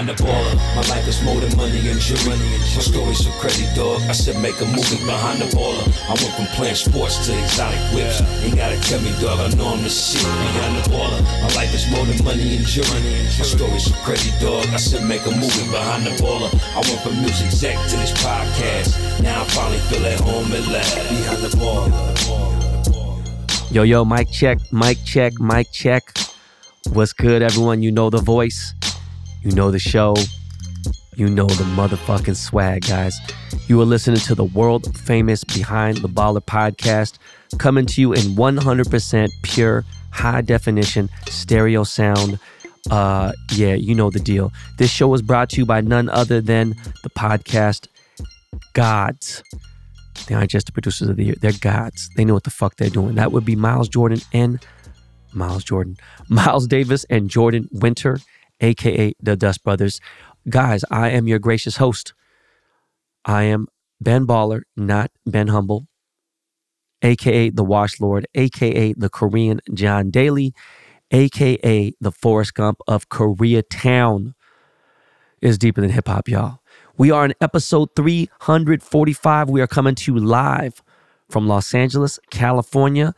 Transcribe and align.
behind 0.00 0.18
the 0.18 0.24
baller. 0.24 0.56
My 0.76 0.82
life 0.88 1.06
is 1.08 1.22
more 1.22 1.40
than 1.40 1.54
money 1.56 1.88
and 1.88 2.00
jewelry. 2.00 2.38
My 2.38 2.82
story's 2.82 3.24
so 3.24 3.30
crazy, 3.40 3.66
dog. 3.74 4.00
I 4.08 4.12
said 4.12 4.40
make 4.40 4.60
a 4.60 4.64
movie 4.64 5.04
behind 5.04 5.40
the 5.40 5.48
baller. 5.56 5.84
I 6.08 6.14
went 6.16 6.34
from 6.36 6.46
playing 6.56 6.76
sports 6.76 7.26
to 7.26 7.36
exotic 7.36 7.80
whips. 7.92 8.20
Ain't 8.42 8.56
gotta 8.56 8.80
tell 8.80 9.00
me, 9.02 9.12
dog. 9.20 9.40
I 9.40 9.48
know 9.56 9.68
I'm 9.68 9.82
the 9.82 9.90
shit 9.90 10.22
behind 10.22 10.76
the 10.76 10.88
baller. 10.90 11.20
My 11.42 11.50
life 11.54 11.74
is 11.74 11.84
more 11.90 12.04
than 12.06 12.22
money 12.24 12.56
and 12.56 12.66
jewelry. 12.66 13.00
My 13.36 13.44
story's 13.44 13.84
so 13.84 13.94
crazy, 14.04 14.32
dog. 14.40 14.66
I 14.72 14.76
said 14.76 15.06
make 15.06 15.24
a 15.26 15.30
movie 15.30 15.68
behind 15.70 16.06
the 16.06 16.14
baller. 16.22 16.50
I 16.72 16.80
went 16.80 17.00
from 17.02 17.20
music 17.20 17.46
exec 17.46 17.76
to 17.90 17.96
this 17.96 18.12
podcast. 18.24 18.96
Now 19.22 19.42
I 19.42 19.44
finally 19.52 19.80
feel 19.90 20.04
at 20.06 20.20
home 20.20 20.52
at 20.52 20.66
last. 20.68 20.96
Behind 21.10 21.42
the 21.44 21.52
baller. 21.60 21.92
Yo, 23.70 23.82
yo, 23.84 24.04
mic 24.04 24.30
check, 24.30 24.58
mic 24.72 24.98
check, 25.04 25.32
mic 25.38 25.70
check. 25.70 26.02
What's 26.92 27.12
good, 27.12 27.42
everyone? 27.42 27.82
You 27.82 27.92
know 27.92 28.10
the 28.10 28.18
voice, 28.20 28.74
you 29.42 29.52
know 29.52 29.70
the 29.70 29.78
show, 29.78 30.14
you 31.16 31.28
know 31.28 31.46
the 31.46 31.64
motherfucking 31.64 32.36
swag, 32.36 32.86
guys. 32.86 33.18
You 33.68 33.80
are 33.80 33.84
listening 33.84 34.20
to 34.20 34.34
the 34.34 34.44
world 34.44 34.96
famous 34.98 35.44
Behind 35.44 35.98
the 35.98 36.08
Baller 36.08 36.40
podcast, 36.40 37.18
coming 37.58 37.86
to 37.86 38.00
you 38.00 38.12
in 38.12 38.22
100% 38.36 39.28
pure, 39.42 39.84
high 40.12 40.40
definition 40.40 41.08
stereo 41.28 41.84
sound. 41.84 42.38
Uh, 42.90 43.32
yeah, 43.52 43.74
you 43.74 43.94
know 43.94 44.10
the 44.10 44.20
deal. 44.20 44.52
This 44.78 44.90
show 44.90 45.08
was 45.08 45.22
brought 45.22 45.50
to 45.50 45.56
you 45.58 45.66
by 45.66 45.80
none 45.80 46.08
other 46.08 46.40
than 46.40 46.70
the 47.02 47.10
podcast 47.10 47.88
Gods. 48.72 49.42
They 50.26 50.34
aren't 50.34 50.50
just 50.50 50.66
the 50.66 50.72
producers 50.72 51.08
of 51.08 51.16
the 51.16 51.24
year. 51.24 51.34
They're 51.40 51.52
gods. 51.52 52.10
They 52.16 52.24
know 52.24 52.34
what 52.34 52.44
the 52.44 52.50
fuck 52.50 52.76
they're 52.76 52.90
doing. 52.90 53.14
That 53.14 53.32
would 53.32 53.44
be 53.44 53.56
Miles 53.56 53.88
Jordan 53.88 54.20
and 54.32 54.64
Miles 55.32 55.64
Jordan, 55.64 55.96
Miles 56.28 56.66
Davis 56.66 57.04
and 57.10 57.30
Jordan 57.30 57.68
Winter, 57.72 58.18
aka 58.60 59.12
the 59.20 59.36
Dust 59.36 59.64
Brothers. 59.64 60.00
Guys, 60.48 60.84
I 60.90 61.10
am 61.10 61.28
your 61.28 61.38
gracious 61.38 61.76
host. 61.76 62.14
I 63.24 63.44
am 63.44 63.66
Ben 64.00 64.26
Baller, 64.26 64.62
not 64.76 65.10
Ben 65.26 65.48
Humble, 65.48 65.86
aka 67.02 67.50
the 67.50 67.64
Wash 67.64 68.00
Lord, 68.00 68.26
aka 68.34 68.94
the 68.96 69.08
Korean 69.08 69.60
John 69.74 70.10
Daly, 70.10 70.54
aka 71.10 71.92
the 72.00 72.12
Forrest 72.12 72.54
Gump 72.54 72.80
of 72.86 73.08
Koreatown. 73.08 74.34
Is 75.42 75.56
deeper 75.56 75.80
than 75.80 75.90
hip 75.90 76.06
hop, 76.06 76.28
y'all. 76.28 76.58
We 76.98 77.10
are 77.10 77.24
in 77.24 77.32
episode 77.40 77.96
345. 77.96 79.48
We 79.48 79.62
are 79.62 79.66
coming 79.66 79.94
to 79.94 80.12
you 80.12 80.18
live 80.18 80.82
from 81.30 81.48
Los 81.48 81.72
Angeles, 81.74 82.18
California. 82.30 83.14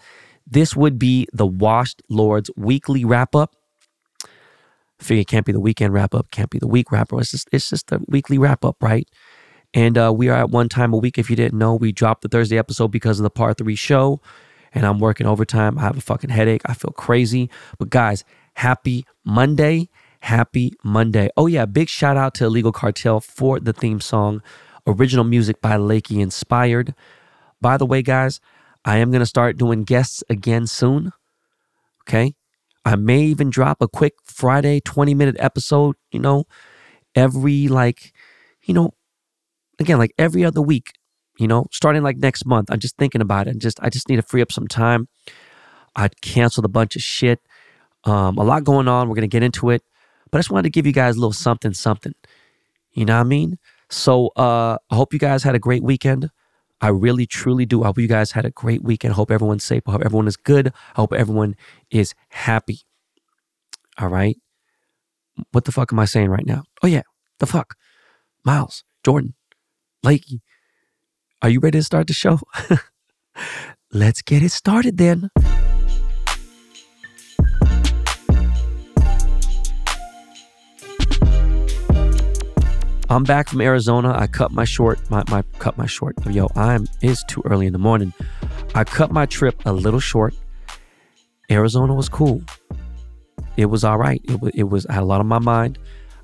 This 0.46 0.76
would 0.76 1.00
be 1.00 1.26
the 1.32 1.46
Washed 1.46 2.00
Lords 2.08 2.48
weekly 2.56 3.04
wrap 3.04 3.34
up. 3.34 3.56
Figure 5.02 5.22
it 5.22 5.28
can't 5.28 5.44
be 5.44 5.52
the 5.52 5.60
weekend 5.60 5.92
wrap 5.92 6.14
up, 6.14 6.30
can't 6.30 6.50
be 6.50 6.58
the 6.58 6.68
week 6.68 6.92
wrap 6.92 7.12
up. 7.12 7.20
It's 7.20 7.32
just, 7.32 7.48
it's 7.52 7.68
just 7.70 7.88
the 7.88 8.00
weekly 8.08 8.38
wrap 8.38 8.64
up, 8.64 8.76
right? 8.80 9.08
And 9.74 9.96
uh, 9.96 10.12
we 10.14 10.28
are 10.28 10.36
at 10.36 10.50
one 10.50 10.68
time 10.68 10.92
a 10.92 10.98
week. 10.98 11.18
If 11.18 11.30
you 11.30 11.36
didn't 11.36 11.58
know, 11.58 11.74
we 11.74 11.92
dropped 11.92 12.22
the 12.22 12.28
Thursday 12.28 12.58
episode 12.58 12.88
because 12.88 13.18
of 13.18 13.22
the 13.22 13.30
part 13.30 13.58
three 13.58 13.74
show. 13.74 14.20
And 14.74 14.86
I'm 14.86 14.98
working 14.98 15.26
overtime. 15.26 15.78
I 15.78 15.82
have 15.82 15.98
a 15.98 16.00
fucking 16.00 16.30
headache. 16.30 16.62
I 16.66 16.74
feel 16.74 16.92
crazy. 16.92 17.50
But 17.78 17.90
guys, 17.90 18.24
happy 18.54 19.04
Monday. 19.24 19.88
Happy 20.20 20.72
Monday. 20.84 21.30
Oh, 21.36 21.46
yeah. 21.46 21.66
Big 21.66 21.88
shout 21.88 22.16
out 22.16 22.34
to 22.34 22.46
Illegal 22.46 22.72
Cartel 22.72 23.20
for 23.20 23.60
the 23.60 23.72
theme 23.72 24.00
song. 24.00 24.42
Original 24.86 25.24
music 25.24 25.60
by 25.60 25.76
Lakey 25.76 26.20
Inspired. 26.20 26.94
By 27.60 27.76
the 27.76 27.86
way, 27.86 28.02
guys, 28.02 28.40
I 28.84 28.98
am 28.98 29.10
going 29.10 29.20
to 29.20 29.26
start 29.26 29.56
doing 29.56 29.84
guests 29.84 30.22
again 30.28 30.66
soon. 30.66 31.12
Okay. 32.02 32.34
I 32.84 32.96
may 32.96 33.22
even 33.22 33.50
drop 33.50 33.80
a 33.80 33.88
quick 33.88 34.14
Friday 34.24 34.80
20 34.80 35.14
minute 35.14 35.36
episode, 35.38 35.96
you 36.10 36.18
know, 36.18 36.44
every 37.14 37.68
like, 37.68 38.12
you 38.64 38.74
know, 38.74 38.92
again, 39.78 39.98
like 39.98 40.12
every 40.18 40.44
other 40.44 40.60
week, 40.60 40.92
you 41.38 41.46
know, 41.46 41.66
starting 41.70 42.02
like 42.02 42.16
next 42.16 42.44
month. 42.44 42.70
I'm 42.70 42.80
just 42.80 42.96
thinking 42.96 43.20
about 43.20 43.46
it 43.46 43.50
and 43.50 43.60
just, 43.60 43.78
I 43.82 43.88
just 43.88 44.08
need 44.08 44.16
to 44.16 44.22
free 44.22 44.42
up 44.42 44.52
some 44.52 44.66
time. 44.66 45.08
I 45.94 46.08
canceled 46.22 46.64
a 46.64 46.68
bunch 46.68 46.96
of 46.96 47.02
shit. 47.02 47.40
Um, 48.04 48.36
a 48.38 48.42
lot 48.42 48.64
going 48.64 48.88
on. 48.88 49.08
We're 49.08 49.14
to 49.16 49.28
get 49.28 49.42
into 49.42 49.70
it. 49.70 49.82
But 50.30 50.38
I 50.38 50.40
just 50.40 50.50
wanted 50.50 50.64
to 50.64 50.70
give 50.70 50.86
you 50.86 50.92
guys 50.92 51.16
a 51.16 51.20
little 51.20 51.32
something, 51.32 51.74
something. 51.74 52.14
You 52.92 53.04
know 53.04 53.14
what 53.14 53.20
I 53.20 53.24
mean? 53.24 53.58
So 53.90 54.28
uh, 54.36 54.78
I 54.90 54.94
hope 54.94 55.12
you 55.12 55.18
guys 55.18 55.42
had 55.42 55.54
a 55.54 55.58
great 55.58 55.82
weekend. 55.82 56.30
I 56.82 56.88
really, 56.88 57.26
truly 57.26 57.64
do. 57.64 57.84
I 57.84 57.86
hope 57.86 57.98
you 57.98 58.08
guys 58.08 58.32
had 58.32 58.44
a 58.44 58.50
great 58.50 58.82
weekend. 58.82 59.12
I 59.12 59.14
hope 59.14 59.30
everyone's 59.30 59.62
safe. 59.62 59.84
I 59.86 59.92
hope 59.92 60.02
everyone 60.04 60.26
is 60.26 60.36
good. 60.36 60.72
I 60.96 61.00
hope 61.00 61.12
everyone 61.12 61.54
is 61.90 62.14
happy. 62.30 62.80
All 63.98 64.08
right. 64.08 64.36
What 65.52 65.64
the 65.64 65.72
fuck 65.72 65.92
am 65.92 66.00
I 66.00 66.06
saying 66.06 66.28
right 66.28 66.44
now? 66.44 66.64
Oh, 66.82 66.88
yeah. 66.88 67.02
The 67.38 67.46
fuck? 67.46 67.76
Miles, 68.44 68.82
Jordan, 69.04 69.34
Lakey, 70.04 70.40
are 71.40 71.48
you 71.48 71.60
ready 71.60 71.78
to 71.78 71.84
start 71.84 72.08
the 72.08 72.12
show? 72.12 72.40
Let's 73.92 74.22
get 74.22 74.42
it 74.42 74.50
started 74.50 74.98
then. 74.98 75.30
I'm 83.12 83.24
back 83.24 83.50
from 83.50 83.60
Arizona. 83.60 84.16
I 84.16 84.26
cut 84.26 84.52
my 84.52 84.64
short, 84.64 84.98
my, 85.10 85.22
my 85.28 85.42
cut 85.58 85.76
my 85.76 85.84
short. 85.84 86.14
Yo, 86.24 86.48
I'm 86.56 86.86
it's 87.02 87.22
too 87.24 87.42
early 87.44 87.66
in 87.66 87.74
the 87.74 87.78
morning. 87.78 88.14
I 88.74 88.84
cut 88.84 89.12
my 89.12 89.26
trip 89.26 89.60
a 89.66 89.72
little 89.74 90.00
short. 90.00 90.34
Arizona 91.50 91.92
was 91.92 92.08
cool. 92.08 92.42
It 93.58 93.66
was 93.66 93.84
all 93.84 93.98
right. 93.98 94.22
It 94.24 94.40
was, 94.40 94.52
it 94.54 94.62
was 94.62 94.86
I 94.86 94.94
had 94.94 95.02
a 95.02 95.04
lot 95.06 95.20
on 95.20 95.26
my 95.26 95.40
mind. 95.40 95.78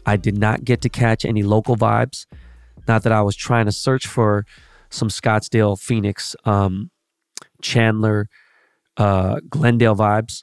I 0.07 0.17
did 0.17 0.39
not 0.39 0.65
get 0.65 0.81
to 0.81 0.89
catch 0.89 1.27
any 1.27 1.43
local 1.43 1.77
vibes. 1.77 2.25
Not 2.87 3.03
that 3.03 3.13
I 3.13 3.21
was 3.21 3.37
trying 3.37 3.67
to 3.67 3.73
search 3.73 4.07
for 4.07 4.47
some 4.89 5.09
Scottsdale, 5.09 5.79
Phoenix, 5.79 6.35
um, 6.47 6.91
Chandler, 7.61 8.31
uh, 8.97 9.41
Glendale 9.51 9.95
vibes. 9.95 10.43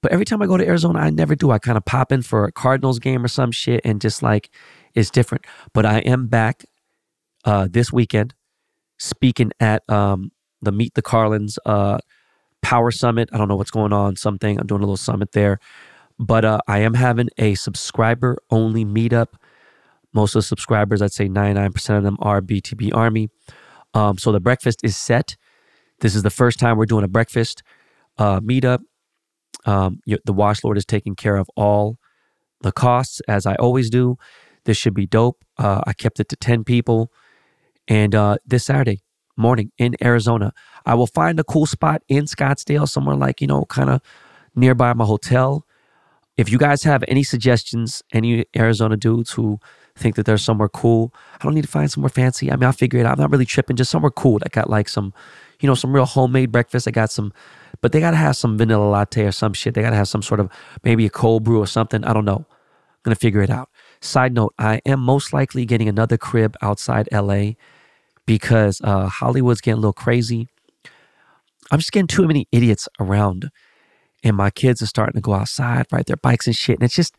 But 0.00 0.12
every 0.12 0.26
time 0.26 0.42
I 0.42 0.46
go 0.46 0.56
to 0.56 0.66
Arizona, 0.66 1.00
I 1.00 1.10
never 1.10 1.34
do. 1.34 1.50
I 1.50 1.58
kind 1.58 1.76
of 1.76 1.84
pop 1.84 2.12
in 2.12 2.22
for 2.22 2.44
a 2.44 2.52
Cardinals 2.52 3.00
game 3.00 3.24
or 3.24 3.28
some 3.28 3.50
shit 3.50 3.80
and 3.84 4.00
just 4.00 4.22
like 4.22 4.48
it's 4.94 5.10
different. 5.10 5.44
But 5.72 5.86
I 5.86 5.98
am 6.00 6.26
back 6.26 6.64
uh, 7.44 7.68
this 7.70 7.92
weekend 7.92 8.34
speaking 8.98 9.52
at 9.60 9.88
um, 9.90 10.32
the 10.60 10.72
Meet 10.72 10.94
the 10.94 11.02
Carlins 11.02 11.58
uh, 11.66 11.98
Power 12.62 12.90
Summit. 12.90 13.28
I 13.32 13.38
don't 13.38 13.48
know 13.48 13.56
what's 13.56 13.70
going 13.70 13.92
on, 13.92 14.16
something. 14.16 14.58
I'm 14.58 14.66
doing 14.66 14.80
a 14.80 14.84
little 14.84 14.96
summit 14.96 15.32
there. 15.32 15.58
But 16.18 16.44
uh, 16.44 16.60
I 16.68 16.78
am 16.78 16.94
having 16.94 17.28
a 17.38 17.54
subscriber 17.54 18.38
only 18.50 18.84
meetup. 18.84 19.34
Most 20.12 20.34
of 20.34 20.40
the 20.40 20.46
subscribers, 20.46 21.02
I'd 21.02 21.12
say 21.12 21.28
99% 21.28 21.96
of 21.96 22.04
them 22.04 22.16
are 22.20 22.40
BTB 22.40 22.94
Army. 22.94 23.28
Um, 23.94 24.18
so 24.18 24.30
the 24.30 24.40
breakfast 24.40 24.80
is 24.84 24.96
set. 24.96 25.36
This 26.00 26.14
is 26.14 26.22
the 26.22 26.30
first 26.30 26.58
time 26.58 26.76
we're 26.76 26.86
doing 26.86 27.04
a 27.04 27.08
breakfast 27.08 27.62
uh, 28.18 28.40
meetup. 28.40 28.80
Um, 29.64 30.00
the 30.06 30.32
Wash 30.32 30.64
Lord 30.64 30.76
is 30.76 30.84
taking 30.84 31.14
care 31.14 31.36
of 31.36 31.48
all 31.56 31.98
the 32.62 32.72
costs, 32.72 33.20
as 33.28 33.46
I 33.46 33.54
always 33.56 33.90
do. 33.90 34.16
This 34.64 34.76
should 34.76 34.94
be 34.94 35.06
dope. 35.06 35.44
Uh, 35.58 35.80
I 35.86 35.92
kept 35.92 36.20
it 36.20 36.28
to 36.30 36.36
10 36.36 36.64
people. 36.64 37.12
And 37.88 38.14
uh, 38.14 38.36
this 38.46 38.64
Saturday 38.64 39.00
morning 39.36 39.72
in 39.78 39.96
Arizona, 40.02 40.52
I 40.86 40.94
will 40.94 41.06
find 41.06 41.40
a 41.40 41.44
cool 41.44 41.66
spot 41.66 42.02
in 42.08 42.24
Scottsdale, 42.24 42.88
somewhere 42.88 43.16
like, 43.16 43.40
you 43.40 43.46
know, 43.46 43.64
kind 43.64 43.90
of 43.90 44.00
nearby 44.54 44.92
my 44.92 45.04
hotel. 45.04 45.66
If 46.36 46.50
you 46.50 46.58
guys 46.58 46.82
have 46.84 47.04
any 47.08 47.22
suggestions, 47.22 48.02
any 48.12 48.46
Arizona 48.56 48.96
dudes 48.96 49.32
who 49.32 49.58
think 49.96 50.16
that 50.16 50.24
there's 50.24 50.42
somewhere 50.42 50.68
cool, 50.68 51.12
I 51.34 51.44
don't 51.44 51.54
need 51.54 51.62
to 51.62 51.68
find 51.68 51.90
somewhere 51.90 52.08
fancy. 52.08 52.50
I 52.50 52.56
mean, 52.56 52.64
I'll 52.64 52.72
figure 52.72 52.98
it 52.98 53.06
out. 53.06 53.12
I'm 53.12 53.20
not 53.20 53.30
really 53.30 53.44
tripping, 53.44 53.76
just 53.76 53.90
somewhere 53.90 54.10
cool 54.10 54.38
that 54.38 54.52
got 54.52 54.70
like 54.70 54.88
some, 54.88 55.12
you 55.60 55.66
know, 55.66 55.74
some 55.74 55.92
real 55.92 56.06
homemade 56.06 56.50
breakfast. 56.50 56.88
I 56.88 56.90
got 56.90 57.10
some, 57.10 57.32
but 57.80 57.92
they 57.92 58.00
got 58.00 58.12
to 58.12 58.16
have 58.16 58.36
some 58.36 58.56
vanilla 58.56 58.88
latte 58.88 59.26
or 59.26 59.32
some 59.32 59.52
shit. 59.52 59.74
They 59.74 59.82
got 59.82 59.90
to 59.90 59.96
have 59.96 60.08
some 60.08 60.22
sort 60.22 60.40
of 60.40 60.50
maybe 60.82 61.04
a 61.04 61.10
cold 61.10 61.44
brew 61.44 61.58
or 61.58 61.66
something. 61.66 62.04
I 62.04 62.12
don't 62.12 62.24
know. 62.24 62.46
I'm 62.46 63.02
going 63.02 63.14
to 63.14 63.20
figure 63.20 63.42
it 63.42 63.50
out. 63.50 63.68
Side 64.02 64.34
note, 64.34 64.52
I 64.58 64.80
am 64.84 64.98
most 64.98 65.32
likely 65.32 65.64
getting 65.64 65.88
another 65.88 66.18
crib 66.18 66.56
outside 66.60 67.08
LA 67.12 67.52
because 68.26 68.80
uh, 68.82 69.06
Hollywood's 69.06 69.60
getting 69.60 69.78
a 69.78 69.80
little 69.80 69.92
crazy. 69.92 70.48
I'm 71.70 71.78
just 71.78 71.92
getting 71.92 72.08
too 72.08 72.26
many 72.26 72.48
idiots 72.50 72.88
around. 72.98 73.52
And 74.24 74.36
my 74.36 74.50
kids 74.50 74.82
are 74.82 74.86
starting 74.86 75.14
to 75.14 75.20
go 75.20 75.34
outside, 75.34 75.86
ride 75.92 76.06
their 76.06 76.16
bikes 76.16 76.48
and 76.48 76.56
shit. 76.56 76.78
And 76.78 76.82
it's 76.82 76.96
just, 76.96 77.14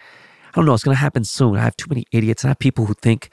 I 0.50 0.57
don't 0.57 0.65
know, 0.65 0.74
it's 0.74 0.83
going 0.83 0.95
to 0.95 1.00
happen 1.00 1.24
soon. 1.24 1.56
I 1.56 1.62
have 1.62 1.77
too 1.77 1.88
many 1.88 2.03
idiots. 2.12 2.44
I 2.44 2.50
have 2.50 2.59
people 2.59 2.86
who 2.86 2.95
think, 2.95 3.29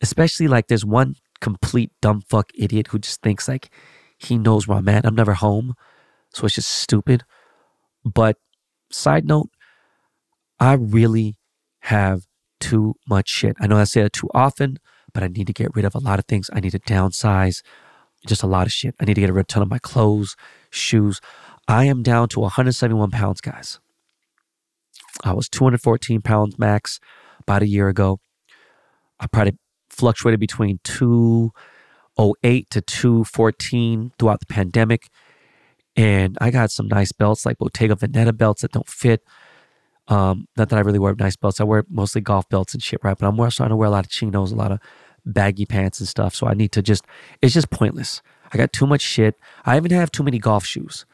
especially 0.00 0.46
like 0.46 0.68
there's 0.68 0.84
one 0.84 1.16
complete 1.40 1.90
dumb 2.00 2.20
fuck 2.20 2.52
idiot 2.54 2.88
who 2.88 3.00
just 3.00 3.22
thinks 3.22 3.48
like 3.48 3.70
he 4.18 4.38
knows 4.38 4.68
where 4.68 4.78
I'm 4.78 4.88
at. 4.88 5.04
I'm 5.04 5.16
never 5.16 5.34
home. 5.34 5.74
So 6.32 6.46
it's 6.46 6.54
just 6.54 6.70
stupid. 6.70 7.24
But 8.04 8.36
side 8.92 9.24
note, 9.24 9.50
I 10.60 10.74
really 10.74 11.36
have 11.80 12.27
too 12.60 12.94
much 13.08 13.28
shit. 13.28 13.56
I 13.60 13.66
know 13.66 13.76
I 13.76 13.84
say 13.84 14.02
it 14.02 14.12
too 14.12 14.28
often, 14.34 14.78
but 15.12 15.22
I 15.22 15.28
need 15.28 15.46
to 15.46 15.52
get 15.52 15.74
rid 15.74 15.84
of 15.84 15.94
a 15.94 15.98
lot 15.98 16.18
of 16.18 16.26
things. 16.26 16.50
I 16.52 16.60
need 16.60 16.72
to 16.72 16.78
downsize 16.78 17.62
just 18.26 18.42
a 18.42 18.46
lot 18.46 18.66
of 18.66 18.72
shit. 18.72 18.94
I 19.00 19.04
need 19.04 19.14
to 19.14 19.20
get 19.20 19.32
rid 19.32 19.40
of 19.40 19.44
a 19.44 19.44
ton 19.44 19.62
of 19.62 19.70
my 19.70 19.78
clothes, 19.78 20.36
shoes. 20.70 21.20
I 21.66 21.84
am 21.84 22.02
down 22.02 22.28
to 22.30 22.40
171 22.40 23.10
pounds, 23.10 23.40
guys. 23.40 23.78
I 25.24 25.32
was 25.32 25.48
214 25.48 26.22
pounds 26.22 26.58
max, 26.58 27.00
about 27.40 27.62
a 27.62 27.66
year 27.66 27.88
ago. 27.88 28.20
I 29.18 29.26
probably 29.26 29.58
fluctuated 29.90 30.38
between 30.38 30.80
208 30.84 32.70
to 32.70 32.80
214 32.80 34.12
throughout 34.18 34.40
the 34.40 34.46
pandemic. 34.46 35.08
And 35.96 36.38
I 36.40 36.50
got 36.50 36.70
some 36.70 36.86
nice 36.86 37.10
belts 37.12 37.44
like 37.44 37.58
Bottega 37.58 37.96
Veneta 37.96 38.36
belts 38.36 38.62
that 38.62 38.72
don't 38.72 38.88
fit. 38.88 39.22
Um, 40.08 40.48
not 40.56 40.70
that 40.70 40.76
I 40.78 40.80
really 40.80 40.98
wear 40.98 41.14
nice 41.14 41.36
belts. 41.36 41.60
I 41.60 41.64
wear 41.64 41.84
mostly 41.88 42.20
golf 42.20 42.48
belts 42.48 42.74
and 42.74 42.82
shit, 42.82 43.00
right? 43.02 43.16
But 43.16 43.26
I'm 43.26 43.50
starting 43.50 43.72
to 43.72 43.76
wear 43.76 43.88
a 43.88 43.90
lot 43.90 44.06
of 44.06 44.10
chinos, 44.10 44.52
a 44.52 44.56
lot 44.56 44.72
of 44.72 44.80
baggy 45.26 45.66
pants 45.66 46.00
and 46.00 46.08
stuff. 46.08 46.34
So 46.34 46.46
I 46.46 46.54
need 46.54 46.72
to 46.72 46.82
just, 46.82 47.04
it's 47.42 47.54
just 47.54 47.70
pointless. 47.70 48.22
I 48.52 48.56
got 48.56 48.72
too 48.72 48.86
much 48.86 49.02
shit. 49.02 49.36
I 49.66 49.76
even 49.76 49.90
have 49.90 50.10
too 50.10 50.22
many 50.22 50.38
golf 50.38 50.64
shoes. 50.64 51.04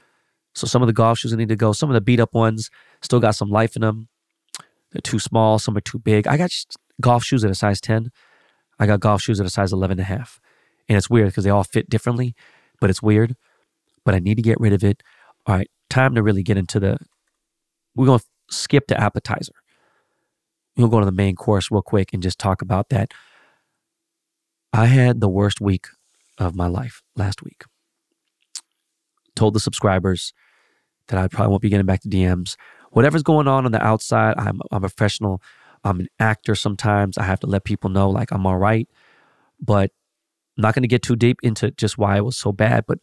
So 0.54 0.68
some 0.68 0.82
of 0.82 0.86
the 0.86 0.92
golf 0.92 1.18
shoes 1.18 1.32
I 1.32 1.36
need 1.36 1.48
to 1.48 1.56
go. 1.56 1.72
Some 1.72 1.90
of 1.90 1.94
the 1.94 2.00
beat 2.00 2.20
up 2.20 2.32
ones 2.32 2.70
still 3.02 3.18
got 3.18 3.34
some 3.34 3.50
life 3.50 3.74
in 3.74 3.82
them. 3.82 4.08
They're 4.92 5.00
too 5.00 5.18
small. 5.18 5.58
Some 5.58 5.76
are 5.76 5.80
too 5.80 5.98
big. 5.98 6.28
I 6.28 6.36
got 6.36 6.52
golf 7.00 7.24
shoes 7.24 7.44
at 7.44 7.50
a 7.50 7.54
size 7.56 7.80
10. 7.80 8.12
I 8.78 8.86
got 8.86 9.00
golf 9.00 9.22
shoes 9.22 9.40
at 9.40 9.46
a 9.46 9.50
size 9.50 9.72
11 9.72 9.94
and 9.94 10.00
a 10.00 10.04
half. 10.04 10.40
And 10.88 10.96
it's 10.96 11.10
weird 11.10 11.28
because 11.28 11.44
they 11.44 11.50
all 11.50 11.64
fit 11.64 11.88
differently, 11.88 12.34
but 12.80 12.90
it's 12.90 13.02
weird. 13.02 13.36
But 14.04 14.14
I 14.14 14.20
need 14.20 14.36
to 14.36 14.42
get 14.42 14.60
rid 14.60 14.72
of 14.72 14.84
it. 14.84 15.02
All 15.46 15.56
right, 15.56 15.68
time 15.90 16.14
to 16.14 16.22
really 16.22 16.42
get 16.42 16.56
into 16.56 16.78
the. 16.78 16.98
We're 17.96 18.06
going 18.06 18.18
to 18.18 18.24
skip 18.50 18.86
the 18.86 19.00
appetizer. 19.00 19.54
We'll 20.76 20.88
go 20.88 21.00
to 21.00 21.06
the 21.06 21.12
main 21.12 21.36
course 21.36 21.70
real 21.70 21.82
quick 21.82 22.12
and 22.12 22.22
just 22.22 22.38
talk 22.38 22.62
about 22.62 22.88
that. 22.88 23.12
I 24.72 24.86
had 24.86 25.20
the 25.20 25.28
worst 25.28 25.60
week 25.60 25.86
of 26.38 26.56
my 26.56 26.66
life 26.66 27.02
last 27.14 27.42
week. 27.42 27.64
Told 29.36 29.54
the 29.54 29.60
subscribers 29.60 30.32
that 31.08 31.18
I 31.18 31.28
probably 31.28 31.50
won't 31.50 31.62
be 31.62 31.68
getting 31.68 31.86
back 31.86 32.00
to 32.02 32.08
DMs. 32.08 32.56
Whatever's 32.90 33.22
going 33.22 33.46
on 33.48 33.66
on 33.66 33.72
the 33.72 33.84
outside, 33.84 34.34
I'm, 34.36 34.60
I'm 34.70 34.84
a 34.84 34.88
professional. 34.88 35.40
I'm 35.84 36.00
an 36.00 36.08
actor 36.18 36.54
sometimes. 36.54 37.18
I 37.18 37.24
have 37.24 37.40
to 37.40 37.46
let 37.46 37.64
people 37.64 37.90
know 37.90 38.10
like 38.10 38.32
I'm 38.32 38.46
all 38.46 38.58
right. 38.58 38.88
But 39.60 39.90
I'm 40.56 40.62
not 40.62 40.74
going 40.74 40.82
to 40.82 40.88
get 40.88 41.02
too 41.02 41.16
deep 41.16 41.38
into 41.42 41.70
just 41.72 41.98
why 41.98 42.16
it 42.16 42.24
was 42.24 42.36
so 42.36 42.52
bad, 42.52 42.84
but 42.86 42.98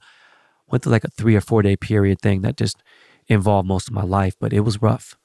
went 0.68 0.84
through 0.84 0.94
like 0.94 1.04
a 1.04 1.10
three 1.10 1.36
or 1.36 1.42
four 1.42 1.62
day 1.62 1.76
period 1.76 2.22
thing 2.22 2.42
that 2.42 2.58
just 2.58 2.82
involved 3.28 3.68
most 3.68 3.88
of 3.88 3.94
my 3.94 4.04
life, 4.04 4.36
but 4.40 4.54
it 4.54 4.62
was 4.62 4.82
rough. 4.82 5.16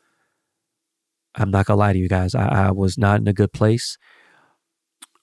I'm 1.36 1.50
not 1.50 1.66
gonna 1.66 1.78
lie 1.78 1.92
to 1.92 1.98
you 1.98 2.08
guys. 2.08 2.34
I, 2.34 2.68
I 2.68 2.70
was 2.70 2.96
not 2.96 3.20
in 3.20 3.28
a 3.28 3.32
good 3.32 3.52
place. 3.52 3.98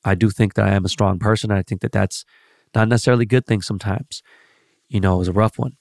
I 0.05 0.15
do 0.15 0.29
think 0.29 0.53
that 0.55 0.65
I 0.65 0.71
am 0.73 0.85
a 0.85 0.89
strong 0.89 1.19
person. 1.19 1.51
I 1.51 1.63
think 1.63 1.81
that 1.81 1.91
that's 1.91 2.25
not 2.75 2.87
necessarily 2.87 3.23
a 3.23 3.27
good 3.27 3.45
thing 3.45 3.61
sometimes. 3.61 4.21
You 4.89 4.99
know, 4.99 5.15
it 5.15 5.19
was 5.19 5.27
a 5.27 5.33
rough 5.33 5.57
one. 5.57 5.77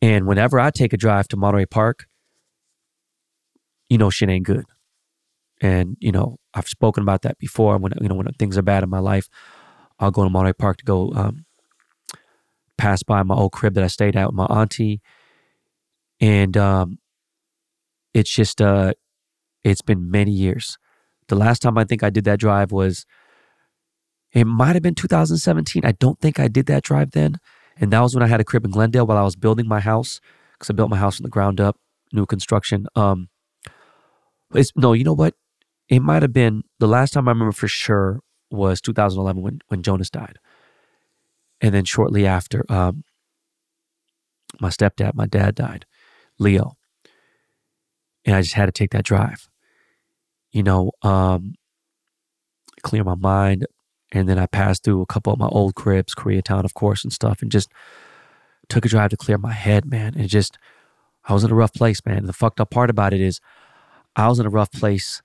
And 0.00 0.26
whenever 0.26 0.60
I 0.60 0.70
take 0.70 0.92
a 0.92 0.96
drive 0.96 1.28
to 1.28 1.36
Monterey 1.36 1.66
Park, 1.66 2.06
you 3.88 3.98
know, 3.98 4.10
shit 4.10 4.28
ain't 4.28 4.46
good. 4.46 4.64
And, 5.60 5.96
you 6.00 6.12
know, 6.12 6.38
I've 6.54 6.68
spoken 6.68 7.02
about 7.02 7.22
that 7.22 7.38
before. 7.38 7.78
When, 7.78 7.92
you 8.00 8.08
know, 8.08 8.14
when 8.14 8.26
things 8.38 8.58
are 8.58 8.62
bad 8.62 8.82
in 8.82 8.90
my 8.90 8.98
life, 8.98 9.28
I'll 9.98 10.10
go 10.10 10.22
to 10.22 10.30
Monterey 10.30 10.52
Park 10.52 10.78
to 10.78 10.84
go 10.84 11.12
um, 11.14 11.46
pass 12.76 13.02
by 13.02 13.22
my 13.22 13.34
old 13.34 13.52
crib 13.52 13.74
that 13.74 13.84
I 13.84 13.88
stayed 13.88 14.16
at 14.16 14.26
with 14.26 14.34
my 14.34 14.46
auntie. 14.46 15.00
And 16.20 16.56
um, 16.56 16.98
it's 18.12 18.30
just, 18.30 18.60
uh, 18.60 18.92
it's 19.70 19.82
been 19.82 20.10
many 20.10 20.30
years. 20.30 20.78
The 21.28 21.34
last 21.34 21.60
time 21.60 21.76
I 21.76 21.84
think 21.84 22.02
I 22.02 22.10
did 22.10 22.24
that 22.24 22.38
drive 22.38 22.70
was, 22.70 23.04
it 24.32 24.44
might 24.44 24.74
have 24.74 24.82
been 24.82 24.94
2017. 24.94 25.84
I 25.84 25.92
don't 25.92 26.20
think 26.20 26.38
I 26.38 26.46
did 26.46 26.66
that 26.66 26.84
drive 26.84 27.10
then. 27.10 27.36
And 27.78 27.92
that 27.92 28.00
was 28.00 28.14
when 28.14 28.22
I 28.22 28.28
had 28.28 28.40
a 28.40 28.44
crib 28.44 28.64
in 28.64 28.70
Glendale 28.70 29.06
while 29.06 29.18
I 29.18 29.22
was 29.22 29.36
building 29.36 29.66
my 29.66 29.80
house 29.80 30.20
because 30.52 30.70
I 30.70 30.74
built 30.74 30.90
my 30.90 30.96
house 30.96 31.16
from 31.16 31.24
the 31.24 31.30
ground 31.30 31.60
up, 31.60 31.76
new 32.12 32.26
construction. 32.26 32.86
Um, 32.94 33.28
it's, 34.54 34.70
no, 34.76 34.92
you 34.92 35.04
know 35.04 35.12
what? 35.12 35.34
It 35.88 36.00
might 36.00 36.22
have 36.22 36.32
been 36.32 36.62
the 36.78 36.88
last 36.88 37.12
time 37.12 37.28
I 37.28 37.32
remember 37.32 37.52
for 37.52 37.68
sure 37.68 38.20
was 38.50 38.80
2011 38.80 39.42
when 39.42 39.60
when 39.68 39.82
Jonas 39.82 40.10
died, 40.10 40.38
and 41.60 41.74
then 41.74 41.84
shortly 41.84 42.26
after, 42.26 42.64
um, 42.68 43.04
my 44.60 44.68
stepdad, 44.68 45.14
my 45.14 45.26
dad 45.26 45.54
died, 45.54 45.86
Leo, 46.38 46.76
and 48.24 48.34
I 48.36 48.42
just 48.42 48.54
had 48.54 48.66
to 48.66 48.72
take 48.72 48.90
that 48.90 49.04
drive. 49.04 49.48
You 50.56 50.62
know, 50.62 50.92
um, 51.02 51.52
clear 52.82 53.04
my 53.04 53.14
mind, 53.14 53.66
and 54.10 54.26
then 54.26 54.38
I 54.38 54.46
passed 54.46 54.84
through 54.84 55.02
a 55.02 55.06
couple 55.06 55.30
of 55.30 55.38
my 55.38 55.48
old 55.48 55.74
cribs, 55.74 56.14
Koreatown, 56.14 56.64
of 56.64 56.72
course, 56.72 57.04
and 57.04 57.12
stuff, 57.12 57.42
and 57.42 57.52
just 57.52 57.70
took 58.70 58.86
a 58.86 58.88
drive 58.88 59.10
to 59.10 59.18
clear 59.18 59.36
my 59.36 59.52
head, 59.52 59.84
man. 59.84 60.14
And 60.16 60.30
just, 60.30 60.56
I 61.26 61.34
was 61.34 61.44
in 61.44 61.50
a 61.50 61.54
rough 61.54 61.74
place, 61.74 62.00
man. 62.06 62.16
And 62.16 62.26
the 62.26 62.32
fucked 62.32 62.58
up 62.58 62.70
part 62.70 62.88
about 62.88 63.12
it 63.12 63.20
is, 63.20 63.38
I 64.16 64.28
was 64.28 64.38
in 64.40 64.46
a 64.46 64.50
rough 64.50 64.72
place 64.72 65.20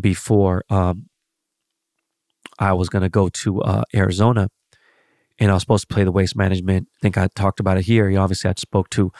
before 0.00 0.62
um, 0.70 1.08
I 2.60 2.74
was 2.74 2.88
going 2.88 3.02
to 3.02 3.08
go 3.08 3.28
to 3.28 3.60
uh, 3.62 3.82
Arizona 3.92 4.50
and 5.40 5.50
I 5.50 5.54
was 5.54 5.64
supposed 5.64 5.88
to 5.88 5.92
play 5.92 6.04
the 6.04 6.12
waste 6.12 6.36
management. 6.36 6.86
I 6.94 6.98
think 7.02 7.18
I 7.18 7.26
talked 7.34 7.58
about 7.58 7.76
it 7.76 7.86
here. 7.86 8.08
You 8.08 8.18
obviously, 8.18 8.50
I 8.50 8.54
spoke 8.56 8.88
to 8.90 9.10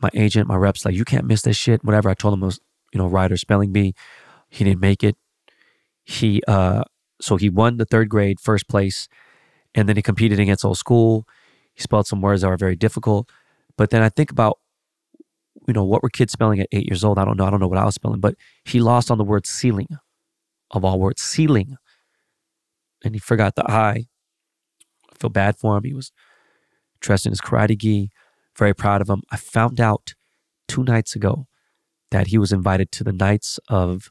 my 0.00 0.10
agent, 0.14 0.48
my 0.48 0.56
reps, 0.56 0.84
like, 0.84 0.96
you 0.96 1.04
can't 1.04 1.26
miss 1.26 1.42
this 1.42 1.56
shit. 1.56 1.84
Whatever. 1.84 2.10
I 2.10 2.14
told 2.14 2.32
them 2.32 2.40
was, 2.40 2.58
you 2.92 2.98
know, 2.98 3.06
Ryder 3.06 3.36
spelling 3.36 3.70
bee. 3.70 3.94
He 4.54 4.64
didn't 4.64 4.80
make 4.80 5.02
it. 5.02 5.16
He, 6.04 6.42
uh, 6.46 6.84
so 7.20 7.36
he 7.36 7.48
won 7.48 7.76
the 7.76 7.84
third 7.84 8.08
grade, 8.08 8.40
first 8.40 8.68
place, 8.68 9.08
and 9.74 9.88
then 9.88 9.96
he 9.96 10.02
competed 10.02 10.38
against 10.38 10.64
old 10.64 10.78
school. 10.78 11.26
He 11.74 11.82
spelled 11.82 12.06
some 12.06 12.20
words 12.20 12.42
that 12.42 12.48
were 12.48 12.56
very 12.56 12.76
difficult. 12.76 13.30
But 13.76 13.90
then 13.90 14.02
I 14.02 14.08
think 14.08 14.30
about, 14.30 14.58
you 15.66 15.74
know, 15.74 15.84
what 15.84 16.02
were 16.02 16.10
kids 16.10 16.32
spelling 16.32 16.60
at 16.60 16.68
eight 16.72 16.88
years 16.88 17.02
old? 17.02 17.18
I 17.18 17.24
don't 17.24 17.36
know. 17.36 17.46
I 17.46 17.50
don't 17.50 17.60
know 17.60 17.68
what 17.68 17.78
I 17.78 17.84
was 17.84 17.94
spelling, 17.94 18.20
but 18.20 18.34
he 18.64 18.80
lost 18.80 19.10
on 19.10 19.18
the 19.18 19.24
word 19.24 19.46
ceiling, 19.46 19.88
of 20.70 20.84
all 20.84 21.00
words, 21.00 21.22
ceiling 21.22 21.76
and 23.04 23.14
he 23.14 23.20
forgot 23.20 23.54
the 23.54 23.70
I. 23.70 24.06
I 25.10 25.16
feel 25.18 25.30
bad 25.30 25.56
for 25.56 25.76
him. 25.76 25.84
He 25.84 25.92
was 25.92 26.10
dressed 27.00 27.26
in 27.26 27.32
his 27.32 27.40
karate 27.40 27.78
gi, 27.78 28.10
very 28.56 28.74
proud 28.74 29.00
of 29.00 29.08
him. 29.08 29.22
I 29.30 29.36
found 29.36 29.80
out 29.80 30.14
two 30.66 30.82
nights 30.82 31.14
ago 31.14 31.46
that 32.10 32.28
he 32.28 32.38
was 32.38 32.52
invited 32.52 32.90
to 32.92 33.04
the 33.04 33.12
Knights 33.12 33.60
of 33.68 34.10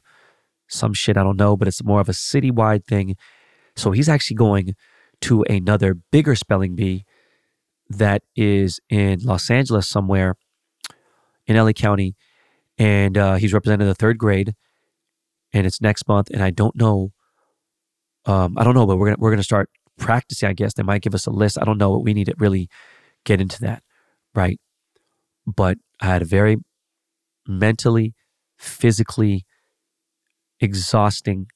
some 0.68 0.94
shit 0.94 1.16
I 1.16 1.22
don't 1.22 1.38
know, 1.38 1.56
but 1.56 1.68
it's 1.68 1.84
more 1.84 2.00
of 2.00 2.08
a 2.08 2.12
citywide 2.12 2.84
thing. 2.84 3.16
So 3.76 3.90
he's 3.90 4.08
actually 4.08 4.36
going 4.36 4.74
to 5.22 5.42
another 5.48 5.94
bigger 5.94 6.34
spelling 6.34 6.74
bee 6.74 7.04
that 7.88 8.22
is 8.36 8.80
in 8.88 9.20
Los 9.20 9.50
Angeles 9.50 9.88
somewhere 9.88 10.36
in 11.46 11.56
LA 11.56 11.72
County, 11.72 12.16
and 12.78 13.18
uh, 13.18 13.34
he's 13.34 13.52
representing 13.52 13.86
the 13.86 13.94
third 13.94 14.18
grade, 14.18 14.54
and 15.52 15.66
it's 15.66 15.80
next 15.80 16.08
month, 16.08 16.30
and 16.30 16.42
I 16.42 16.50
don't 16.50 16.74
know 16.76 17.12
um, 18.26 18.56
I 18.56 18.64
don't 18.64 18.74
know, 18.74 18.86
but 18.86 18.96
we're 18.96 19.08
gonna 19.08 19.16
we're 19.18 19.30
gonna 19.30 19.42
start 19.42 19.70
practicing. 19.98 20.48
I 20.48 20.52
guess 20.52 20.74
they 20.74 20.82
might 20.82 21.02
give 21.02 21.14
us 21.14 21.26
a 21.26 21.30
list. 21.30 21.58
I 21.60 21.64
don't 21.64 21.78
know, 21.78 21.92
but 21.92 22.00
we 22.00 22.14
need 22.14 22.26
to 22.26 22.34
really 22.38 22.68
get 23.24 23.40
into 23.40 23.60
that, 23.60 23.82
right? 24.34 24.58
But 25.46 25.78
I 26.00 26.06
had 26.06 26.22
a 26.22 26.26
very 26.26 26.56
mentally, 27.46 28.14
physically 28.56 29.44
exhausting, 30.64 31.46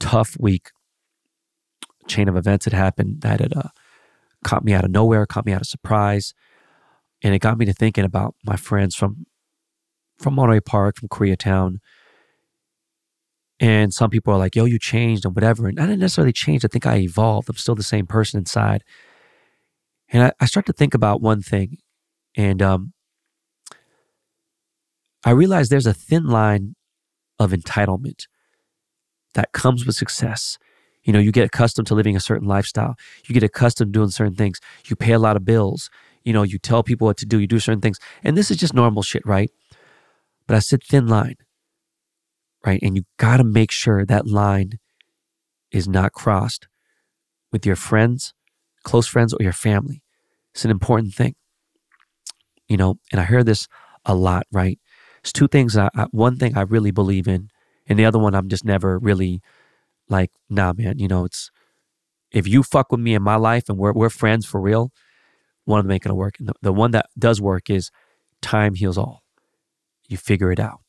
tough 0.00 0.36
week. 0.40 0.70
Chain 2.08 2.28
of 2.28 2.36
events 2.36 2.64
had 2.64 2.74
happened 2.74 3.20
that 3.22 3.40
had 3.40 3.56
uh, 3.56 3.68
caught 4.42 4.64
me 4.64 4.74
out 4.74 4.84
of 4.84 4.90
nowhere, 4.90 5.26
caught 5.26 5.46
me 5.46 5.52
out 5.52 5.62
of 5.62 5.66
surprise, 5.66 6.34
and 7.22 7.34
it 7.34 7.38
got 7.38 7.56
me 7.56 7.64
to 7.66 7.72
thinking 7.72 8.04
about 8.04 8.34
my 8.44 8.56
friends 8.56 8.94
from 8.94 9.26
from 10.18 10.34
Monterey 10.34 10.60
Park, 10.60 10.96
from 10.96 11.08
Koreatown, 11.08 11.78
and 13.60 13.94
some 13.94 14.10
people 14.10 14.34
are 14.34 14.38
like, 14.38 14.56
yo, 14.56 14.64
you 14.64 14.78
changed 14.78 15.24
and 15.24 15.34
whatever. 15.34 15.68
And 15.68 15.78
I 15.78 15.86
didn't 15.86 16.00
necessarily 16.00 16.32
change. 16.32 16.64
I 16.64 16.68
think 16.68 16.86
I 16.86 16.96
evolved. 16.96 17.48
I'm 17.48 17.56
still 17.56 17.74
the 17.74 17.82
same 17.82 18.06
person 18.06 18.38
inside. 18.38 18.82
And 20.10 20.24
I, 20.24 20.32
I 20.40 20.46
start 20.46 20.66
to 20.66 20.72
think 20.72 20.94
about 20.94 21.20
one 21.20 21.40
thing. 21.40 21.78
And 22.36 22.60
um, 22.60 22.92
I 25.24 25.30
realize 25.30 25.68
there's 25.68 25.86
a 25.86 25.94
thin 25.94 26.26
line 26.26 26.74
of 27.38 27.52
entitlement 27.52 28.26
that 29.34 29.52
comes 29.52 29.86
with 29.86 29.96
success. 29.96 30.58
You 31.02 31.12
know, 31.12 31.18
you 31.18 31.32
get 31.32 31.44
accustomed 31.44 31.86
to 31.88 31.94
living 31.94 32.16
a 32.16 32.20
certain 32.20 32.48
lifestyle. 32.48 32.94
You 33.26 33.34
get 33.34 33.42
accustomed 33.42 33.92
to 33.92 33.98
doing 33.98 34.10
certain 34.10 34.34
things. 34.34 34.60
You 34.86 34.96
pay 34.96 35.12
a 35.12 35.18
lot 35.18 35.36
of 35.36 35.44
bills. 35.44 35.90
You 36.24 36.32
know, 36.32 36.42
you 36.42 36.58
tell 36.58 36.82
people 36.82 37.06
what 37.06 37.18
to 37.18 37.26
do. 37.26 37.38
You 37.38 37.46
do 37.46 37.58
certain 37.58 37.80
things. 37.80 37.98
And 38.22 38.36
this 38.36 38.50
is 38.50 38.56
just 38.56 38.72
normal 38.72 39.02
shit, 39.02 39.24
right? 39.26 39.50
But 40.46 40.56
I 40.56 40.60
said 40.60 40.82
thin 40.82 41.06
line 41.06 41.36
right? 42.64 42.80
And 42.82 42.96
you 42.96 43.04
got 43.18 43.38
to 43.38 43.44
make 43.44 43.70
sure 43.70 44.04
that 44.04 44.26
line 44.26 44.78
is 45.70 45.86
not 45.86 46.12
crossed 46.12 46.66
with 47.52 47.66
your 47.66 47.76
friends, 47.76 48.32
close 48.84 49.06
friends, 49.06 49.34
or 49.34 49.42
your 49.42 49.52
family. 49.52 50.02
It's 50.54 50.64
an 50.64 50.70
important 50.70 51.14
thing, 51.14 51.34
you 52.68 52.76
know. 52.76 52.96
And 53.12 53.20
I 53.20 53.24
hear 53.24 53.44
this 53.44 53.66
a 54.04 54.14
lot, 54.14 54.46
right? 54.52 54.78
It's 55.24 55.32
two 55.32 55.48
things. 55.48 55.74
I, 55.74 55.88
I, 55.94 56.04
one 56.10 56.36
thing 56.36 56.54
I 56.54 56.60
really 56.60 56.90
believe 56.90 57.26
in, 57.26 57.48
and 57.86 57.98
the 57.98 58.04
other 58.04 58.18
one 58.18 58.34
I'm 58.34 58.48
just 58.50 58.62
never 58.62 58.98
really 58.98 59.40
like, 60.10 60.30
nah, 60.50 60.74
man. 60.74 60.98
You 60.98 61.08
know, 61.08 61.24
it's 61.24 61.50
if 62.30 62.46
you 62.46 62.62
fuck 62.62 62.92
with 62.92 63.00
me 63.00 63.14
in 63.14 63.22
my 63.22 63.36
life 63.36 63.70
and 63.70 63.78
we're 63.78 63.94
we're 63.94 64.10
friends 64.10 64.44
for 64.44 64.60
real, 64.60 64.92
one 65.64 65.80
of 65.80 65.86
them 65.86 65.92
ain't 65.92 66.02
gonna 66.02 66.14
work. 66.14 66.34
And 66.38 66.48
the, 66.48 66.52
the 66.60 66.72
one 66.74 66.90
that 66.90 67.06
does 67.18 67.40
work 67.40 67.70
is 67.70 67.90
time 68.42 68.74
heals 68.74 68.98
all. 68.98 69.22
You 70.10 70.18
figure 70.18 70.52
it 70.52 70.60
out. 70.60 70.80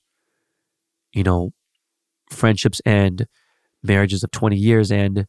You 1.14 1.24
know, 1.24 1.52
friendships 2.30 2.82
end, 2.86 3.28
marriages 3.82 4.22
of 4.22 4.32
20 4.32 4.58
years 4.58 4.92
end, 4.92 5.28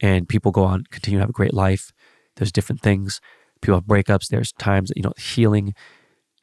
and 0.00 0.28
people 0.28 0.52
go 0.52 0.62
on, 0.62 0.84
continue 0.92 1.18
to 1.18 1.22
have 1.22 1.30
a 1.30 1.32
great 1.32 1.54
life. 1.54 1.90
There's 2.36 2.52
different 2.52 2.82
things. 2.82 3.20
People 3.60 3.78
have 3.78 3.84
breakups. 3.84 4.28
There's 4.28 4.52
times 4.52 4.90
that, 4.90 4.96
you 4.96 5.02
know, 5.02 5.12
healing 5.16 5.74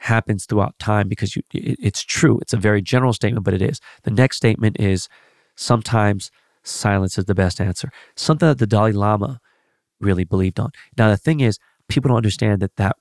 happens 0.02 0.46
throughout 0.46 0.78
time 0.80 1.08
because 1.08 1.36
you, 1.36 1.44
it, 1.54 1.78
it's 1.80 2.02
true. 2.02 2.40
It's 2.42 2.54
a 2.54 2.58
very 2.58 2.82
general 2.82 3.14
statement, 3.14 3.46
but 3.46 3.54
it 3.54 3.62
is. 3.62 3.80
The 4.04 4.12
next 4.12 4.38
statement 4.38 4.80
is 4.80 5.08
sometimes 5.56 6.32
silence 6.64 7.18
is 7.20 7.26
the 7.26 7.36
best 7.36 7.62
answer. 7.62 7.92
Something 8.16 8.50
that 8.50 8.58
the 8.58 8.66
Dalai 8.68 8.94
Lama 8.94 9.40
really 10.00 10.24
believed 10.24 10.60
on. 10.60 10.72
Now, 10.98 11.10
the 11.10 11.18
thing 11.18 11.40
is, 11.40 11.60
people 11.88 12.10
don't 12.10 12.18
understand 12.18 12.62
that 12.62 12.78
that 12.78 12.96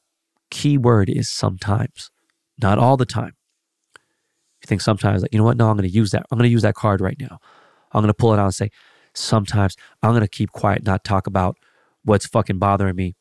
key 0.50 0.76
word 0.76 1.08
is 1.08 1.30
sometimes, 1.30 2.10
not 2.60 2.78
all 2.78 2.98
the 2.98 3.06
time. 3.06 3.32
You 4.62 4.66
think 4.66 4.82
sometimes, 4.82 5.22
like, 5.22 5.32
you 5.32 5.38
know 5.38 5.44
what? 5.44 5.56
No, 5.56 5.70
I'm 5.70 5.76
going 5.76 5.88
to 5.88 5.94
use 5.94 6.10
that. 6.10 6.26
I'm 6.30 6.36
going 6.36 6.48
to 6.48 6.52
use 6.52 6.62
that 6.62 6.74
card 6.74 7.00
right 7.00 7.16
now. 7.18 7.38
I'm 7.92 8.02
going 8.02 8.08
to 8.08 8.14
pull 8.14 8.34
it 8.34 8.38
out 8.38 8.44
and 8.44 8.54
say, 8.54 8.70
sometimes 9.14 9.74
I'm 10.02 10.10
going 10.10 10.20
to 10.20 10.28
keep 10.28 10.50
quiet, 10.50 10.84
not 10.84 11.02
talk 11.02 11.26
about 11.26 11.56
what's 12.04 12.26
fucking 12.26 12.58
bothering 12.58 12.96
me. 12.96 13.14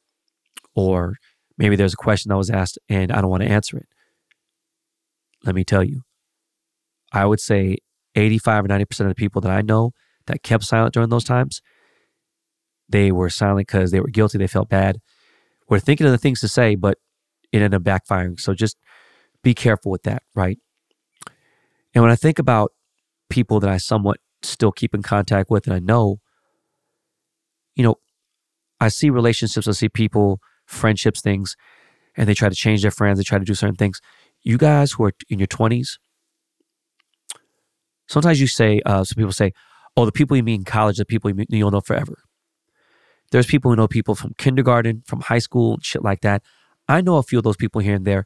Or 0.76 1.16
maybe 1.60 1.76
there's 1.76 1.94
a 1.94 1.98
question 1.98 2.30
that 2.30 2.38
was 2.38 2.50
asked 2.50 2.80
and 2.88 3.12
I 3.12 3.22
don't 3.22 3.30
want 3.30 3.44
to 3.44 3.50
answer 3.50 3.78
it. 3.78 3.88
Let 5.44 5.54
me 5.54 5.64
tell 5.64 5.84
you, 5.84 6.02
I 7.14 7.26
would 7.26 7.40
say 7.40 7.78
85 8.16 8.66
or 8.66 8.68
90% 8.70 9.00
of 9.02 9.08
the 9.10 9.16
people 9.16 9.42
that 9.42 9.52
I 9.52 9.62
know 9.62 9.92
that 10.26 10.42
kept 10.42 10.64
silent 10.64 10.94
during 10.94 11.10
those 11.10 11.24
times, 11.24 11.62
they 12.88 13.12
were 13.12 13.30
silent 13.30 13.68
because 13.68 13.92
they 13.92 14.00
were 14.00 14.08
guilty. 14.08 14.38
They 14.38 14.48
felt 14.48 14.70
bad. 14.70 14.98
We're 15.68 15.80
thinking 15.80 16.08
of 16.08 16.12
the 16.12 16.18
things 16.18 16.40
to 16.42 16.48
say, 16.48 16.76
but 16.76 16.98
it 17.52 17.62
ended 17.62 17.76
up 17.76 17.84
backfiring. 17.84 18.40
So 18.40 18.54
just 18.54 18.78
be 19.44 19.54
careful 19.54 19.92
with 19.92 20.04
that, 20.04 20.24
right? 20.36 20.58
And 21.94 22.04
when 22.04 22.12
I 22.12 22.16
think 22.16 22.40
about 22.40 22.72
people 23.30 23.60
that 23.60 23.70
I 23.70 23.78
somewhat 23.78 24.18
still 24.42 24.72
keep 24.72 24.96
in 24.96 25.02
contact 25.02 25.50
with 25.50 25.68
and 25.68 25.76
I 25.76 25.80
know, 25.80 26.20
you 27.76 27.84
know, 27.84 27.96
I 28.80 28.88
see 28.88 29.10
relationships, 29.10 29.68
I 29.68 29.72
see 29.72 29.90
people, 29.90 30.40
friendships, 30.70 31.22
things, 31.22 31.56
and 32.16 32.28
they 32.28 32.34
try 32.34 32.50
to 32.50 32.56
change 32.56 32.82
their 32.82 32.92
friends, 32.92 33.18
they 33.18 33.24
try 33.24 33.40
to 33.40 33.46
do 33.46 33.54
certain 33.54 33.76
things. 33.76 34.00
You 34.42 34.58
guys 34.58 34.94
who 34.94 35.04
are 35.06 35.14
in 35.30 35.40
your 35.40 35.48
20s, 35.48 35.98
sometimes 38.08 38.40
you 38.40 38.48
say, 38.48 38.82
uh, 38.86 39.04
some 39.04 39.16
people 39.16 39.32
say, 39.32 39.52
oh, 39.98 40.06
the 40.06 40.12
people 40.12 40.38
you 40.38 40.44
meet 40.44 40.56
in 40.56 40.64
college, 40.64 40.98
the 40.98 41.06
people 41.06 41.32
you'll 41.50 41.72
know 41.72 41.82
forever. 41.82 42.18
There's 43.32 43.46
people 43.46 43.70
who 43.70 43.76
know 43.76 43.88
people 43.88 44.16
from 44.16 44.34
kindergarten, 44.38 45.04
from 45.06 45.22
high 45.22 45.40
school, 45.40 45.78
shit 45.82 46.04
like 46.04 46.22
that. 46.22 46.42
I 46.88 47.02
know 47.02 47.18
a 47.18 47.24
few 47.24 47.38
of 47.38 47.44
those 47.44 47.58
people 47.58 47.82
here 47.82 47.96
and 47.96 48.06
there, 48.06 48.26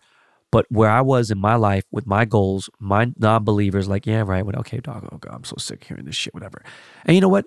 but 0.51 0.65
where 0.69 0.89
I 0.89 1.01
was 1.01 1.31
in 1.31 1.39
my 1.39 1.55
life 1.55 1.83
with 1.91 2.05
my 2.05 2.25
goals, 2.25 2.69
my 2.79 3.12
non-believers, 3.17 3.89
like, 3.89 4.05
yeah, 4.05 4.23
right, 4.25 4.45
okay, 4.45 4.79
dog, 4.79 5.07
oh 5.12 5.17
God, 5.17 5.33
I'm 5.33 5.43
so 5.43 5.55
sick 5.57 5.83
hearing 5.83 6.05
this 6.05 6.15
shit, 6.15 6.33
whatever. 6.33 6.63
And 7.05 7.15
you 7.15 7.21
know 7.21 7.29
what? 7.29 7.45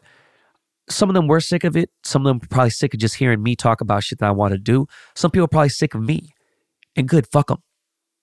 Some 0.89 1.11
of 1.11 1.15
them 1.15 1.27
were 1.27 1.41
sick 1.41 1.65
of 1.65 1.77
it. 1.77 1.91
Some 2.05 2.23
of 2.23 2.31
them 2.31 2.39
were 2.39 2.49
probably 2.49 2.71
sick 2.71 2.95
of 2.95 3.01
just 3.01 3.17
hearing 3.17 3.43
me 3.43 3.57
talk 3.57 3.81
about 3.81 4.05
shit 4.05 4.19
that 4.21 4.29
I 4.29 4.33
want 4.33 4.53
to 4.53 4.59
do. 4.59 4.87
Some 5.15 5.31
people 5.31 5.45
are 5.45 5.49
probably 5.49 5.69
sick 5.69 5.95
of 5.95 6.03
me. 6.03 6.31
And 6.95 7.09
good, 7.09 7.27
fuck 7.27 7.49
them. 7.49 7.63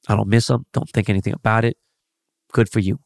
I 0.08 0.16
don't 0.16 0.30
miss 0.30 0.48
them. 0.48 0.66
Don't 0.74 0.90
think 0.90 1.10
anything 1.10 1.34
about 1.34 1.66
it. 1.66 1.78
Good 2.52 2.70
for 2.70 2.80
you. 2.80 3.00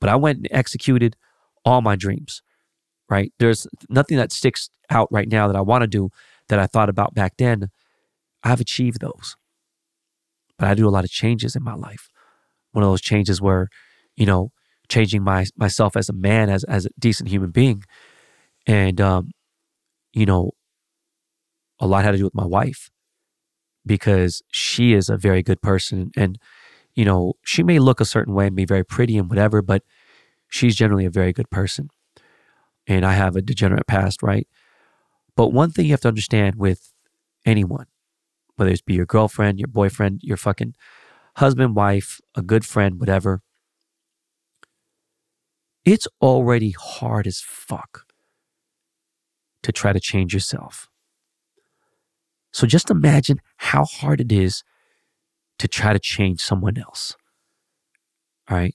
But 0.00 0.10
I 0.10 0.16
went 0.16 0.38
and 0.38 0.48
executed 0.50 1.16
all 1.64 1.80
my 1.80 1.96
dreams, 1.96 2.42
right? 3.08 3.32
There's 3.38 3.66
nothing 3.88 4.16
that 4.18 4.32
sticks 4.32 4.68
out 4.90 5.08
right 5.10 5.28
now 5.28 5.46
that 5.46 5.56
I 5.56 5.62
want 5.62 5.82
to 5.82 5.88
do 5.88 6.10
that 6.48 6.58
I 6.58 6.66
thought 6.66 6.88
about 6.88 7.14
back 7.14 7.36
then. 7.38 7.70
I've 8.42 8.60
achieved 8.60 9.00
those. 9.00 9.36
But 10.58 10.68
I 10.68 10.74
do 10.74 10.86
a 10.86 10.90
lot 10.90 11.04
of 11.04 11.10
changes 11.10 11.56
in 11.56 11.62
my 11.62 11.74
life. 11.74 12.10
One 12.72 12.84
of 12.84 12.90
those 12.90 13.00
changes 13.00 13.40
were, 13.40 13.68
you 14.14 14.26
know, 14.26 14.52
changing 14.88 15.22
my 15.22 15.46
myself 15.56 15.96
as 15.96 16.08
a 16.08 16.12
man, 16.12 16.50
as 16.50 16.64
as 16.64 16.86
a 16.86 16.90
decent 16.98 17.30
human 17.30 17.50
being. 17.50 17.82
And 18.66 19.00
um, 19.00 19.30
you 20.12 20.26
know, 20.26 20.52
a 21.80 21.86
lot 21.86 22.04
had 22.04 22.12
to 22.12 22.18
do 22.18 22.24
with 22.24 22.34
my 22.34 22.46
wife 22.46 22.90
because 23.86 24.42
she 24.50 24.94
is 24.94 25.08
a 25.08 25.16
very 25.16 25.42
good 25.42 25.60
person 25.60 26.10
and 26.16 26.38
you 26.94 27.04
know, 27.04 27.34
she 27.44 27.62
may 27.62 27.78
look 27.78 28.00
a 28.00 28.04
certain 28.04 28.34
way 28.34 28.46
and 28.46 28.56
be 28.56 28.64
very 28.64 28.84
pretty 28.84 29.18
and 29.18 29.28
whatever, 29.28 29.62
but 29.62 29.82
she's 30.48 30.76
generally 30.76 31.04
a 31.04 31.10
very 31.10 31.32
good 31.32 31.50
person. 31.50 31.88
And 32.86 33.04
I 33.04 33.14
have 33.14 33.36
a 33.36 33.42
degenerate 33.42 33.86
past, 33.86 34.22
right? 34.22 34.46
But 35.36 35.48
one 35.48 35.70
thing 35.70 35.86
you 35.86 35.92
have 35.92 36.00
to 36.02 36.08
understand 36.08 36.56
with 36.56 36.92
anyone, 37.44 37.86
whether 38.56 38.70
it's 38.70 38.80
be 38.82 38.94
your 38.94 39.06
girlfriend, 39.06 39.58
your 39.58 39.68
boyfriend, 39.68 40.20
your 40.22 40.36
fucking 40.36 40.74
husband, 41.36 41.74
wife, 41.76 42.20
a 42.36 42.42
good 42.42 42.64
friend, 42.64 43.00
whatever, 43.00 43.42
it's 45.84 46.06
already 46.20 46.70
hard 46.70 47.26
as 47.26 47.40
fuck 47.40 48.06
to 49.64 49.72
try 49.72 49.92
to 49.92 49.98
change 49.98 50.32
yourself. 50.32 50.88
So 52.52 52.66
just 52.68 52.90
imagine 52.90 53.40
how 53.56 53.84
hard 53.84 54.20
it 54.20 54.30
is 54.30 54.62
to 55.58 55.66
try 55.66 55.92
to 55.92 55.98
change 55.98 56.40
someone 56.40 56.78
else. 56.78 57.16
All 58.48 58.56
right. 58.56 58.74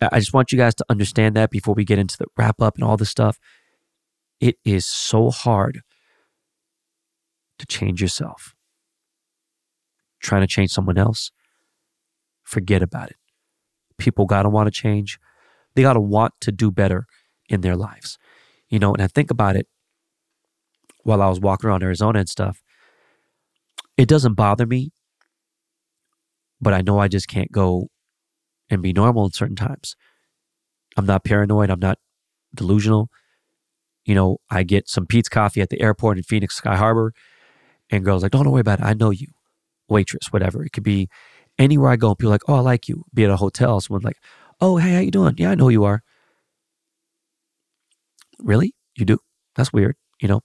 I 0.00 0.18
just 0.18 0.34
want 0.34 0.52
you 0.52 0.58
guys 0.58 0.74
to 0.76 0.84
understand 0.88 1.34
that 1.36 1.50
before 1.50 1.74
we 1.74 1.84
get 1.84 1.98
into 1.98 2.18
the 2.18 2.26
wrap 2.36 2.60
up 2.60 2.74
and 2.74 2.84
all 2.84 2.96
this 2.96 3.08
stuff. 3.08 3.38
It 4.40 4.56
is 4.64 4.86
so 4.86 5.30
hard 5.30 5.80
to 7.58 7.66
change 7.66 8.00
yourself. 8.00 8.54
Trying 10.20 10.42
to 10.42 10.46
change 10.46 10.70
someone 10.70 10.98
else, 10.98 11.32
forget 12.44 12.82
about 12.82 13.10
it. 13.10 13.16
People 13.98 14.26
got 14.26 14.42
to 14.42 14.48
want 14.48 14.66
to 14.66 14.70
change. 14.70 15.18
They 15.74 15.82
got 15.82 15.94
to 15.94 16.00
want 16.00 16.34
to 16.42 16.52
do 16.52 16.70
better 16.70 17.06
in 17.48 17.62
their 17.62 17.76
lives. 17.76 18.18
You 18.68 18.78
know, 18.78 18.92
and 18.92 19.02
I 19.02 19.06
think 19.06 19.30
about 19.30 19.56
it 19.56 19.66
while 21.08 21.22
I 21.22 21.28
was 21.28 21.40
walking 21.40 21.68
around 21.68 21.82
Arizona 21.82 22.18
and 22.18 22.28
stuff. 22.28 22.62
It 23.96 24.08
doesn't 24.08 24.34
bother 24.34 24.66
me, 24.66 24.92
but 26.60 26.74
I 26.74 26.82
know 26.82 26.98
I 26.98 27.08
just 27.08 27.28
can't 27.28 27.50
go 27.50 27.88
and 28.68 28.82
be 28.82 28.92
normal 28.92 29.24
in 29.24 29.32
certain 29.32 29.56
times. 29.56 29.96
I'm 30.98 31.06
not 31.06 31.24
paranoid. 31.24 31.70
I'm 31.70 31.80
not 31.80 31.98
delusional. 32.54 33.08
You 34.04 34.14
know, 34.14 34.38
I 34.50 34.62
get 34.64 34.88
some 34.88 35.06
Peet's 35.06 35.30
coffee 35.30 35.62
at 35.62 35.70
the 35.70 35.80
airport 35.80 36.18
in 36.18 36.24
Phoenix 36.24 36.56
Sky 36.56 36.76
Harbor, 36.76 37.14
and 37.90 38.04
girls 38.04 38.22
like, 38.22 38.32
don't 38.32 38.48
worry 38.50 38.60
about 38.60 38.80
it. 38.80 38.84
I 38.84 38.92
know 38.92 39.10
you, 39.10 39.28
waitress, 39.88 40.30
whatever. 40.30 40.62
It 40.62 40.72
could 40.72 40.84
be 40.84 41.08
anywhere 41.58 41.90
I 41.90 41.96
go. 41.96 42.14
People 42.14 42.30
like, 42.30 42.48
oh, 42.48 42.56
I 42.56 42.60
like 42.60 42.86
you. 42.86 43.04
Be 43.14 43.24
at 43.24 43.30
a 43.30 43.36
hotel. 43.36 43.80
Someone 43.80 44.02
like, 44.02 44.18
oh, 44.60 44.76
hey, 44.76 44.92
how 44.92 45.00
you 45.00 45.10
doing? 45.10 45.34
Yeah, 45.38 45.52
I 45.52 45.54
know 45.54 45.70
you 45.70 45.84
are. 45.84 46.02
Really? 48.38 48.74
You 48.94 49.06
do? 49.06 49.18
That's 49.56 49.72
weird. 49.72 49.96
You 50.20 50.28
know. 50.28 50.42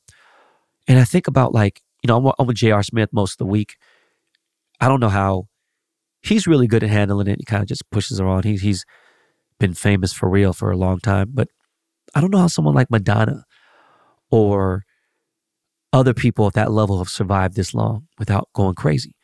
And 0.87 0.99
I 0.99 1.05
think 1.05 1.27
about 1.27 1.53
like, 1.53 1.81
you 2.03 2.07
know, 2.07 2.17
I'm, 2.17 2.33
I'm 2.37 2.47
with 2.47 2.57
J.R. 2.57 2.83
Smith 2.83 3.09
most 3.11 3.33
of 3.33 3.37
the 3.37 3.45
week. 3.45 3.75
I 4.79 4.87
don't 4.87 4.99
know 4.99 5.09
how 5.09 5.47
he's 6.21 6.47
really 6.47 6.67
good 6.67 6.83
at 6.83 6.89
handling 6.89 7.27
it. 7.27 7.39
He 7.39 7.45
kind 7.45 7.61
of 7.61 7.67
just 7.67 7.89
pushes 7.91 8.19
her 8.19 8.27
on. 8.27 8.43
He, 8.43 8.57
he's 8.57 8.85
been 9.59 9.73
famous 9.73 10.13
for 10.13 10.29
real 10.29 10.53
for 10.53 10.71
a 10.71 10.77
long 10.77 10.99
time. 10.99 11.31
But 11.33 11.49
I 12.15 12.21
don't 12.21 12.31
know 12.31 12.39
how 12.39 12.47
someone 12.47 12.73
like 12.73 12.91
Madonna 12.91 13.45
or 14.29 14.83
other 15.91 16.13
people 16.13 16.47
at 16.47 16.53
that 16.53 16.71
level 16.71 16.97
have 16.97 17.09
survived 17.09 17.55
this 17.55 17.73
long 17.73 18.07
without 18.17 18.49
going 18.53 18.75
crazy, 18.75 19.15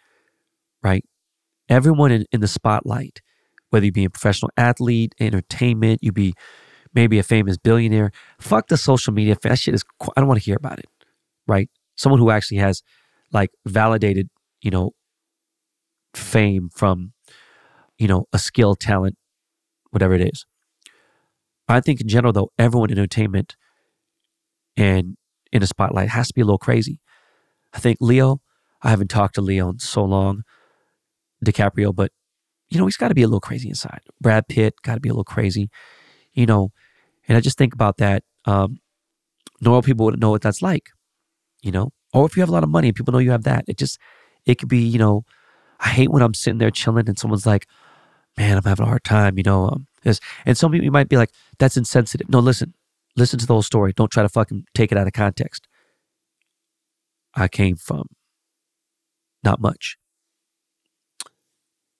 right? 0.83 1.03
Everyone 1.67 2.11
in, 2.11 2.25
in 2.31 2.41
the 2.41 2.47
spotlight, 2.47 3.21
whether 3.69 3.85
you 3.85 3.91
be 3.91 4.05
a 4.05 4.09
professional 4.09 4.51
athlete, 4.55 5.13
entertainment, 5.19 5.99
you 6.03 6.11
be 6.11 6.33
maybe 6.93 7.19
a 7.19 7.23
famous 7.23 7.57
billionaire, 7.57 8.11
fuck 8.39 8.67
the 8.67 8.77
social 8.77 9.13
media. 9.13 9.35
That 9.41 9.59
shit 9.59 9.73
is, 9.73 9.83
I 10.01 10.21
don't 10.21 10.27
want 10.27 10.39
to 10.39 10.45
hear 10.45 10.57
about 10.57 10.79
it, 10.79 10.85
right? 11.50 11.70
Someone 11.98 12.20
who 12.20 12.29
actually 12.29 12.58
has 12.58 12.82
like 13.34 13.50
validated, 13.65 14.29
you 14.62 14.72
know, 14.72 14.91
fame 16.13 16.70
from, 16.74 17.13
you 17.98 18.08
know, 18.08 18.25
a 18.32 18.39
skill, 18.39 18.75
talent, 18.75 19.18
whatever 19.91 20.13
it 20.13 20.22
is. 20.22 20.46
I 21.68 21.82
think 21.82 22.01
in 22.01 22.08
general, 22.08 22.34
though, 22.34 22.51
everyone 22.58 22.89
in 22.91 22.98
entertainment 22.98 23.56
and 24.77 25.18
in 25.51 25.62
a 25.62 25.68
spotlight 25.68 26.10
has 26.10 26.29
to 26.29 26.34
be 26.34 26.41
a 26.41 26.46
little 26.46 26.58
crazy. 26.58 27.00
I 27.74 27.79
think 27.79 27.98
Leo, 28.00 28.41
I 28.82 28.89
haven't 28.89 29.10
talked 29.10 29.36
to 29.36 29.41
Leo 29.41 29.70
in 29.70 29.79
so 29.79 30.03
long, 30.03 30.44
DiCaprio, 31.46 31.94
but 31.94 32.12
you 32.70 32.77
know, 32.77 32.86
he's 32.86 32.98
got 32.98 33.10
to 33.10 33.15
be 33.15 33.24
a 33.24 33.27
little 33.27 33.39
crazy 33.39 33.68
inside. 33.68 34.01
Brad 34.22 34.48
Pitt 34.48 34.75
got 34.84 34.96
to 34.96 35.00
be 35.00 35.10
a 35.10 35.12
little 35.12 35.24
crazy, 35.24 35.70
you 36.34 36.46
know, 36.46 36.70
and 37.27 37.36
I 37.36 37.41
just 37.41 37.58
think 37.58 37.74
about 37.74 37.98
that. 37.98 38.24
Um, 38.46 38.77
normal 39.62 39.82
people 39.82 40.06
wouldn't 40.06 40.22
know 40.22 40.29
what 40.29 40.41
that's 40.41 40.62
like, 40.62 40.89
you 41.61 41.71
know, 41.71 41.91
or 42.13 42.25
if 42.25 42.35
you 42.35 42.41
have 42.41 42.49
a 42.49 42.53
lot 42.53 42.63
of 42.63 42.69
money 42.69 42.87
and 42.89 42.95
people 42.95 43.11
know 43.11 43.19
you 43.19 43.31
have 43.31 43.43
that, 43.43 43.65
it 43.67 43.77
just, 43.77 43.99
it 44.45 44.55
could 44.55 44.69
be, 44.69 44.79
you 44.79 44.99
know, 44.99 45.25
I 45.79 45.89
hate 45.89 46.09
when 46.09 46.21
I'm 46.21 46.33
sitting 46.33 46.57
there 46.57 46.71
chilling 46.71 47.07
and 47.07 47.17
someone's 47.17 47.45
like, 47.45 47.67
man, 48.37 48.57
I'm 48.57 48.63
having 48.63 48.85
a 48.85 48.89
hard 48.89 49.03
time, 49.03 49.37
you 49.37 49.43
know. 49.43 49.69
Um. 49.69 49.87
And 50.45 50.57
some 50.57 50.71
people 50.71 50.89
might 50.91 51.09
be 51.09 51.17
like, 51.17 51.31
that's 51.57 51.77
insensitive. 51.77 52.29
No, 52.29 52.39
listen, 52.39 52.73
listen 53.15 53.39
to 53.39 53.45
the 53.45 53.53
whole 53.53 53.61
story. 53.61 53.93
Don't 53.93 54.11
try 54.11 54.23
to 54.23 54.29
fucking 54.29 54.65
take 54.73 54.91
it 54.91 54.97
out 54.97 55.07
of 55.07 55.13
context. 55.13 55.67
I 57.35 57.47
came 57.47 57.75
from 57.75 58.07
not 59.43 59.59
much. 59.61 59.97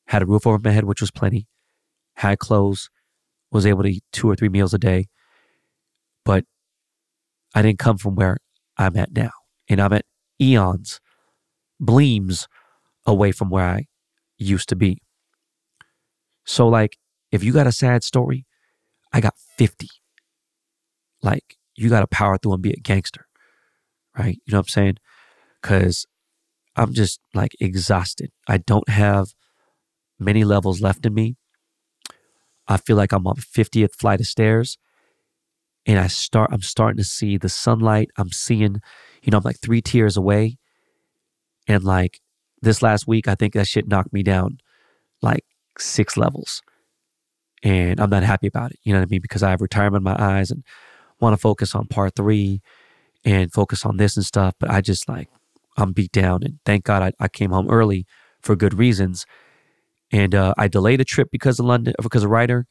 Had 0.08 0.24
a 0.24 0.26
roof 0.26 0.48
over 0.48 0.60
my 0.64 0.72
head, 0.72 0.86
which 0.86 1.02
was 1.02 1.12
plenty. 1.12 1.48
Had 2.16 2.40
clothes, 2.40 2.90
was 3.52 3.66
able 3.66 3.84
to 3.84 3.90
eat 3.90 4.04
two 4.12 4.30
or 4.30 4.36
three 4.36 4.50
meals 4.50 4.74
a 4.74 4.80
day, 4.80 5.08
but 6.26 6.46
I 7.54 7.62
didn't 7.62 7.80
come 7.80 7.98
from 7.98 8.16
where 8.16 8.38
I'm 8.78 8.98
at 8.98 9.12
now. 9.12 9.32
And 9.70 9.80
I'm 9.80 9.94
at 9.94 10.06
eons, 10.42 11.00
bleams 11.80 12.48
away 13.06 13.32
from 13.32 13.50
where 13.50 13.66
I 13.66 13.86
used 14.38 14.70
to 14.70 14.76
be. 14.76 15.02
So, 16.46 16.68
like, 16.68 16.98
if 17.32 17.44
you 17.44 17.54
got 17.54 17.68
a 17.68 17.72
sad 17.72 18.04
story, 18.04 18.46
I 19.14 19.22
got 19.22 19.36
50. 19.58 19.88
Like, 21.22 21.58
you 21.76 21.90
got 21.90 22.02
to 22.02 22.08
power 22.08 22.38
through 22.38 22.54
and 22.54 22.62
be 22.64 22.72
a 22.72 22.78
gangster, 22.78 23.28
right? 24.18 24.40
You 24.46 24.52
know 24.52 24.58
what 24.58 24.66
I'm 24.66 24.70
saying? 24.70 24.98
Because 25.62 26.06
I'm 26.76 26.94
just 26.94 27.20
like 27.34 27.56
exhausted. 27.60 28.32
I 28.48 28.58
don't 28.58 28.90
have 28.90 29.34
many 30.20 30.44
levels 30.44 30.82
left 30.82 31.06
in 31.06 31.14
me. 31.14 31.36
I 32.68 32.78
feel 32.78 32.96
like 32.96 33.12
I'm 33.12 33.28
on 33.28 33.36
50th 33.36 33.96
flight 33.96 34.20
of 34.20 34.28
stairs 34.28 34.78
and 35.86 36.00
I 36.00 36.08
start 36.08 36.52
I'm 36.52 36.62
starting 36.62 36.98
to 36.98 37.04
see 37.04 37.38
the 37.38 37.50
sunlight. 37.50 38.10
I'm 38.18 38.32
seeing, 38.32 38.82
you 39.24 39.32
know, 39.32 39.38
I'm 39.38 39.44
like 39.44 39.60
3 39.60 39.82
tiers 39.82 40.18
away. 40.18 40.58
And 41.68 41.84
like 41.84 42.20
this 42.62 42.82
last 42.82 43.08
week 43.08 43.28
I 43.28 43.36
think 43.36 43.54
that 43.54 43.68
shit 43.68 43.88
knocked 43.88 44.14
me 44.14 44.24
down 44.24 44.60
like 45.22 45.46
6 45.78 46.18
levels. 46.18 46.62
And 47.62 48.00
I'm 48.00 48.10
not 48.10 48.24
happy 48.24 48.48
about 48.48 48.72
it. 48.72 48.80
You 48.84 48.94
know 48.94 49.00
what 49.00 49.08
I 49.08 49.12
mean? 49.12 49.22
Because 49.22 49.44
I 49.44 49.50
have 49.50 49.62
retirement 49.62 50.02
in 50.02 50.04
my 50.04 50.16
eyes 50.18 50.50
and 50.50 50.64
want 51.20 51.34
to 51.34 51.38
focus 51.38 51.76
on 51.76 51.88
part 51.88 52.16
3 52.16 52.62
and 53.26 53.52
focus 53.52 53.86
on 53.86 53.98
this 53.98 54.16
and 54.16 54.26
stuff, 54.26 54.56
but 54.60 54.70
I 54.70 54.82
just 54.82 55.10
like 55.10 55.30
I'm 55.78 55.94
beat 55.94 56.12
down 56.12 56.44
and 56.44 56.60
thank 56.66 56.84
God 56.84 57.02
I, 57.02 57.24
I 57.24 57.28
came 57.28 57.52
home 57.52 57.70
early 57.70 58.06
for 58.42 58.56
good 58.56 58.74
reasons 58.74 59.26
and 60.12 60.34
uh, 60.34 60.54
I 60.58 60.68
delayed 60.68 61.02
a 61.02 61.06
trip 61.06 61.30
because 61.32 61.60
of 61.60 61.66
London, 61.66 61.94
because 62.02 62.24
of 62.24 62.30
Ryder, 62.30 62.66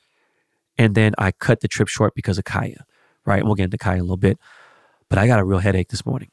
and 0.76 0.94
then 0.94 1.14
I 1.18 1.32
cut 1.32 1.60
the 1.60 1.68
trip 1.68 1.88
short 1.88 2.14
because 2.14 2.38
of 2.38 2.44
Kaya. 2.44 2.84
Right, 3.26 3.44
we'll 3.44 3.54
get 3.54 3.64
into 3.64 3.78
Kai 3.78 3.94
in 3.94 4.00
a 4.00 4.02
little 4.02 4.16
bit, 4.16 4.38
but 5.08 5.18
I 5.18 5.26
got 5.26 5.38
a 5.38 5.44
real 5.44 5.58
headache 5.58 5.88
this 5.88 6.06
morning. 6.06 6.30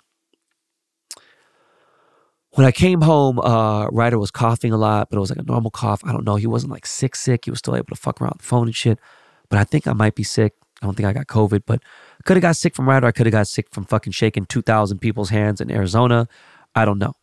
When 2.51 2.65
I 2.65 2.72
came 2.72 3.01
home, 3.01 3.38
uh, 3.39 3.88
Ryder 3.88 4.18
was 4.18 4.32
coughing 4.32 4.72
a 4.72 4.77
lot, 4.77 5.10
but 5.10 5.18
it 5.18 5.20
was 5.20 5.30
like 5.30 5.39
a 5.39 5.44
normal 5.44 5.72
cough. 5.72 6.01
I 6.06 6.13
don't 6.13 6.24
know. 6.24 6.38
He 6.38 6.48
wasn't 6.48 6.72
like 6.72 6.86
sick, 6.86 7.13
sick. 7.15 7.46
He 7.46 7.51
was 7.51 7.60
still 7.60 7.75
able 7.75 7.88
to 7.88 7.96
fuck 7.96 8.22
around 8.22 8.36
the 8.39 8.44
phone 8.44 8.68
and 8.68 8.75
shit. 8.75 8.98
But 9.50 9.60
I 9.60 9.65
think 9.65 9.88
I 9.88 9.94
might 9.94 10.15
be 10.15 10.24
sick. 10.24 10.54
I 10.82 10.86
don't 10.86 10.96
think 10.96 11.08
I 11.08 11.12
got 11.12 11.27
COVID, 11.27 11.63
but 11.65 11.84
could 12.24 12.38
have 12.38 12.42
got 12.42 12.56
sick 12.56 12.74
from 12.74 12.88
Ryder. 12.88 13.08
I 13.08 13.12
could 13.12 13.25
have 13.25 13.34
got 13.34 13.48
sick 13.48 13.68
from 13.72 13.84
fucking 13.84 14.13
shaking 14.13 14.46
2,000 14.46 15.00
people's 15.00 15.30
hands 15.30 15.60
in 15.60 15.70
Arizona. 15.70 16.30
I 16.74 16.86
don't 16.86 16.98
know. 16.98 17.13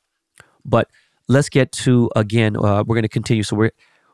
But 0.67 0.89
let's 1.29 1.49
get 1.49 1.73
to 1.73 2.11
again. 2.15 2.57
Uh, 2.57 2.85
we're 2.87 2.95
going 2.95 3.03
to 3.03 3.09
continue. 3.09 3.43
So 3.43 3.57
we're 3.57 3.73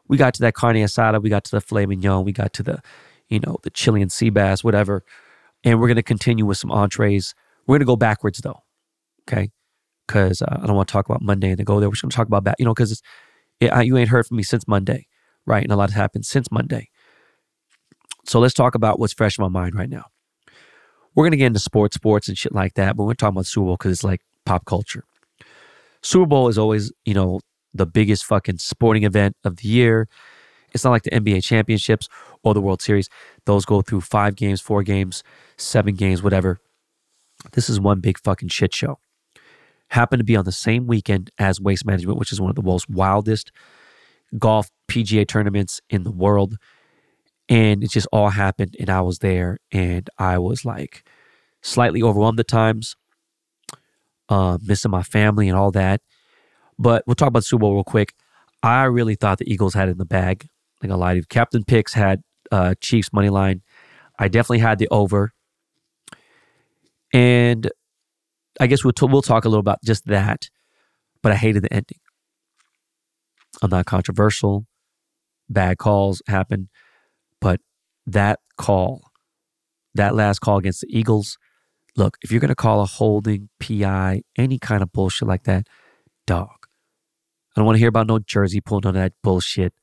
we 0.08 0.16
got 0.16 0.34
to 0.34 0.40
that 0.42 0.54
carne 0.54 0.76
asada, 0.76 1.22
we 1.22 1.28
got 1.28 1.44
to 1.44 1.50
the 1.50 1.60
filet 1.60 1.86
mignon, 1.86 2.24
we 2.24 2.32
got 2.32 2.52
to 2.54 2.62
the 2.62 2.80
you 3.28 3.40
know 3.40 3.58
the 3.62 3.70
Chilean 3.70 4.08
sea 4.08 4.30
bass, 4.30 4.64
whatever, 4.64 5.04
and 5.64 5.80
we're 5.80 5.88
going 5.88 5.96
to 5.96 6.02
continue 6.02 6.46
with 6.46 6.58
some 6.58 6.70
entrees. 6.70 7.34
We're 7.66 7.74
going 7.74 7.80
to 7.80 7.86
go 7.86 7.96
backwards 7.96 8.38
though, 8.38 8.62
okay? 9.28 9.50
Because 10.06 10.42
uh, 10.42 10.58
I 10.62 10.66
don't 10.66 10.76
want 10.76 10.88
to 10.88 10.92
talk 10.92 11.08
about 11.08 11.22
Monday 11.22 11.50
and 11.50 11.58
then 11.58 11.64
go 11.64 11.80
there. 11.80 11.88
We're 11.88 11.96
going 12.00 12.10
to 12.10 12.16
talk 12.16 12.26
about 12.26 12.44
back, 12.44 12.56
you 12.58 12.64
know, 12.64 12.74
because 12.74 13.02
it, 13.60 13.84
you 13.84 13.96
ain't 13.96 14.08
heard 14.08 14.26
from 14.26 14.36
me 14.36 14.42
since 14.42 14.66
Monday, 14.66 15.06
right? 15.46 15.62
And 15.62 15.72
a 15.72 15.76
lot 15.76 15.90
has 15.90 15.96
happened 15.96 16.24
since 16.24 16.50
Monday. 16.50 16.88
So 18.26 18.40
let's 18.40 18.54
talk 18.54 18.74
about 18.74 18.98
what's 18.98 19.14
fresh 19.14 19.38
in 19.38 19.42
my 19.42 19.48
mind 19.48 19.74
right 19.74 19.88
now. 19.88 20.04
We're 21.14 21.24
going 21.24 21.32
to 21.32 21.38
get 21.38 21.46
into 21.46 21.58
sports, 21.58 21.96
sports, 21.96 22.28
and 22.28 22.38
shit 22.38 22.54
like 22.54 22.74
that, 22.74 22.96
but 22.96 23.04
we're 23.04 23.14
talking 23.14 23.36
about 23.36 23.46
Super 23.46 23.66
Bowl 23.66 23.76
because 23.76 23.92
it's 23.92 24.04
like 24.04 24.20
pop 24.44 24.64
culture. 24.66 25.04
Super 26.02 26.26
Bowl 26.26 26.48
is 26.48 26.58
always, 26.58 26.92
you 27.04 27.14
know, 27.14 27.40
the 27.74 27.86
biggest 27.86 28.24
fucking 28.24 28.58
sporting 28.58 29.04
event 29.04 29.36
of 29.44 29.56
the 29.56 29.68
year. 29.68 30.08
It's 30.72 30.84
not 30.84 30.90
like 30.90 31.02
the 31.02 31.10
NBA 31.10 31.42
championships 31.44 32.08
or 32.42 32.54
the 32.54 32.60
World 32.60 32.82
Series. 32.82 33.08
Those 33.46 33.64
go 33.64 33.82
through 33.82 34.02
five 34.02 34.36
games, 34.36 34.60
four 34.60 34.82
games, 34.82 35.22
seven 35.56 35.94
games, 35.94 36.22
whatever. 36.22 36.60
This 37.52 37.68
is 37.68 37.80
one 37.80 38.00
big 38.00 38.18
fucking 38.18 38.48
shit 38.48 38.74
show. 38.74 38.98
Happened 39.90 40.20
to 40.20 40.24
be 40.24 40.36
on 40.36 40.44
the 40.44 40.52
same 40.52 40.86
weekend 40.86 41.30
as 41.38 41.60
Waste 41.60 41.86
Management, 41.86 42.18
which 42.18 42.32
is 42.32 42.40
one 42.40 42.50
of 42.50 42.56
the 42.56 42.62
most 42.62 42.90
wildest 42.90 43.50
golf 44.38 44.70
PGA 44.88 45.26
tournaments 45.26 45.80
in 45.88 46.02
the 46.02 46.10
world. 46.10 46.56
And 47.48 47.82
it 47.82 47.90
just 47.90 48.06
all 48.12 48.28
happened, 48.28 48.76
and 48.78 48.90
I 48.90 49.00
was 49.00 49.20
there, 49.20 49.58
and 49.72 50.10
I 50.18 50.36
was 50.36 50.66
like 50.66 51.08
slightly 51.62 52.02
overwhelmed 52.02 52.38
at 52.38 52.48
times 52.48 52.94
uh, 54.28 54.58
missing 54.62 54.90
my 54.90 55.02
family 55.02 55.48
and 55.48 55.56
all 55.56 55.70
that. 55.72 56.00
But 56.78 57.04
we'll 57.06 57.14
talk 57.14 57.28
about 57.28 57.44
Super 57.44 57.60
Bowl 57.60 57.74
real 57.74 57.84
quick. 57.84 58.14
I 58.62 58.84
really 58.84 59.14
thought 59.14 59.38
the 59.38 59.50
Eagles 59.50 59.74
had 59.74 59.88
it 59.88 59.92
in 59.92 59.98
the 59.98 60.04
bag. 60.04 60.48
Like 60.82 60.92
a 60.92 60.96
to 60.96 61.16
you. 61.16 61.22
Captain 61.28 61.64
Picks 61.64 61.94
had 61.94 62.22
uh, 62.52 62.74
Chiefs 62.80 63.12
money 63.12 63.30
line. 63.30 63.62
I 64.18 64.28
definitely 64.28 64.60
had 64.60 64.78
the 64.78 64.88
over. 64.90 65.32
And 67.12 67.70
I 68.60 68.66
guess 68.66 68.84
we'll, 68.84 68.92
t- 68.92 69.06
we'll 69.06 69.22
talk 69.22 69.44
a 69.44 69.48
little 69.48 69.60
about 69.60 69.82
just 69.84 70.06
that. 70.06 70.50
But 71.22 71.32
I 71.32 71.36
hated 71.36 71.62
the 71.62 71.72
ending. 71.72 71.98
I'm 73.62 73.70
not 73.70 73.86
controversial. 73.86 74.66
Bad 75.48 75.78
calls 75.78 76.22
happen. 76.28 76.68
But 77.40 77.60
that 78.06 78.40
call, 78.56 79.02
that 79.94 80.14
last 80.14 80.40
call 80.40 80.58
against 80.58 80.82
the 80.82 80.88
Eagles, 80.90 81.38
Look, 81.98 82.16
if 82.22 82.30
you're 82.30 82.40
going 82.40 82.48
to 82.48 82.54
call 82.54 82.80
a 82.80 82.86
holding, 82.86 83.48
PI, 83.58 84.22
any 84.36 84.58
kind 84.60 84.84
of 84.84 84.92
bullshit 84.92 85.26
like 85.26 85.42
that, 85.44 85.66
dog. 86.28 86.48
I 87.56 87.60
don't 87.60 87.66
want 87.66 87.74
to 87.74 87.80
hear 87.80 87.88
about 87.88 88.06
no 88.06 88.20
jersey 88.20 88.60
pull, 88.60 88.80
none 88.80 88.94
of 88.94 89.02
that 89.02 89.14
bullshit. 89.20 89.74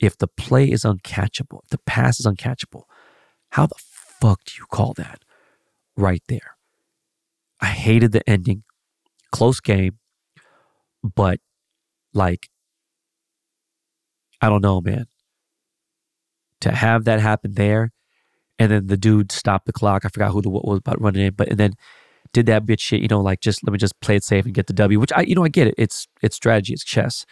If 0.00 0.16
the 0.16 0.26
play 0.26 0.70
is 0.70 0.82
uncatchable, 0.84 1.60
if 1.64 1.70
the 1.70 1.78
pass 1.78 2.18
is 2.18 2.26
uncatchable, 2.26 2.84
how 3.50 3.66
the 3.66 3.74
fuck 3.78 4.44
do 4.44 4.54
you 4.58 4.64
call 4.66 4.94
that 4.94 5.22
right 5.96 6.22
there? 6.28 6.56
I 7.60 7.66
hated 7.66 8.12
the 8.12 8.28
ending. 8.28 8.64
Close 9.30 9.60
game, 9.60 9.98
but 11.04 11.38
like, 12.12 12.48
I 14.40 14.48
don't 14.48 14.62
know, 14.62 14.80
man. 14.80 15.06
To 16.62 16.72
have 16.72 17.04
that 17.04 17.20
happen 17.20 17.52
there 17.52 17.92
and 18.60 18.70
then 18.70 18.86
the 18.88 18.96
dude 18.98 19.32
stopped 19.32 19.64
the 19.64 19.72
clock. 19.72 20.04
I 20.04 20.08
forgot 20.08 20.32
who 20.32 20.42
the 20.42 20.50
what 20.50 20.66
was 20.66 20.78
about 20.78 21.00
running 21.00 21.22
in, 21.24 21.32
but 21.32 21.48
and 21.48 21.58
then 21.58 21.72
did 22.34 22.44
that 22.46 22.66
bitch 22.66 22.80
shit. 22.80 23.00
You 23.00 23.08
know, 23.08 23.22
like 23.22 23.40
just 23.40 23.64
let 23.64 23.72
me 23.72 23.78
just 23.78 23.98
play 24.00 24.16
it 24.16 24.22
safe 24.22 24.44
and 24.44 24.54
get 24.54 24.66
the 24.66 24.74
W. 24.74 25.00
Which 25.00 25.12
I, 25.14 25.22
you 25.22 25.34
know, 25.34 25.44
I 25.44 25.48
get 25.48 25.66
it. 25.66 25.74
It's 25.78 26.06
it's 26.20 26.36
strategy. 26.36 26.74
It's 26.74 26.84
chess, 26.84 27.24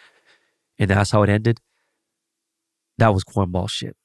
and 0.79 0.89
that's 0.89 1.11
how 1.11 1.21
it 1.21 1.29
ended. 1.29 1.59
That 2.99 3.13
was 3.13 3.23
cornball 3.23 3.69
shit. 3.69 3.95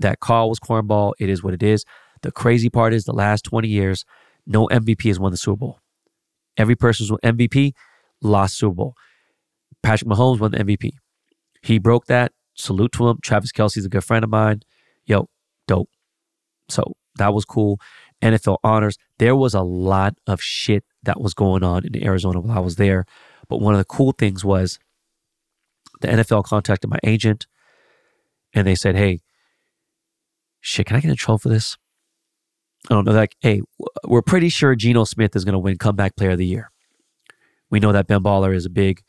That 0.00 0.20
call 0.20 0.48
was 0.48 0.58
cornball. 0.58 1.12
It 1.18 1.28
is 1.28 1.42
what 1.42 1.54
it 1.54 1.62
is. 1.62 1.84
The 2.22 2.32
crazy 2.32 2.70
part 2.70 2.94
is 2.94 3.04
the 3.04 3.12
last 3.12 3.44
20 3.44 3.68
years, 3.68 4.04
no 4.46 4.66
MVP 4.68 5.04
has 5.06 5.20
won 5.20 5.30
the 5.30 5.36
Super 5.36 5.58
Bowl. 5.58 5.78
Every 6.56 6.74
person's 6.74 7.10
MVP 7.10 7.72
lost 8.22 8.56
Super 8.56 8.74
Bowl. 8.74 8.94
Patrick 9.82 10.10
Mahomes 10.10 10.40
won 10.40 10.50
the 10.50 10.58
MVP. 10.58 10.92
He 11.62 11.78
broke 11.78 12.06
that. 12.06 12.32
Salute 12.54 12.92
to 12.92 13.08
him. 13.08 13.18
Travis 13.22 13.52
Kelce's 13.52 13.84
a 13.84 13.88
good 13.88 14.02
friend 14.02 14.24
of 14.24 14.30
mine. 14.30 14.62
Yo, 15.06 15.28
dope. 15.68 15.88
So 16.68 16.94
that 17.16 17.32
was 17.32 17.44
cool. 17.44 17.78
NFL 18.20 18.58
honors. 18.64 18.98
There 19.18 19.36
was 19.36 19.54
a 19.54 19.62
lot 19.62 20.14
of 20.26 20.42
shit 20.42 20.84
that 21.04 21.20
was 21.20 21.34
going 21.34 21.62
on 21.62 21.84
in 21.84 22.02
Arizona 22.02 22.40
while 22.40 22.58
I 22.58 22.60
was 22.60 22.76
there. 22.76 23.04
But 23.48 23.60
one 23.60 23.74
of 23.74 23.78
the 23.78 23.84
cool 23.84 24.12
things 24.12 24.44
was 24.44 24.78
the 26.00 26.08
NFL 26.08 26.44
contacted 26.44 26.90
my 26.90 26.98
agent 27.04 27.46
and 28.54 28.66
they 28.66 28.74
said, 28.74 28.96
Hey, 28.96 29.20
shit, 30.60 30.86
can 30.86 30.96
I 30.96 31.00
get 31.00 31.10
in 31.10 31.16
trouble 31.16 31.38
for 31.38 31.48
this? 31.48 31.76
I 32.90 32.94
don't 32.94 33.04
know. 33.04 33.12
Like, 33.12 33.36
hey, 33.40 33.62
we're 34.04 34.22
pretty 34.22 34.48
sure 34.48 34.74
Geno 34.74 35.04
Smith 35.04 35.34
is 35.34 35.44
going 35.44 35.54
to 35.54 35.58
win 35.58 35.78
comeback 35.78 36.16
player 36.16 36.30
of 36.30 36.38
the 36.38 36.46
year. 36.46 36.70
We 37.70 37.80
know 37.80 37.92
that 37.92 38.06
Ben 38.06 38.22
Baller 38.22 38.54
is 38.54 38.66
a 38.66 38.70
big 38.70 39.02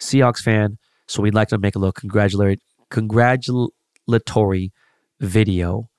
Seahawks 0.00 0.38
fan. 0.38 0.78
So 1.08 1.22
we'd 1.22 1.34
like 1.34 1.48
to 1.48 1.58
make 1.58 1.76
a 1.76 1.78
little 1.78 1.92
congratulatory, 1.92 2.60
congratulatory 2.90 4.72
video 5.20 5.90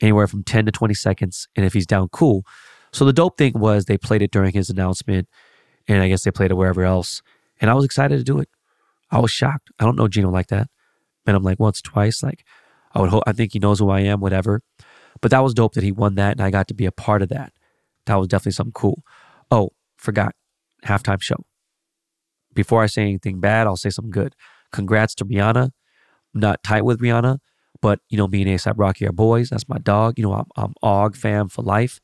anywhere 0.00 0.26
from 0.26 0.42
10 0.44 0.66
to 0.66 0.72
20 0.72 0.94
seconds. 0.94 1.48
And 1.56 1.64
if 1.64 1.72
he's 1.72 1.86
down, 1.86 2.08
cool. 2.08 2.44
So 2.92 3.04
the 3.04 3.12
dope 3.12 3.38
thing 3.38 3.52
was 3.56 3.86
they 3.86 3.98
played 3.98 4.22
it 4.22 4.30
during 4.30 4.52
his 4.52 4.70
announcement, 4.70 5.28
and 5.88 6.02
I 6.02 6.08
guess 6.08 6.22
they 6.22 6.30
played 6.30 6.50
it 6.50 6.54
wherever 6.54 6.84
else. 6.84 7.22
And 7.60 7.70
I 7.70 7.74
was 7.74 7.84
excited 7.84 8.18
to 8.18 8.24
do 8.24 8.38
it. 8.38 8.48
I 9.10 9.18
was 9.18 9.30
shocked. 9.30 9.70
I 9.78 9.84
don't 9.84 9.96
know 9.96 10.08
Geno 10.08 10.30
like 10.30 10.48
that. 10.48 10.68
And 11.26 11.36
I'm 11.36 11.42
like 11.42 11.60
once, 11.60 11.80
twice. 11.80 12.22
Like 12.22 12.44
I 12.92 13.00
would 13.00 13.10
hope. 13.10 13.24
I 13.26 13.32
think 13.32 13.52
he 13.52 13.58
knows 13.58 13.78
who 13.78 13.90
I 13.90 14.00
am. 14.00 14.20
Whatever. 14.20 14.62
But 15.20 15.30
that 15.30 15.42
was 15.42 15.54
dope 15.54 15.74
that 15.74 15.84
he 15.84 15.92
won 15.92 16.16
that, 16.16 16.32
and 16.32 16.40
I 16.40 16.50
got 16.50 16.68
to 16.68 16.74
be 16.74 16.86
a 16.86 16.92
part 16.92 17.22
of 17.22 17.28
that. 17.30 17.52
That 18.06 18.16
was 18.16 18.28
definitely 18.28 18.52
something 18.52 18.72
cool. 18.72 19.02
Oh, 19.50 19.70
forgot 19.96 20.34
halftime 20.84 21.22
show. 21.22 21.44
Before 22.52 22.82
I 22.82 22.86
say 22.86 23.02
anything 23.02 23.40
bad, 23.40 23.66
I'll 23.66 23.76
say 23.76 23.90
something 23.90 24.10
good. 24.10 24.34
Congrats 24.72 25.14
to 25.16 25.24
Rihanna. 25.24 25.70
I'm 26.34 26.40
not 26.40 26.62
tight 26.62 26.84
with 26.84 27.00
Rihanna, 27.00 27.38
but, 27.80 28.00
you 28.08 28.18
know, 28.18 28.26
me 28.26 28.42
and 28.42 28.50
ASAP 28.50 28.74
Rocky 28.76 29.06
are 29.06 29.12
boys. 29.12 29.50
That's 29.50 29.68
my 29.68 29.78
dog. 29.78 30.18
You 30.18 30.24
know, 30.24 30.34
I'm, 30.34 30.46
I'm 30.56 30.74
Og 30.82 31.16
fam 31.16 31.48
for 31.48 31.62
life. 31.62 32.00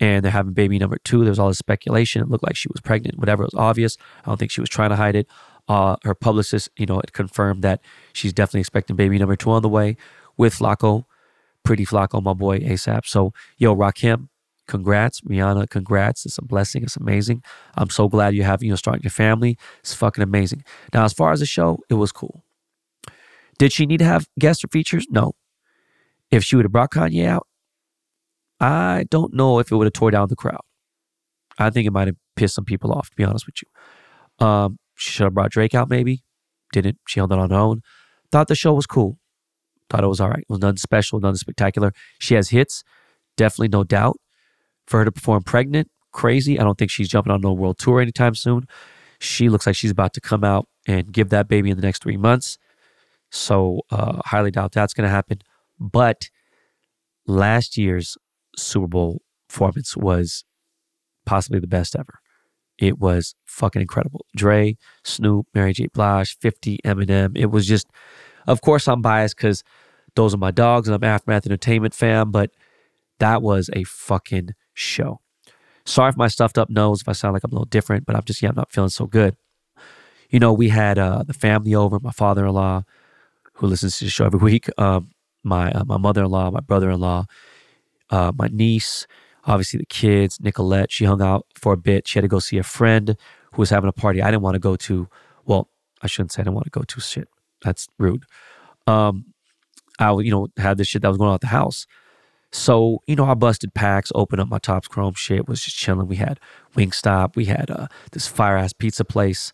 And 0.00 0.24
they're 0.24 0.32
having 0.32 0.52
baby 0.52 0.78
number 0.78 0.98
two. 1.04 1.20
There 1.20 1.30
was 1.30 1.38
all 1.38 1.48
this 1.48 1.58
speculation. 1.58 2.22
It 2.22 2.28
looked 2.28 2.44
like 2.44 2.56
she 2.56 2.68
was 2.72 2.80
pregnant, 2.80 3.18
whatever. 3.18 3.44
It 3.44 3.52
was 3.52 3.60
obvious. 3.60 3.96
I 4.24 4.30
don't 4.30 4.36
think 4.36 4.50
she 4.50 4.60
was 4.60 4.70
trying 4.70 4.90
to 4.90 4.96
hide 4.96 5.14
it. 5.14 5.28
Uh, 5.68 5.96
her 6.02 6.14
publicist, 6.14 6.68
you 6.76 6.86
know, 6.86 7.00
it 7.00 7.12
confirmed 7.12 7.62
that 7.62 7.80
she's 8.12 8.32
definitely 8.32 8.60
expecting 8.60 8.96
baby 8.96 9.18
number 9.18 9.36
two 9.36 9.50
on 9.50 9.62
the 9.62 9.68
way, 9.68 9.96
with 10.36 10.54
Flacko, 10.54 11.04
pretty 11.62 11.86
Flacko, 11.86 12.22
my 12.22 12.34
boy 12.34 12.58
ASAP. 12.58 13.06
So, 13.06 13.32
yo, 13.58 13.74
Rakim, 13.74 14.28
congrats. 14.66 15.20
Rihanna, 15.22 15.70
congrats. 15.70 16.26
It's 16.26 16.38
a 16.38 16.42
blessing. 16.42 16.82
It's 16.82 16.96
amazing. 16.96 17.42
I'm 17.76 17.90
so 17.90 18.08
glad 18.08 18.34
you 18.34 18.42
have, 18.42 18.62
you 18.62 18.70
know, 18.70 18.76
starting 18.76 19.02
your 19.02 19.10
family. 19.10 19.56
It's 19.80 19.94
fucking 19.94 20.22
amazing. 20.22 20.64
Now, 20.92 21.04
as 21.04 21.12
far 21.12 21.32
as 21.32 21.40
the 21.40 21.46
show, 21.46 21.78
it 21.88 21.94
was 21.94 22.12
cool. 22.12 22.44
Did 23.58 23.72
she 23.72 23.86
need 23.86 23.98
to 23.98 24.04
have 24.04 24.26
guest 24.38 24.64
or 24.64 24.68
features? 24.68 25.06
No. 25.10 25.32
If 26.30 26.42
she 26.42 26.56
would 26.56 26.64
have 26.64 26.72
brought 26.72 26.90
Kanye 26.90 27.26
out, 27.26 27.46
I 28.58 29.04
don't 29.10 29.34
know 29.34 29.58
if 29.58 29.70
it 29.70 29.76
would 29.76 29.86
have 29.86 29.92
tore 29.92 30.10
down 30.10 30.28
the 30.28 30.36
crowd. 30.36 30.62
I 31.58 31.70
think 31.70 31.86
it 31.86 31.92
might 31.92 32.08
have 32.08 32.16
pissed 32.36 32.54
some 32.54 32.64
people 32.64 32.92
off, 32.92 33.10
to 33.10 33.16
be 33.16 33.24
honest 33.24 33.46
with 33.46 33.56
you. 33.62 34.46
Um, 34.46 34.78
she 35.02 35.10
should 35.10 35.24
have 35.24 35.34
brought 35.34 35.50
Drake 35.50 35.74
out, 35.74 35.90
maybe. 35.90 36.22
Didn't. 36.72 36.98
She 37.08 37.18
held 37.18 37.32
it 37.32 37.38
on 37.38 37.50
her 37.50 37.56
own. 37.56 37.82
Thought 38.30 38.46
the 38.46 38.54
show 38.54 38.72
was 38.72 38.86
cool. 38.86 39.18
Thought 39.90 40.04
it 40.04 40.06
was 40.06 40.20
all 40.20 40.30
right. 40.30 40.38
It 40.38 40.48
was 40.48 40.60
nothing 40.60 40.76
special, 40.76 41.18
nothing 41.18 41.36
spectacular. 41.36 41.92
She 42.20 42.34
has 42.34 42.50
hits, 42.50 42.84
definitely 43.36 43.68
no 43.68 43.82
doubt. 43.82 44.18
For 44.86 44.98
her 44.98 45.04
to 45.04 45.12
perform 45.12 45.42
pregnant, 45.42 45.90
crazy. 46.12 46.58
I 46.58 46.64
don't 46.64 46.78
think 46.78 46.90
she's 46.90 47.08
jumping 47.08 47.32
on 47.32 47.40
no 47.40 47.52
world 47.52 47.78
tour 47.78 48.00
anytime 48.00 48.34
soon. 48.34 48.66
She 49.18 49.48
looks 49.48 49.66
like 49.66 49.76
she's 49.76 49.90
about 49.90 50.12
to 50.14 50.20
come 50.20 50.44
out 50.44 50.68
and 50.86 51.12
give 51.12 51.30
that 51.30 51.48
baby 51.48 51.70
in 51.70 51.76
the 51.76 51.82
next 51.82 52.02
three 52.02 52.16
months. 52.16 52.58
So, 53.30 53.80
uh, 53.90 54.20
highly 54.24 54.50
doubt 54.50 54.72
that's 54.72 54.94
going 54.94 55.06
to 55.06 55.10
happen. 55.10 55.38
But 55.80 56.30
last 57.26 57.76
year's 57.76 58.16
Super 58.56 58.86
Bowl 58.86 59.22
performance 59.48 59.96
was 59.96 60.44
possibly 61.26 61.60
the 61.60 61.66
best 61.66 61.96
ever. 61.96 62.21
It 62.78 62.98
was 62.98 63.34
fucking 63.44 63.82
incredible. 63.82 64.26
Dre, 64.34 64.76
Snoop, 65.04 65.46
Mary 65.54 65.72
J. 65.72 65.86
Blige, 65.86 66.36
50, 66.38 66.78
Eminem. 66.84 67.36
It 67.36 67.50
was 67.50 67.66
just, 67.66 67.86
of 68.46 68.60
course, 68.60 68.88
I'm 68.88 69.02
biased 69.02 69.36
because 69.36 69.62
those 70.16 70.34
are 70.34 70.38
my 70.38 70.50
dogs 70.50 70.88
and 70.88 70.94
I'm 70.94 71.04
Aftermath 71.04 71.46
Entertainment 71.46 71.94
fan, 71.94 72.30
but 72.30 72.50
that 73.18 73.42
was 73.42 73.70
a 73.72 73.84
fucking 73.84 74.50
show. 74.74 75.20
Sorry 75.84 76.10
if 76.10 76.16
my 76.16 76.28
stuffed 76.28 76.58
up 76.58 76.70
nose, 76.70 77.00
if 77.00 77.08
I 77.08 77.12
sound 77.12 77.34
like 77.34 77.44
I'm 77.44 77.50
a 77.50 77.54
little 77.54 77.66
different, 77.66 78.06
but 78.06 78.14
I'm 78.14 78.24
just, 78.24 78.42
yeah, 78.42 78.50
I'm 78.50 78.56
not 78.56 78.72
feeling 78.72 78.90
so 78.90 79.06
good. 79.06 79.36
You 80.30 80.38
know, 80.38 80.52
we 80.52 80.68
had 80.68 80.98
uh, 80.98 81.24
the 81.24 81.34
family 81.34 81.74
over, 81.74 81.98
my 82.00 82.12
father 82.12 82.46
in 82.46 82.52
law, 82.52 82.84
who 83.54 83.66
listens 83.66 83.98
to 83.98 84.04
the 84.04 84.10
show 84.10 84.26
every 84.26 84.40
week, 84.50 84.68
um, 84.78 85.10
my, 85.42 85.70
uh, 85.72 85.84
my 85.84 85.98
mother 85.98 86.24
in 86.24 86.30
law, 86.30 86.50
my 86.50 86.60
brother 86.60 86.90
in 86.90 87.00
law, 87.00 87.26
uh, 88.10 88.32
my 88.36 88.48
niece, 88.48 89.06
obviously 89.44 89.78
the 89.78 89.86
kids, 89.86 90.38
Nicolette, 90.40 90.92
she 90.92 91.04
hung 91.04 91.22
out 91.22 91.46
for 91.54 91.72
a 91.72 91.76
bit. 91.76 92.06
She 92.06 92.18
had 92.18 92.22
to 92.22 92.28
go 92.28 92.38
see 92.38 92.58
a 92.58 92.62
friend 92.62 93.16
who 93.52 93.62
was 93.62 93.70
having 93.70 93.88
a 93.88 93.92
party 93.92 94.22
I 94.22 94.30
didn't 94.30 94.42
want 94.42 94.54
to 94.54 94.60
go 94.60 94.76
to. 94.76 95.08
Well, 95.44 95.68
I 96.02 96.06
shouldn't 96.06 96.32
say 96.32 96.42
I 96.42 96.44
didn't 96.44 96.54
want 96.54 96.66
to 96.66 96.70
go 96.70 96.82
to 96.82 97.00
shit. 97.00 97.28
That's 97.62 97.88
rude. 97.98 98.24
Um, 98.86 99.26
I, 99.98 100.12
you 100.12 100.30
know, 100.30 100.48
had 100.56 100.78
this 100.78 100.88
shit 100.88 101.02
that 101.02 101.08
was 101.08 101.18
going 101.18 101.28
on 101.28 101.34
at 101.34 101.40
the 101.40 101.48
house. 101.48 101.86
So, 102.50 103.00
you 103.06 103.16
know, 103.16 103.24
I 103.24 103.34
busted 103.34 103.72
packs, 103.72 104.12
opened 104.14 104.40
up 104.40 104.48
my 104.48 104.58
Topps 104.58 104.88
Chrome 104.88 105.14
shit, 105.14 105.48
was 105.48 105.62
just 105.62 105.76
chilling. 105.76 106.06
We 106.06 106.16
had 106.16 106.38
Wingstop, 106.76 107.34
we 107.34 107.46
had 107.46 107.70
uh, 107.70 107.86
this 108.12 108.26
fire 108.26 108.56
ass 108.56 108.72
pizza 108.72 109.04
place. 109.04 109.52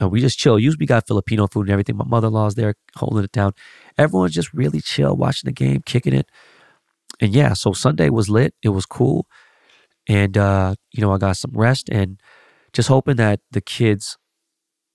Uh, 0.00 0.08
we 0.08 0.20
just 0.20 0.38
chill. 0.38 0.58
Usually 0.58 0.82
we 0.82 0.86
got 0.86 1.06
Filipino 1.06 1.46
food 1.46 1.62
and 1.66 1.70
everything. 1.70 1.96
My 1.96 2.04
mother 2.04 2.28
in 2.28 2.34
law's 2.34 2.54
there 2.54 2.74
holding 2.96 3.24
it 3.24 3.32
down. 3.32 3.52
Everyone's 3.96 4.32
just 4.32 4.52
really 4.52 4.80
chill, 4.80 5.16
watching 5.16 5.48
the 5.48 5.52
game, 5.52 5.82
kicking 5.84 6.14
it 6.14 6.28
and 7.22 7.32
yeah, 7.32 7.52
so 7.52 7.72
Sunday 7.72 8.10
was 8.10 8.28
lit. 8.28 8.52
It 8.64 8.70
was 8.70 8.84
cool. 8.84 9.28
And, 10.08 10.36
uh, 10.36 10.74
you 10.92 11.00
know, 11.00 11.12
I 11.12 11.18
got 11.18 11.36
some 11.36 11.52
rest 11.54 11.88
and 11.88 12.20
just 12.72 12.88
hoping 12.88 13.14
that 13.16 13.38
the 13.52 13.60
kids, 13.60 14.18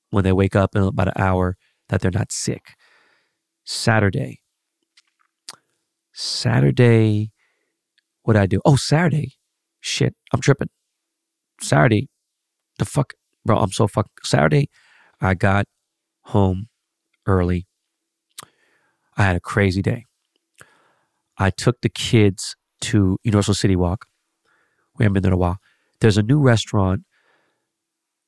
when 0.09 0.25
they 0.25 0.33
wake 0.33 0.55
up 0.55 0.75
in 0.75 0.81
about 0.83 1.07
an 1.07 1.13
hour, 1.15 1.55
that 1.87 2.01
they're 2.01 2.11
not 2.11 2.33
sick. 2.33 2.73
Saturday. 3.63 4.41
Saturday, 6.11 7.31
what 8.23 8.33
did 8.33 8.41
I 8.41 8.45
do? 8.45 8.59
Oh, 8.65 8.75
Saturday. 8.75 9.35
Shit, 9.79 10.13
I'm 10.33 10.41
tripping. 10.41 10.69
Saturday, 11.61 12.09
the 12.77 12.83
fuck, 12.83 13.13
bro, 13.45 13.57
I'm 13.57 13.71
so 13.71 13.87
fuck. 13.87 14.09
Saturday, 14.23 14.69
I 15.21 15.33
got 15.33 15.65
home 16.23 16.67
early. 17.25 17.67
I 19.15 19.23
had 19.23 19.37
a 19.37 19.41
crazy 19.41 19.81
day. 19.81 20.06
I 21.37 21.49
took 21.49 21.81
the 21.81 21.89
kids 21.89 22.55
to 22.81 23.17
Universal 23.23 23.55
City 23.55 23.75
Walk. 23.75 24.07
We 24.97 25.03
haven't 25.03 25.13
been 25.13 25.23
there 25.23 25.31
in 25.31 25.35
a 25.35 25.37
while. 25.37 25.57
There's 25.99 26.17
a 26.17 26.23
new 26.23 26.39
restaurant. 26.39 27.03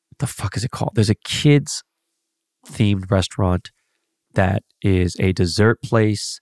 What 0.10 0.20
the 0.20 0.28
fuck 0.28 0.56
is 0.58 0.64
it 0.64 0.72
called? 0.72 0.92
There's 0.96 1.10
a 1.10 1.16
kids 1.16 1.84
themed 2.68 3.10
restaurant 3.10 3.72
that 4.34 4.64
is 4.82 5.16
a 5.20 5.34
dessert 5.34 5.82
place. 5.82 6.40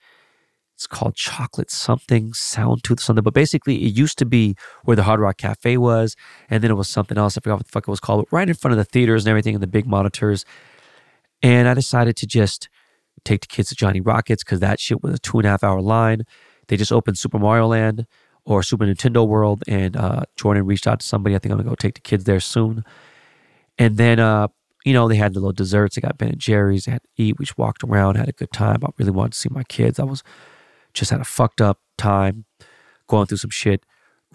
It's 0.76 0.88
called 0.88 1.16
Chocolate 1.16 1.72
something, 1.72 2.34
Sound 2.34 2.84
Tooth 2.84 3.00
something. 3.00 3.24
But 3.24 3.34
basically, 3.34 3.84
it 3.84 3.98
used 3.98 4.18
to 4.20 4.26
be 4.26 4.56
where 4.84 4.96
the 4.96 5.04
Hard 5.04 5.20
Rock 5.20 5.38
Cafe 5.38 5.78
was, 5.78 6.16
and 6.50 6.64
then 6.64 6.70
it 6.70 6.76
was 6.76 6.88
something 6.88 7.18
else. 7.18 7.38
I 7.38 7.42
forgot 7.42 7.56
what 7.56 7.66
the 7.66 7.72
fuck 7.72 7.88
it 7.88 7.92
was 7.92 8.00
called. 8.00 8.26
but 8.26 8.36
Right 8.36 8.48
in 8.48 8.54
front 8.54 8.74
of 8.74 8.78
the 8.78 8.84
theaters 8.84 9.26
and 9.26 9.30
everything, 9.30 9.56
and 9.56 9.64
the 9.64 9.68
big 9.68 9.88
monitors. 9.88 10.46
And 11.42 11.68
I 11.68 11.74
decided 11.74 12.16
to 12.18 12.28
just 12.28 12.70
take 13.24 13.42
the 13.42 13.48
kids 13.48 13.70
to 13.70 13.76
Johnny 13.76 14.02
Rockets 14.02 14.44
because 14.44 14.60
that 14.60 14.80
shit 14.80 15.02
was 15.02 15.16
a 15.16 15.20
two 15.20 15.40
and 15.40 15.48
a 15.48 15.50
half 15.50 15.64
hour 15.64 15.82
line. 15.82 16.24
They 16.68 16.78
just 16.78 16.92
opened 16.92 17.18
Super 17.18 17.40
Mario 17.40 17.68
Land 17.68 18.06
or 18.46 18.64
Super 18.64 18.86
Nintendo 18.86 19.28
World, 19.28 19.64
and 19.68 19.96
uh, 19.96 20.22
Jordan 20.38 20.66
reached 20.66 20.88
out 20.88 21.02
to 21.02 21.06
somebody. 21.06 21.36
I 21.36 21.40
think 21.40 21.52
I'm 21.52 21.58
gonna 21.58 21.70
go 21.70 21.76
take 21.76 21.96
the 21.96 22.02
kids 22.02 22.24
there 22.24 22.40
soon. 22.40 22.84
And 23.78 23.98
then, 23.98 24.20
uh, 24.20 24.48
you 24.86 24.94
know, 24.94 25.08
they 25.08 25.18
had 25.18 25.34
the 25.34 25.40
little 25.40 25.54
desserts. 25.54 25.96
They 25.96 26.02
got 26.02 26.18
Ben 26.18 26.30
and 26.30 26.40
Jerry's. 26.40 26.86
They 26.86 26.94
had 26.94 27.04
to 27.04 27.10
eat. 27.18 27.38
We 27.38 27.46
just 27.46 27.58
walked 27.58 27.84
around, 27.84 28.16
had 28.16 28.30
a 28.30 28.34
good 28.34 28.52
time. 28.52 28.80
I 28.84 28.90
really 28.98 29.12
wanted 29.12 29.34
to 29.34 29.38
see 29.38 29.50
my 29.52 29.64
kids. 29.64 30.00
I 30.00 30.04
was 30.04 30.24
just 30.94 31.12
had 31.12 31.20
a 31.20 31.26
fucked 31.26 31.62
up 31.62 31.80
time 31.98 32.46
going 33.08 33.28
through 33.28 33.38
some 33.38 33.50
shit 33.50 33.86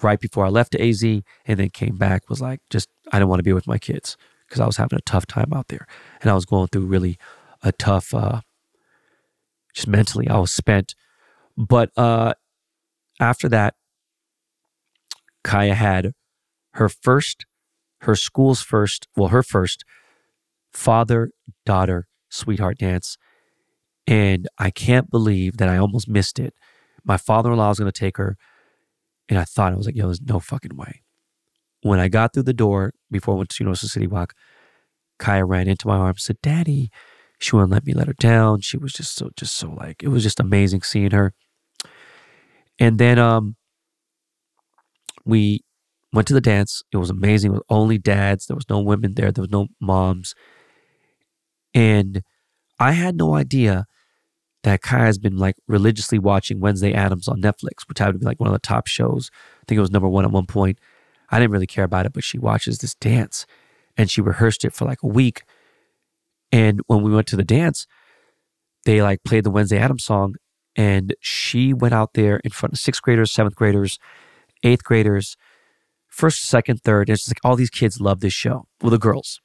right 0.02 0.20
before 0.20 0.44
I 0.44 0.48
left 0.48 0.72
to 0.72 0.82
AZ, 0.82 1.02
and 1.02 1.22
then 1.46 1.70
came 1.70 1.96
back. 1.96 2.28
Was 2.28 2.40
like, 2.40 2.60
just 2.70 2.88
I 3.10 3.18
didn't 3.18 3.30
want 3.30 3.40
to 3.40 3.44
be 3.44 3.52
with 3.52 3.66
my 3.66 3.78
kids 3.78 4.16
because 4.46 4.60
I 4.60 4.66
was 4.66 4.76
having 4.76 4.98
a 4.98 5.02
tough 5.02 5.26
time 5.26 5.52
out 5.54 5.68
there, 5.68 5.86
and 6.20 6.30
I 6.30 6.34
was 6.34 6.44
going 6.44 6.68
through 6.68 6.86
really 6.86 7.18
a 7.62 7.72
tough, 7.72 8.12
uh, 8.12 8.42
just 9.72 9.88
mentally. 9.88 10.28
I 10.28 10.38
was 10.38 10.52
spent 10.52 10.94
but 11.56 11.90
uh, 11.96 12.34
after 13.20 13.48
that, 13.48 13.74
Kaya 15.44 15.74
had 15.74 16.12
her 16.74 16.88
first, 16.88 17.46
her 18.02 18.16
school's 18.16 18.62
first, 18.62 19.08
well, 19.16 19.28
her 19.28 19.42
first 19.42 19.84
father 20.72 21.30
daughter 21.66 22.06
sweetheart 22.30 22.78
dance. 22.78 23.18
And 24.06 24.48
I 24.58 24.70
can't 24.70 25.10
believe 25.10 25.58
that 25.58 25.68
I 25.68 25.76
almost 25.76 26.08
missed 26.08 26.38
it. 26.38 26.54
My 27.04 27.16
father 27.16 27.52
in 27.52 27.58
law 27.58 27.68
was 27.68 27.78
going 27.78 27.90
to 27.90 27.98
take 27.98 28.16
her. 28.16 28.36
And 29.28 29.38
I 29.38 29.44
thought, 29.44 29.72
I 29.72 29.76
was 29.76 29.86
like, 29.86 29.96
yo, 29.96 30.06
there's 30.06 30.20
no 30.20 30.40
fucking 30.40 30.76
way. 30.76 31.02
When 31.82 31.98
I 31.98 32.08
got 32.08 32.32
through 32.32 32.44
the 32.44 32.52
door 32.52 32.92
before 33.10 33.34
I 33.34 33.38
went 33.38 33.50
to 33.50 33.64
Universal 33.64 33.90
City 33.90 34.06
Walk, 34.06 34.34
Kaya 35.18 35.44
ran 35.44 35.68
into 35.68 35.86
my 35.86 35.96
arms, 35.96 36.24
said, 36.24 36.38
Daddy. 36.42 36.90
She 37.42 37.56
wouldn't 37.56 37.72
let 37.72 37.86
me 37.86 37.92
let 37.92 38.06
her 38.06 38.14
down. 38.14 38.60
She 38.60 38.76
was 38.76 38.92
just 38.92 39.16
so, 39.16 39.30
just 39.36 39.56
so 39.56 39.70
like, 39.70 40.02
it 40.02 40.08
was 40.08 40.22
just 40.22 40.40
amazing 40.40 40.82
seeing 40.82 41.10
her. 41.10 41.34
And 42.78 42.98
then 42.98 43.18
um, 43.18 43.56
we 45.24 45.64
went 46.12 46.28
to 46.28 46.34
the 46.34 46.40
dance. 46.40 46.82
It 46.92 46.98
was 46.98 47.10
amazing. 47.10 47.50
It 47.50 47.54
was 47.54 47.62
only 47.68 47.98
dads. 47.98 48.46
There 48.46 48.56
was 48.56 48.68
no 48.68 48.80
women 48.80 49.14
there. 49.14 49.32
There 49.32 49.42
was 49.42 49.50
no 49.50 49.68
moms. 49.80 50.34
And 51.74 52.22
I 52.78 52.92
had 52.92 53.16
no 53.16 53.34
idea 53.34 53.86
that 54.62 54.82
Kai 54.82 55.06
has 55.06 55.18
been 55.18 55.36
like 55.36 55.56
religiously 55.66 56.18
watching 56.18 56.60
Wednesday 56.60 56.92
Addams 56.92 57.28
on 57.28 57.40
Netflix, 57.40 57.88
which 57.88 57.98
happened 57.98 58.20
to 58.20 58.24
be 58.24 58.26
like 58.26 58.40
one 58.40 58.48
of 58.48 58.52
the 58.52 58.60
top 58.60 58.86
shows. 58.86 59.30
I 59.60 59.64
think 59.66 59.78
it 59.78 59.80
was 59.80 59.90
number 59.90 60.08
one 60.08 60.24
at 60.24 60.30
one 60.30 60.46
point. 60.46 60.78
I 61.30 61.38
didn't 61.38 61.52
really 61.52 61.66
care 61.66 61.84
about 61.84 62.06
it, 62.06 62.12
but 62.12 62.24
she 62.24 62.38
watches 62.38 62.78
this 62.78 62.94
dance 62.94 63.46
and 63.96 64.10
she 64.10 64.20
rehearsed 64.20 64.64
it 64.64 64.72
for 64.72 64.84
like 64.84 65.02
a 65.02 65.08
week. 65.08 65.42
And 66.52 66.80
when 66.86 67.02
we 67.02 67.12
went 67.12 67.26
to 67.28 67.36
the 67.36 67.44
dance, 67.44 67.86
they 68.84 69.02
like 69.02 69.24
played 69.24 69.44
the 69.44 69.50
Wednesday 69.50 69.78
Addams 69.78 70.04
song 70.04 70.36
and 70.76 71.14
she 71.20 71.72
went 71.72 71.94
out 71.94 72.14
there 72.14 72.36
in 72.44 72.50
front 72.50 72.72
of 72.72 72.78
sixth 72.78 73.02
graders, 73.02 73.32
seventh 73.32 73.56
graders, 73.56 73.98
eighth 74.62 74.84
graders, 74.84 75.36
first, 76.08 76.44
second, 76.44 76.82
third. 76.82 77.08
And 77.08 77.16
it's 77.16 77.28
like 77.28 77.40
all 77.42 77.56
these 77.56 77.70
kids 77.70 78.00
love 78.00 78.20
this 78.20 78.32
show. 78.32 78.66
Well, 78.80 78.90
the 78.90 78.98
girls. 78.98 79.40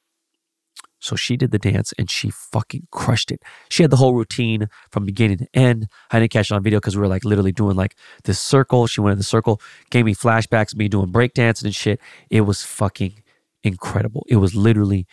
So 1.00 1.14
she 1.14 1.36
did 1.36 1.52
the 1.52 1.58
dance 1.58 1.92
and 1.96 2.10
she 2.10 2.30
fucking 2.30 2.88
crushed 2.90 3.30
it. 3.30 3.40
She 3.68 3.84
had 3.84 3.90
the 3.90 3.96
whole 3.96 4.14
routine 4.14 4.68
from 4.90 5.04
beginning 5.06 5.38
to 5.38 5.46
end. 5.54 5.86
I 6.10 6.18
didn't 6.18 6.32
catch 6.32 6.50
it 6.50 6.54
on 6.54 6.62
video 6.62 6.80
because 6.80 6.96
we 6.96 7.00
were 7.00 7.08
like 7.08 7.24
literally 7.24 7.52
doing 7.52 7.76
like 7.76 7.94
this 8.24 8.40
circle. 8.40 8.86
She 8.88 9.00
went 9.00 9.12
in 9.12 9.18
the 9.18 9.24
circle, 9.24 9.60
gave 9.90 10.04
me 10.04 10.14
flashbacks 10.14 10.74
me 10.74 10.88
doing 10.88 11.12
breakdancing 11.12 11.66
and 11.66 11.74
shit. 11.74 12.00
It 12.30 12.40
was 12.42 12.64
fucking 12.64 13.22
incredible. 13.62 14.26
It 14.28 14.36
was 14.36 14.56
literally, 14.56 15.06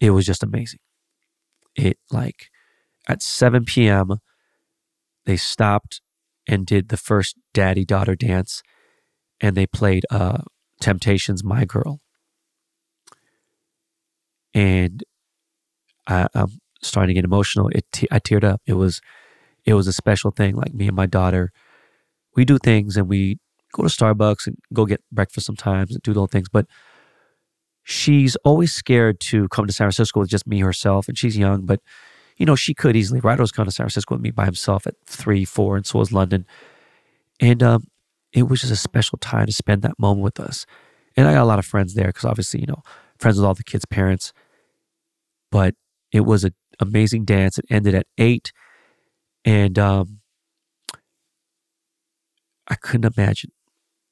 it 0.00 0.10
was 0.10 0.26
just 0.26 0.42
amazing. 0.42 0.80
It 1.76 1.98
like 2.10 2.50
at 3.08 3.22
7 3.22 3.64
p.m., 3.64 4.18
they 5.26 5.36
stopped 5.36 6.00
and 6.46 6.66
did 6.66 6.88
the 6.88 6.96
first 6.96 7.36
daddy 7.54 7.84
daughter 7.84 8.14
dance 8.16 8.62
and 9.40 9.56
they 9.56 9.66
played 9.66 10.04
uh, 10.10 10.42
Temptations 10.80 11.42
My 11.44 11.64
Girl. 11.64 12.00
And 14.52 15.04
I, 16.06 16.26
am 16.34 16.58
starting 16.82 17.08
to 17.08 17.14
get 17.14 17.24
emotional. 17.24 17.68
It 17.68 17.84
te- 17.92 18.08
I 18.10 18.18
teared 18.18 18.44
up. 18.44 18.60
It 18.66 18.74
was 18.74 19.00
it 19.64 19.74
was 19.74 19.86
a 19.86 19.92
special 19.92 20.30
thing. 20.30 20.56
Like 20.56 20.74
me 20.74 20.88
and 20.88 20.96
my 20.96 21.06
daughter, 21.06 21.52
we 22.34 22.44
do 22.44 22.58
things 22.58 22.96
and 22.96 23.08
we 23.08 23.38
go 23.72 23.84
to 23.84 23.88
Starbucks 23.88 24.46
and 24.46 24.56
go 24.72 24.86
get 24.86 25.02
breakfast 25.12 25.46
sometimes 25.46 25.92
and 25.92 26.02
do 26.02 26.10
little 26.10 26.26
things. 26.26 26.48
But 26.48 26.66
she's 27.90 28.36
always 28.44 28.72
scared 28.72 29.18
to 29.18 29.48
come 29.48 29.66
to 29.66 29.72
San 29.72 29.86
Francisco 29.86 30.20
with 30.20 30.30
just 30.30 30.46
me 30.46 30.60
herself. 30.60 31.08
And 31.08 31.18
she's 31.18 31.36
young, 31.36 31.66
but 31.66 31.80
you 32.36 32.46
know, 32.46 32.54
she 32.54 32.72
could 32.72 32.96
easily. 32.96 33.20
Ryder's 33.20 33.50
come 33.50 33.64
to 33.64 33.70
San 33.70 33.84
Francisco 33.84 34.14
with 34.14 34.22
me 34.22 34.30
by 34.30 34.44
himself 34.44 34.86
at 34.86 34.94
three, 35.04 35.44
four, 35.44 35.76
and 35.76 35.84
so 35.84 35.98
was 35.98 36.12
London. 36.12 36.46
And 37.40 37.62
um, 37.62 37.88
it 38.32 38.44
was 38.44 38.60
just 38.60 38.72
a 38.72 38.76
special 38.76 39.18
time 39.18 39.46
to 39.46 39.52
spend 39.52 39.82
that 39.82 39.98
moment 39.98 40.22
with 40.22 40.38
us. 40.38 40.66
And 41.16 41.26
I 41.26 41.34
got 41.34 41.42
a 41.42 41.44
lot 41.44 41.58
of 41.58 41.66
friends 41.66 41.94
there 41.94 42.06
because 42.06 42.24
obviously, 42.24 42.60
you 42.60 42.66
know, 42.66 42.82
friends 43.18 43.36
with 43.36 43.44
all 43.44 43.54
the 43.54 43.64
kids' 43.64 43.84
parents. 43.84 44.32
But 45.50 45.74
it 46.12 46.20
was 46.20 46.44
an 46.44 46.54
amazing 46.78 47.24
dance. 47.24 47.58
It 47.58 47.66
ended 47.68 47.94
at 47.94 48.06
eight. 48.16 48.52
And 49.44 49.78
um, 49.78 50.20
I 52.68 52.76
couldn't 52.76 53.12
imagine 53.18 53.50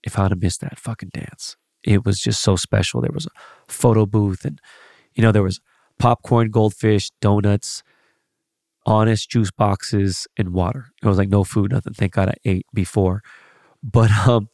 if 0.02 0.18
I 0.18 0.22
would 0.22 0.32
have 0.32 0.42
missed 0.42 0.60
that 0.62 0.78
fucking 0.78 1.10
dance. 1.14 1.56
It 1.88 2.04
was 2.04 2.20
just 2.20 2.42
so 2.42 2.54
special. 2.54 3.00
There 3.00 3.10
was 3.14 3.24
a 3.26 3.30
photo 3.72 4.04
booth 4.04 4.44
and, 4.44 4.60
you 5.14 5.22
know, 5.22 5.32
there 5.32 5.42
was 5.42 5.58
popcorn, 5.98 6.50
goldfish, 6.50 7.10
donuts, 7.22 7.82
honest 8.84 9.30
juice 9.30 9.50
boxes, 9.50 10.26
and 10.36 10.52
water. 10.52 10.88
It 11.02 11.06
was 11.06 11.16
like 11.16 11.30
no 11.30 11.44
food, 11.44 11.72
nothing. 11.72 11.94
Thank 11.94 12.12
God 12.12 12.28
I 12.28 12.34
ate 12.44 12.66
before. 12.74 13.22
But 13.82 14.10
um, 14.28 14.50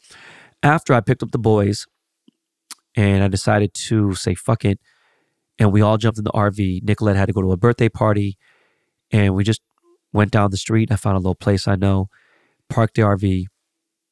after 0.62 0.94
I 0.94 1.00
picked 1.00 1.24
up 1.24 1.32
the 1.32 1.38
boys 1.38 1.88
and 2.94 3.24
I 3.24 3.26
decided 3.26 3.74
to 3.74 4.14
say, 4.14 4.36
fuck 4.36 4.64
it. 4.64 4.78
And 5.58 5.72
we 5.72 5.80
all 5.80 5.98
jumped 5.98 6.18
in 6.18 6.24
the 6.24 6.30
RV. 6.30 6.84
Nicolette 6.84 7.16
had 7.16 7.26
to 7.26 7.32
go 7.32 7.42
to 7.42 7.50
a 7.50 7.56
birthday 7.56 7.88
party. 7.88 8.38
And 9.10 9.34
we 9.34 9.42
just 9.42 9.60
went 10.12 10.30
down 10.30 10.52
the 10.52 10.56
street. 10.56 10.92
I 10.92 10.96
found 10.96 11.16
a 11.16 11.20
little 11.20 11.34
place 11.34 11.66
I 11.66 11.74
know, 11.74 12.10
parked 12.70 12.94
the 12.94 13.02
RV, 13.02 13.46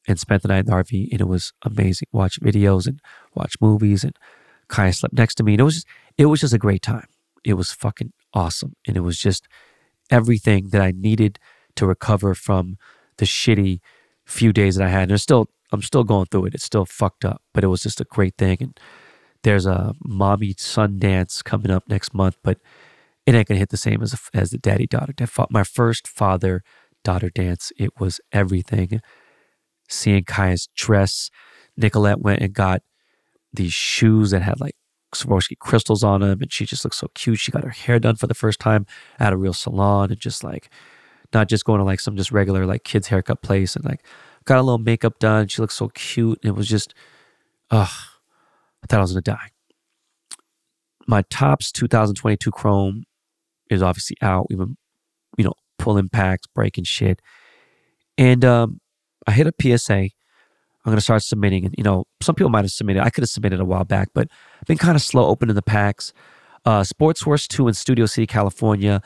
and 0.06 0.18
spent 0.18 0.42
the 0.42 0.48
night 0.48 0.60
in 0.60 0.66
the 0.66 0.72
RV. 0.72 1.12
And 1.12 1.20
it 1.20 1.28
was 1.28 1.52
amazing. 1.62 2.08
Watch 2.12 2.40
videos 2.40 2.86
and 2.86 3.00
watch 3.34 3.56
movies. 3.60 4.04
And 4.04 4.16
Kaya 4.68 4.92
slept 4.92 5.14
next 5.14 5.36
to 5.36 5.42
me. 5.42 5.54
And 5.54 5.60
it 5.60 5.64
was 5.64 5.74
just, 5.74 5.86
it 6.18 6.26
was 6.26 6.40
just 6.40 6.54
a 6.54 6.58
great 6.58 6.82
time. 6.82 7.06
It 7.44 7.54
was 7.54 7.72
fucking 7.72 8.12
awesome. 8.34 8.74
And 8.86 8.96
it 8.96 9.00
was 9.00 9.18
just 9.18 9.48
everything 10.10 10.68
that 10.70 10.80
I 10.80 10.92
needed 10.92 11.38
to 11.76 11.86
recover 11.86 12.34
from 12.34 12.76
the 13.18 13.24
shitty 13.24 13.80
few 14.24 14.52
days 14.52 14.76
that 14.76 14.86
I 14.86 14.90
had. 14.90 15.04
And 15.04 15.12
it's 15.12 15.22
still, 15.22 15.48
I'm 15.72 15.82
still 15.82 16.04
going 16.04 16.26
through 16.26 16.46
it. 16.46 16.54
It's 16.54 16.64
still 16.64 16.84
fucked 16.84 17.24
up, 17.24 17.42
but 17.52 17.64
it 17.64 17.68
was 17.68 17.82
just 17.82 18.00
a 18.00 18.04
great 18.04 18.36
thing. 18.36 18.58
And 18.60 18.80
there's 19.42 19.66
a 19.66 19.94
mommy 20.04 20.54
son 20.56 20.98
dance 20.98 21.42
coming 21.42 21.70
up 21.70 21.88
next 21.88 22.14
month, 22.14 22.36
but 22.42 22.58
it 23.26 23.34
ain't 23.34 23.48
gonna 23.48 23.58
hit 23.58 23.70
the 23.70 23.76
same 23.76 24.02
as 24.02 24.14
as 24.34 24.50
the 24.50 24.58
daddy 24.58 24.86
daughter. 24.86 25.14
My 25.50 25.64
first 25.64 26.08
father 26.08 26.62
daughter 27.04 27.30
dance, 27.30 27.72
it 27.78 27.98
was 27.98 28.20
everything. 28.32 29.00
Seeing 29.92 30.24
Kaya's 30.24 30.68
dress, 30.74 31.30
Nicolette 31.76 32.20
went 32.20 32.40
and 32.40 32.52
got 32.52 32.82
these 33.52 33.72
shoes 33.74 34.30
that 34.30 34.42
had 34.42 34.60
like 34.60 34.74
Swarovski 35.14 35.58
crystals 35.58 36.02
on 36.02 36.22
them, 36.22 36.40
and 36.40 36.52
she 36.52 36.64
just 36.64 36.84
looked 36.84 36.96
so 36.96 37.08
cute. 37.14 37.38
She 37.38 37.52
got 37.52 37.64
her 37.64 37.70
hair 37.70 37.98
done 37.98 38.16
for 38.16 38.26
the 38.26 38.34
first 38.34 38.58
time 38.58 38.86
at 39.18 39.32
a 39.32 39.36
real 39.36 39.52
salon, 39.52 40.10
and 40.10 40.18
just 40.18 40.42
like 40.42 40.70
not 41.34 41.48
just 41.48 41.64
going 41.64 41.78
to 41.78 41.84
like 41.84 42.00
some 42.00 42.16
just 42.16 42.32
regular 42.32 42.64
like 42.64 42.84
kids 42.84 43.08
haircut 43.08 43.42
place, 43.42 43.76
and 43.76 43.84
like 43.84 44.04
got 44.46 44.58
a 44.58 44.62
little 44.62 44.78
makeup 44.78 45.18
done. 45.18 45.48
She 45.48 45.60
looked 45.60 45.74
so 45.74 45.88
cute, 45.88 46.38
it 46.42 46.52
was 46.52 46.68
just, 46.68 46.94
ugh, 47.70 47.88
I 48.82 48.86
thought 48.88 48.98
I 48.98 49.02
was 49.02 49.12
gonna 49.12 49.20
die. 49.20 49.50
My 51.06 51.22
Topps 51.28 51.70
2022 51.72 52.50
Chrome 52.50 53.04
is 53.68 53.82
obviously 53.82 54.16
out. 54.22 54.46
We've 54.48 54.58
been, 54.58 54.76
you 55.36 55.44
know, 55.44 55.54
pulling 55.78 56.08
packs, 56.08 56.46
breaking 56.54 56.84
shit, 56.84 57.20
and 58.16 58.44
um, 58.44 58.80
I 59.26 59.32
hit 59.32 59.46
a 59.46 59.78
PSA 59.78 60.10
I'm 60.84 60.90
going 60.90 60.98
to 60.98 61.02
start 61.02 61.22
submitting. 61.22 61.66
And, 61.66 61.74
you 61.78 61.84
know, 61.84 62.06
some 62.20 62.34
people 62.34 62.50
might 62.50 62.64
have 62.64 62.72
submitted. 62.72 63.02
I 63.02 63.10
could 63.10 63.22
have 63.22 63.30
submitted 63.30 63.60
a 63.60 63.64
while 63.64 63.84
back, 63.84 64.08
but 64.14 64.28
I've 64.60 64.66
been 64.66 64.78
kind 64.78 64.96
of 64.96 65.02
slow 65.02 65.26
opening 65.26 65.54
the 65.54 65.62
packs. 65.62 66.12
Uh, 66.64 66.82
Sports 66.82 67.20
Source 67.20 67.46
2 67.46 67.68
in 67.68 67.74
Studio 67.74 68.06
City, 68.06 68.26
California, 68.26 69.00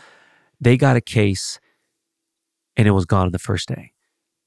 they 0.60 0.76
got 0.76 0.96
a 0.96 1.00
case 1.02 1.60
and 2.76 2.88
it 2.88 2.92
was 2.92 3.04
gone 3.04 3.26
on 3.26 3.32
the 3.32 3.38
first 3.38 3.68
day. 3.68 3.92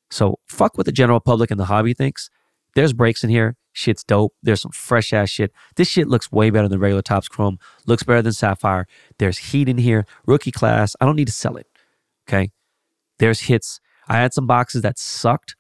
So 0.10 0.39
fuck 0.47 0.75
what 0.75 0.86
the 0.86 0.91
general 0.91 1.19
public 1.19 1.51
and 1.51 1.60
the 1.60 1.65
hobby 1.65 1.93
thinks. 1.93 2.32
There's 2.73 2.93
breaks 2.93 3.23
in 3.23 3.29
here. 3.29 3.58
Shit's 3.73 4.03
dope. 4.03 4.34
There's 4.41 4.62
some 4.62 4.71
fresh 4.71 5.13
ass 5.13 5.29
shit. 5.29 5.51
This 5.75 5.88
shit 5.88 6.08
looks 6.08 6.32
way 6.32 6.49
better 6.49 6.67
than 6.67 6.79
regular 6.79 7.03
Topps 7.03 7.27
Chrome. 7.27 7.60
Looks 7.86 8.03
better 8.03 8.21
than 8.23 8.34
Sapphire. 8.34 8.88
There's 9.19 9.38
heat 9.38 9.69
in 9.69 9.77
here. 9.77 10.05
Rookie 10.25 10.51
class. 10.51 10.95
I 10.99 11.05
don't 11.05 11.15
need 11.15 11.27
to 11.27 11.34
sell 11.34 11.58
it. 11.58 11.67
Okay. 12.27 12.49
There's 13.19 13.41
hits. 13.41 13.79
I 14.08 14.17
had 14.17 14.34
some 14.34 14.47
boxes 14.47 14.82
that 14.82 14.97
sucked 14.97 15.55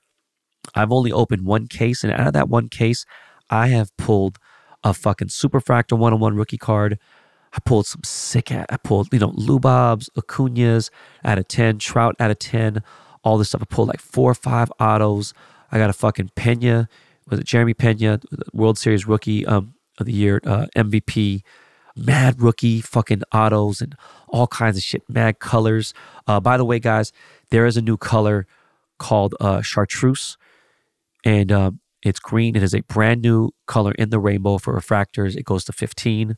I've 0.75 0.91
only 0.91 1.11
opened 1.11 1.45
one 1.45 1.67
case, 1.67 2.03
and 2.03 2.13
out 2.13 2.27
of 2.27 2.33
that 2.33 2.49
one 2.49 2.69
case, 2.69 3.05
I 3.49 3.67
have 3.67 3.95
pulled 3.97 4.37
a 4.83 4.93
fucking 4.93 5.29
Superfractor 5.29 5.97
one 5.97 6.13
on 6.13 6.19
one 6.19 6.35
rookie 6.35 6.57
card. 6.57 6.99
I 7.53 7.59
pulled 7.65 7.87
some 7.87 8.03
sick, 8.03 8.51
I 8.51 8.77
pulled, 8.83 9.11
you 9.11 9.19
know, 9.19 9.31
Lubobs, 9.31 10.07
Acuna's 10.15 10.91
out 11.25 11.39
of 11.39 11.47
10, 11.47 11.79
Trout 11.79 12.15
out 12.19 12.29
of 12.29 12.39
10, 12.39 12.83
all 13.23 13.37
this 13.37 13.49
stuff. 13.49 13.63
I 13.63 13.65
pulled 13.65 13.87
like 13.87 13.99
four 13.99 14.29
or 14.29 14.35
five 14.35 14.71
autos. 14.79 15.33
I 15.71 15.79
got 15.79 15.89
a 15.89 15.93
fucking 15.93 16.31
Pena, 16.35 16.87
was 17.27 17.39
it 17.39 17.45
Jeremy 17.45 17.73
Pena, 17.73 18.19
World 18.53 18.77
Series 18.77 19.07
rookie 19.07 19.45
um, 19.47 19.73
of 19.99 20.05
the 20.05 20.13
year, 20.13 20.39
uh, 20.45 20.67
MVP, 20.75 21.41
mad 21.95 22.41
rookie 22.41 22.81
fucking 22.81 23.23
autos 23.33 23.81
and 23.81 23.95
all 24.27 24.47
kinds 24.47 24.77
of 24.77 24.83
shit, 24.83 25.03
mad 25.09 25.39
colors. 25.39 25.93
Uh, 26.27 26.39
by 26.39 26.55
the 26.55 26.65
way, 26.65 26.79
guys, 26.79 27.11
there 27.49 27.65
is 27.65 27.77
a 27.77 27.81
new 27.81 27.97
color 27.97 28.45
called 28.99 29.33
uh, 29.39 29.61
chartreuse 29.61 30.37
and 31.23 31.51
um, 31.51 31.79
it's 32.01 32.19
green. 32.19 32.55
It 32.55 32.63
is 32.63 32.73
a 32.73 32.81
brand 32.81 33.21
new 33.21 33.51
color 33.67 33.91
in 33.91 34.09
the 34.09 34.19
rainbow 34.19 34.57
for 34.57 34.73
refractors. 34.73 35.35
It 35.35 35.45
goes 35.45 35.65
to 35.65 35.73
15. 35.73 36.35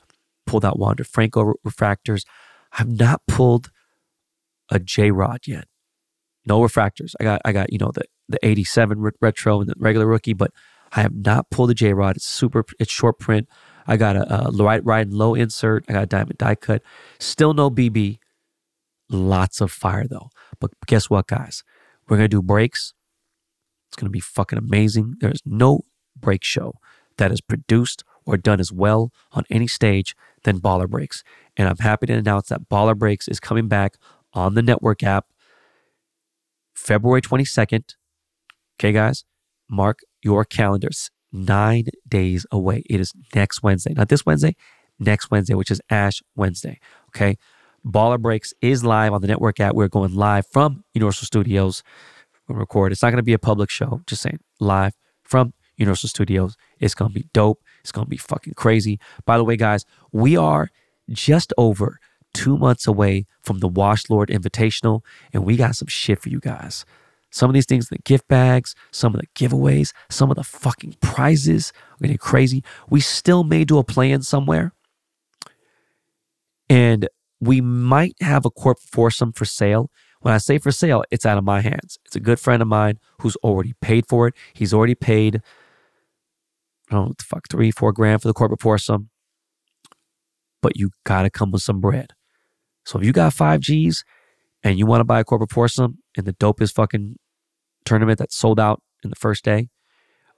Pulled 0.48 0.66
out 0.66 0.80
Wander 0.80 1.04
Franco 1.04 1.54
refractors. 1.66 2.24
I've 2.74 2.90
not 2.90 3.22
pulled 3.28 3.72
a 4.70 4.80
J 4.80 5.12
Rod 5.12 5.42
yet. 5.46 5.66
No 6.48 6.62
refractors. 6.62 7.14
I 7.20 7.24
got 7.24 7.42
I 7.46 7.52
got 7.52 7.72
you 7.72 7.78
know 7.78 7.92
the 7.94 8.04
the 8.28 8.40
87 8.42 9.12
retro 9.22 9.62
and 9.62 9.70
the 9.70 9.76
regular 9.78 10.08
rookie, 10.08 10.34
but 10.34 10.52
I 10.94 11.02
have 11.02 11.14
not 11.14 11.50
pulled 11.52 11.70
a 11.70 11.74
J 11.74 11.94
Rod. 11.94 12.18
It's 12.18 12.26
super. 12.26 12.66
It's 12.80 12.92
short 12.92 13.20
print. 13.20 13.48
I 13.86 13.98
got 13.98 14.16
a, 14.16 14.48
a 14.48 14.52
right 14.52 14.84
right 14.84 15.06
and 15.06 15.14
low 15.14 15.36
insert. 15.36 15.86
I 15.88 15.94
got 15.94 16.04
a 16.04 16.08
diamond 16.08 16.38
die 16.40 16.56
cut. 16.56 16.82
Still 17.20 17.54
no 17.54 17.70
BB. 17.70 18.18
Lots 19.10 19.62
of 19.62 19.72
fire 19.72 20.08
though. 20.08 20.30
But 20.60 20.72
guess 20.88 21.10
what, 21.10 21.28
guys? 21.28 21.64
We're 22.08 22.18
gonna 22.18 22.28
do 22.30 22.42
breaks 22.42 22.94
it's 23.92 23.98
going 24.00 24.08
to 24.08 24.12
be 24.12 24.22
fucking 24.22 24.58
amazing. 24.58 25.16
There's 25.20 25.42
no 25.46 25.82
break 26.18 26.46
show 26.46 26.76
that 27.18 27.30
is 27.30 27.42
produced 27.42 28.06
or 28.26 28.38
done 28.38 28.62
as 28.62 28.72
well 28.72 29.12
on 29.34 29.44
any 29.50 29.68
stage 29.68 30.16
than 30.44 30.62
Baller 30.62 30.90
Breaks. 30.90 31.26
And 31.58 31.68
I'm 31.68 31.78
happy 31.78 32.06
to 32.06 32.14
announce 32.14 32.48
that 32.48 32.70
Baller 32.70 32.98
Breaks 32.98 33.28
is 33.28 33.42
coming 33.42 33.68
back 33.68 33.96
on 34.34 34.54
the 34.54 34.62
network 34.62 35.04
app 35.04 35.26
February 36.74 37.22
22nd. 37.22 37.96
Okay, 38.80 38.94
guys, 38.94 39.26
mark 39.70 40.00
your 40.24 40.46
calendars. 40.46 41.12
Nine 41.34 41.88
days 42.08 42.46
away. 42.50 42.84
It 42.90 43.02
is 43.02 43.12
next 43.36 43.62
Wednesday. 43.62 43.94
Not 43.94 44.08
this 44.08 44.26
Wednesday, 44.26 44.56
next 45.00 45.32
Wednesday, 45.32 45.54
which 45.54 45.72
is 45.72 45.82
Ash 45.90 46.22
Wednesday. 46.36 46.80
Okay. 47.10 47.38
Baller 47.86 48.22
Breaks 48.22 48.54
is 48.62 48.86
live 48.86 49.12
on 49.12 49.22
the 49.22 49.28
network 49.28 49.60
app. 49.60 49.74
We're 49.74 49.88
going 49.88 50.14
live 50.14 50.46
from 50.48 50.86
Universal 50.94 51.26
Studios 51.26 51.84
record. 52.48 52.92
It's 52.92 53.02
not 53.02 53.10
going 53.10 53.18
to 53.18 53.24
be 53.24 53.34
a 53.34 53.40
public 53.40 53.70
show, 53.70 54.02
just 54.08 54.22
saying, 54.22 54.40
live 54.60 54.94
from 55.24 55.54
Universal 55.78 56.10
Studios. 56.10 56.56
It's 56.80 56.94
going 56.94 57.12
to 57.12 57.20
be 57.20 57.28
dope. 57.34 57.62
It's 57.82 57.92
going 57.92 58.06
to 58.06 58.10
be 58.10 58.18
fucking 58.18 58.54
crazy. 58.54 59.00
By 59.26 59.38
the 59.38 59.44
way, 59.44 59.58
guys, 59.58 59.86
we 60.12 60.38
are 60.38 60.70
just 61.10 61.54
over 61.58 62.00
two 62.34 62.58
months 62.58 62.88
away 62.88 63.26
from 63.42 63.60
the 63.60 63.68
Wash 63.68 64.10
Lord 64.10 64.30
Invitational, 64.30 65.02
and 65.34 65.44
we 65.46 65.58
got 65.58 65.76
some 65.76 65.88
shit 65.88 66.20
for 66.22 66.30
you 66.30 66.40
guys. 66.40 66.86
Some 67.32 67.50
of 67.50 67.54
these 67.54 67.66
things, 67.66 67.88
the 67.88 67.98
gift 68.00 68.28
bags, 68.28 68.76
some 68.92 69.16
of 69.16 69.22
the 69.22 69.28
giveaways, 69.36 69.94
some 70.10 70.30
of 70.30 70.36
the 70.36 70.44
fucking 70.44 70.98
prizes 71.02 71.72
are 71.94 72.04
getting 72.04 72.18
crazy. 72.18 72.64
We 72.90 73.00
still 73.00 73.44
may 73.44 73.64
do 73.64 73.78
a 73.78 73.84
play 73.84 74.12
in 74.12 74.22
somewhere. 74.22 74.74
And 76.70 77.08
we 77.40 77.62
might 77.62 78.16
have 78.22 78.46
a 78.46 78.50
corp 78.50 78.80
foursome 78.80 79.32
for 79.32 79.46
sale. 79.46 79.90
When 80.22 80.34
I 80.34 80.38
say 80.38 80.60
for 80.60 80.72
sale, 80.72 81.04
it's 81.12 81.26
out 81.26 81.38
of 81.38 81.44
my 81.44 81.62
hands. 81.62 81.98
It's 82.06 82.16
a 82.16 82.20
good 82.20 82.40
friend 82.40 82.62
of 82.62 82.68
mine 82.68 83.00
who's 83.20 83.36
already 83.38 83.74
paid 83.82 84.06
for 84.08 84.28
it. 84.28 84.36
He's 84.54 84.74
already 84.74 84.96
paid, 84.96 85.42
I 86.90 86.96
don't 86.96 87.10
know, 87.10 87.14
fuck, 87.20 87.48
three, 87.50 87.72
four 87.72 87.92
grand 87.92 88.22
for 88.22 88.28
the 88.28 88.34
corporate 88.34 88.62
foursome. 88.62 89.10
But 90.62 90.78
you 90.78 90.92
got 91.06 91.24
to 91.24 91.32
come 91.32 91.52
with 91.52 91.64
some 91.64 91.82
bread. 91.82 92.14
So 92.86 93.00
if 93.00 93.06
you 93.06 93.14
got 93.14 93.34
five 93.34 93.62
G's 93.62 94.04
and 94.64 94.78
you 94.78 94.86
want 94.86 95.02
to 95.02 95.06
buy 95.06 95.20
a 95.20 95.24
corporate 95.24 95.52
foursome 95.52 95.98
in 96.16 96.26
the 96.26 96.34
dopest 96.34 96.74
fucking 96.74 97.18
tournament 97.84 98.20
that 98.20 98.32
sold 98.32 98.60
out 98.60 98.82
in 99.04 99.10
the 99.10 99.16
first 99.16 99.44
day, 99.44 99.70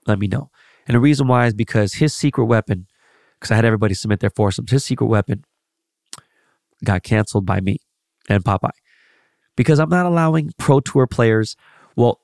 let 0.06 0.18
me 0.18 0.26
know. 0.26 0.50
And 0.86 0.94
the 0.94 1.00
reason 1.00 1.28
why 1.28 1.46
is 1.46 1.54
because 1.54 1.94
his 1.94 2.14
secret 2.14 2.46
weapon, 2.46 2.86
because 3.38 3.50
I 3.50 3.56
had 3.56 3.64
everybody 3.66 3.92
submit 3.92 4.20
their 4.20 4.30
foursomes, 4.30 4.70
his 4.70 4.84
secret 4.84 5.06
weapon 5.06 5.44
got 6.82 7.02
canceled 7.02 7.44
by 7.44 7.60
me 7.60 7.78
and 8.28 8.44
Popeye. 8.44 8.70
Because 9.56 9.78
I'm 9.78 9.90
not 9.90 10.06
allowing 10.06 10.52
pro 10.58 10.80
tour 10.80 11.06
players, 11.06 11.56
well, 11.96 12.20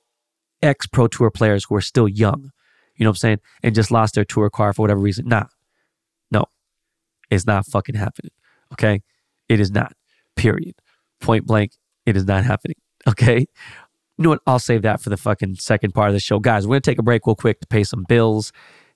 ex 0.62 0.86
pro 0.86 1.06
tour 1.06 1.30
players 1.30 1.64
who 1.64 1.74
are 1.74 1.80
still 1.80 2.08
young, 2.08 2.50
you 2.96 3.04
know 3.04 3.10
what 3.10 3.16
I'm 3.16 3.16
saying, 3.16 3.38
and 3.62 3.74
just 3.74 3.90
lost 3.90 4.14
their 4.14 4.24
tour 4.24 4.50
car 4.50 4.72
for 4.72 4.82
whatever 4.82 5.00
reason. 5.00 5.28
Nah, 5.28 5.44
no, 6.30 6.44
it's 7.30 7.46
not 7.46 7.66
fucking 7.66 7.94
happening. 7.94 8.32
Okay. 8.72 9.02
It 9.48 9.58
is 9.60 9.70
not, 9.70 9.94
period. 10.36 10.74
Point 11.20 11.46
blank, 11.46 11.72
it 12.06 12.16
is 12.16 12.24
not 12.24 12.44
happening. 12.44 12.76
Okay. 13.08 13.38
You 13.38 13.46
know 14.22 14.28
what? 14.30 14.42
I'll 14.46 14.58
save 14.58 14.82
that 14.82 15.00
for 15.00 15.10
the 15.10 15.16
fucking 15.16 15.56
second 15.56 15.92
part 15.92 16.08
of 16.08 16.14
the 16.14 16.20
show. 16.20 16.38
Guys, 16.38 16.66
we're 16.66 16.74
going 16.74 16.82
to 16.82 16.90
take 16.90 16.98
a 16.98 17.02
break 17.02 17.26
real 17.26 17.34
quick 17.34 17.60
to 17.60 17.66
pay 17.66 17.82
some 17.84 18.04
bills. 18.08 18.52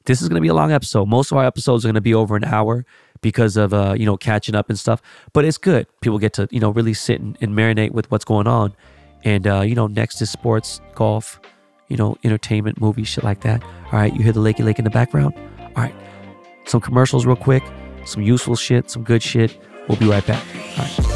This 0.06 0.20
is 0.20 0.28
going 0.28 0.36
to 0.36 0.42
be 0.42 0.48
a 0.48 0.54
long 0.54 0.70
episode. 0.70 1.08
Most 1.08 1.32
of 1.32 1.38
our 1.38 1.44
episodes 1.44 1.84
are 1.84 1.88
going 1.88 1.94
to 1.94 2.00
be 2.00 2.14
over 2.14 2.36
an 2.36 2.44
hour 2.44 2.84
because 3.22 3.56
of, 3.56 3.72
uh, 3.72 3.94
you 3.96 4.04
know, 4.04 4.16
catching 4.16 4.54
up 4.54 4.68
and 4.68 4.78
stuff. 4.78 5.00
But 5.32 5.46
it's 5.46 5.56
good. 5.56 5.86
People 6.02 6.18
get 6.18 6.34
to, 6.34 6.46
you 6.50 6.60
know, 6.60 6.70
really 6.70 6.92
sit 6.92 7.20
and, 7.20 7.38
and 7.40 7.56
marinate 7.56 7.92
with 7.92 8.10
what's 8.10 8.24
going 8.24 8.46
on. 8.46 8.74
And, 9.24 9.46
uh, 9.46 9.62
you 9.62 9.74
know, 9.74 9.86
next 9.86 10.20
is 10.20 10.30
sports, 10.30 10.82
golf, 10.94 11.40
you 11.88 11.96
know, 11.96 12.16
entertainment, 12.22 12.80
movies, 12.80 13.08
shit 13.08 13.24
like 13.24 13.40
that. 13.40 13.62
All 13.64 13.92
right. 13.92 14.14
You 14.14 14.22
hear 14.22 14.32
the 14.32 14.40
Lakey 14.40 14.62
Lake 14.64 14.78
in 14.78 14.84
the 14.84 14.90
background? 14.90 15.32
All 15.58 15.82
right. 15.82 15.94
Some 16.66 16.82
commercials 16.82 17.24
real 17.24 17.36
quick, 17.36 17.62
some 18.04 18.22
useful 18.22 18.56
shit, 18.56 18.90
some 18.90 19.04
good 19.04 19.22
shit. 19.22 19.58
We'll 19.88 19.98
be 19.98 20.08
right 20.08 20.26
back. 20.26 20.44
All 20.78 20.84
right. 20.84 21.13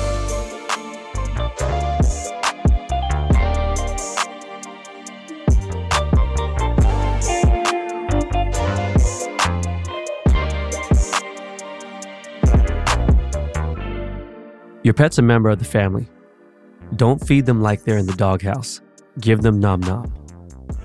Your 14.88 14.94
pet's 14.94 15.18
a 15.18 15.22
member 15.22 15.50
of 15.50 15.58
the 15.58 15.66
family. 15.66 16.08
Don't 16.96 17.18
feed 17.18 17.44
them 17.44 17.60
like 17.60 17.84
they're 17.84 17.98
in 17.98 18.06
the 18.06 18.14
doghouse. 18.14 18.80
Give 19.20 19.42
them 19.42 19.60
Nom 19.60 19.80
Nom. 19.80 20.10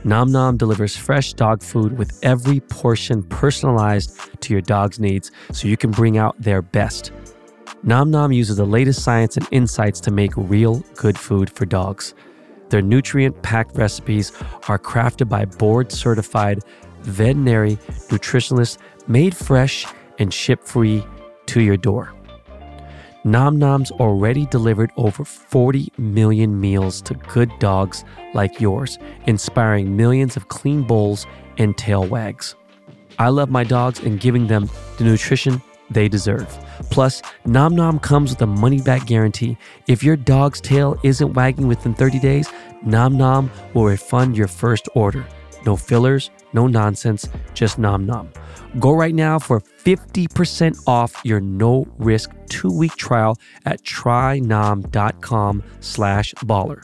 Nom 0.03 0.29
Nom 0.29 0.57
delivers 0.57 0.93
fresh 0.93 1.31
dog 1.31 1.63
food 1.63 1.97
with 1.97 2.19
every 2.21 2.59
portion 2.59 3.23
personalized 3.23 4.19
to 4.41 4.51
your 4.51 4.59
dog's 4.59 4.99
needs 4.99 5.31
so 5.53 5.69
you 5.69 5.77
can 5.77 5.89
bring 5.89 6.17
out 6.17 6.35
their 6.37 6.61
best. 6.61 7.13
Nom 7.83 8.11
Nom 8.11 8.33
uses 8.33 8.57
the 8.57 8.65
latest 8.65 9.03
science 9.03 9.37
and 9.37 9.47
insights 9.51 10.01
to 10.01 10.11
make 10.11 10.35
real 10.35 10.83
good 10.97 11.17
food 11.17 11.49
for 11.49 11.65
dogs. 11.65 12.13
Their 12.71 12.81
nutrient 12.81 13.41
packed 13.41 13.77
recipes 13.77 14.33
are 14.67 14.77
crafted 14.77 15.29
by 15.29 15.45
board 15.45 15.93
certified 15.93 16.59
veterinary 17.03 17.77
nutritionists, 18.09 18.79
made 19.07 19.33
fresh 19.33 19.85
and 20.19 20.33
ship 20.33 20.61
free 20.65 21.05
to 21.45 21.61
your 21.61 21.77
door. 21.77 22.13
Nom 23.25 23.57
Nom's 23.57 23.89
already 23.89 24.45
delivered 24.47 24.91
over 24.97 25.23
40 25.23 25.93
million 25.97 26.59
meals 26.59 27.01
to 27.03 27.13
good 27.13 27.49
dogs 27.57 28.03
like 28.33 28.59
yours, 28.59 28.99
inspiring 29.27 29.95
millions 29.95 30.35
of 30.35 30.49
clean 30.49 30.83
bowls 30.83 31.25
and 31.57 31.77
tail 31.77 32.05
wags. 32.05 32.55
I 33.17 33.29
love 33.29 33.49
my 33.49 33.63
dogs 33.63 34.01
and 34.01 34.19
giving 34.19 34.47
them 34.47 34.69
the 34.97 35.05
nutrition 35.05 35.61
they 35.89 36.09
deserve. 36.09 36.49
Plus, 36.89 37.21
Nom 37.45 37.73
Nom 37.73 37.97
comes 37.97 38.31
with 38.31 38.41
a 38.41 38.45
money 38.45 38.81
back 38.81 39.05
guarantee. 39.05 39.57
If 39.87 40.03
your 40.03 40.17
dog's 40.17 40.59
tail 40.59 40.99
isn't 41.03 41.33
wagging 41.33 41.69
within 41.69 41.93
30 41.93 42.19
days, 42.19 42.49
Nom 42.83 43.17
Nom 43.17 43.49
will 43.73 43.85
refund 43.85 44.35
your 44.35 44.49
first 44.49 44.89
order. 44.95 45.25
No 45.65 45.77
fillers, 45.77 46.29
no 46.53 46.67
nonsense, 46.67 47.27
just 47.53 47.77
Nom 47.79 48.05
Nom. 48.05 48.29
Go 48.79 48.91
right 48.93 49.13
now 49.13 49.39
for 49.39 49.59
50% 49.59 50.87
off 50.87 51.21
your 51.23 51.39
no 51.39 51.85
risk 51.97 52.31
two 52.49 52.75
week 52.75 52.95
trial 52.95 53.37
at 53.65 53.83
trynom.com 53.83 55.63
slash 55.79 56.33
baller. 56.35 56.83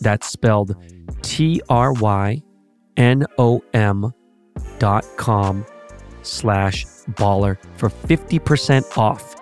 That's 0.00 0.28
spelled 0.28 0.76
T 1.22 1.62
R 1.68 1.92
Y 1.94 2.42
N 2.96 3.26
O 3.38 3.62
M 3.72 4.12
dot 4.78 5.04
com 5.16 5.64
slash 6.22 6.84
baller 7.12 7.56
for 7.76 7.88
50% 7.88 8.98
off. 8.98 9.36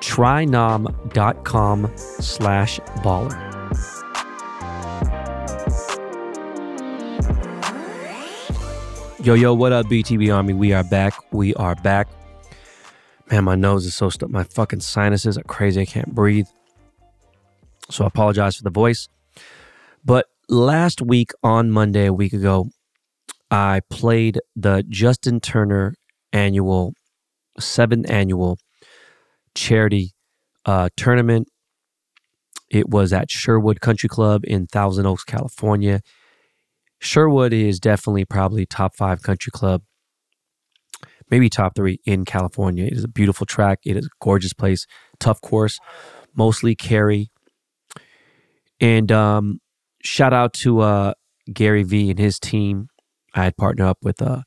Trynom.com 0.00 1.92
slash 1.96 2.78
baller. 3.02 3.55
Yo, 9.26 9.34
yo, 9.34 9.52
what 9.52 9.72
up, 9.72 9.86
BTB 9.86 10.32
Army? 10.32 10.52
We 10.52 10.72
are 10.72 10.84
back. 10.84 11.12
We 11.32 11.52
are 11.56 11.74
back. 11.74 12.06
Man, 13.28 13.42
my 13.42 13.56
nose 13.56 13.84
is 13.84 13.92
so 13.92 14.08
stuck. 14.08 14.30
My 14.30 14.44
fucking 14.44 14.78
sinuses 14.78 15.36
are 15.36 15.42
crazy. 15.42 15.80
I 15.80 15.84
can't 15.84 16.14
breathe. 16.14 16.46
So 17.90 18.04
I 18.04 18.06
apologize 18.06 18.54
for 18.54 18.62
the 18.62 18.70
voice. 18.70 19.08
But 20.04 20.26
last 20.48 21.02
week 21.02 21.32
on 21.42 21.72
Monday, 21.72 22.06
a 22.06 22.12
week 22.12 22.34
ago, 22.34 22.68
I 23.50 23.80
played 23.90 24.38
the 24.54 24.84
Justin 24.88 25.40
Turner 25.40 25.96
annual, 26.32 26.92
seventh 27.58 28.08
annual 28.08 28.58
charity 29.56 30.12
uh, 30.66 30.90
tournament. 30.96 31.48
It 32.70 32.90
was 32.90 33.12
at 33.12 33.28
Sherwood 33.28 33.80
Country 33.80 34.08
Club 34.08 34.44
in 34.44 34.68
Thousand 34.68 35.04
Oaks, 35.04 35.24
California. 35.24 36.00
Sherwood 36.98 37.52
is 37.52 37.78
definitely 37.78 38.24
probably 38.24 38.66
top 38.66 38.96
five 38.96 39.22
country 39.22 39.50
club, 39.50 39.82
maybe 41.30 41.48
top 41.48 41.74
three 41.74 42.00
in 42.04 42.24
California. 42.24 42.86
It 42.86 42.94
is 42.94 43.04
a 43.04 43.08
beautiful 43.08 43.46
track. 43.46 43.80
It 43.84 43.96
is 43.96 44.06
a 44.06 44.10
gorgeous 44.20 44.52
place, 44.52 44.86
tough 45.20 45.40
course, 45.40 45.78
mostly 46.34 46.74
carry. 46.74 47.30
And 48.80 49.10
um, 49.12 49.60
shout 50.02 50.32
out 50.32 50.52
to 50.54 50.80
uh, 50.80 51.14
Gary 51.52 51.82
V 51.82 52.10
and 52.10 52.18
his 52.18 52.38
team. 52.38 52.88
I 53.34 53.44
had 53.44 53.56
partnered 53.56 53.86
up 53.86 53.98
with 54.02 54.22
uh, 54.22 54.42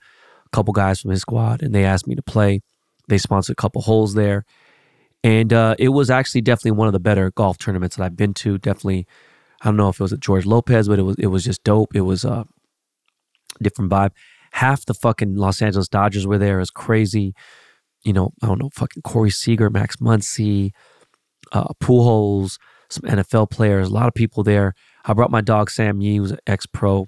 a 0.46 0.50
couple 0.52 0.74
guys 0.74 1.00
from 1.02 1.12
his 1.12 1.22
squad, 1.22 1.62
and 1.62 1.74
they 1.74 1.86
asked 1.86 2.08
me 2.08 2.16
to 2.16 2.24
play. 2.24 2.62
They 3.08 3.18
sponsored 3.18 3.54
a 3.54 3.62
couple 3.62 3.82
holes 3.82 4.14
there, 4.14 4.46
and 5.24 5.52
uh, 5.52 5.76
it 5.80 5.90
was 5.90 6.10
actually 6.10 6.42
definitely 6.42 6.72
one 6.72 6.88
of 6.88 6.94
the 6.94 7.00
better 7.00 7.32
golf 7.32 7.58
tournaments 7.58 7.96
that 7.96 8.04
I've 8.04 8.16
been 8.16 8.34
to. 8.36 8.58
Definitely 8.58 9.08
I 9.62 9.65
don't 9.65 9.78
know 9.78 9.89
if 9.89 10.00
it 10.00 10.04
was 10.04 10.13
George 10.19 10.45
Lopez, 10.45 10.88
but 10.88 11.00
it 11.00 11.04
was 11.04 11.15
it 11.19 11.28
was 11.28 11.43
just 11.43 11.63
dope. 11.63 11.95
It 11.95 12.02
was 12.02 12.24
a 12.24 12.45
different 13.62 13.91
vibe. 13.91 14.12
Half 14.52 14.86
the 14.86 14.93
fucking 14.93 15.36
Los 15.36 15.62
Angeles 15.62 15.88
Dodgers 15.88 16.26
were 16.26 16.38
there. 16.38 16.58
It 16.58 16.62
was 16.62 16.72
crazy. 16.72 17.34
You 18.04 18.13
know, 18.13 18.32
I 18.41 18.48
don't 18.48 18.60
know, 18.60 18.69
fucking 18.74 19.04
Corey 19.04 19.30
Seager, 19.30 19.69
Max 19.69 19.98
Muncy, 19.98 20.72
uh, 21.52 21.74
Pujols, 21.82 22.58
some 22.89 23.10
NFL 23.10 23.52
players, 23.52 23.89
a 23.89 23.93
lot 23.93 24.08
of 24.08 24.13
people 24.13 24.43
there. 24.43 24.74
I 25.04 25.13
brought 25.13 25.32
my 25.32 25.41
dog 25.41 25.69
Sam 25.69 26.00
Yee, 26.00 26.17
who's 26.17 26.32
an 26.32 26.39
ex-pro, 26.48 27.08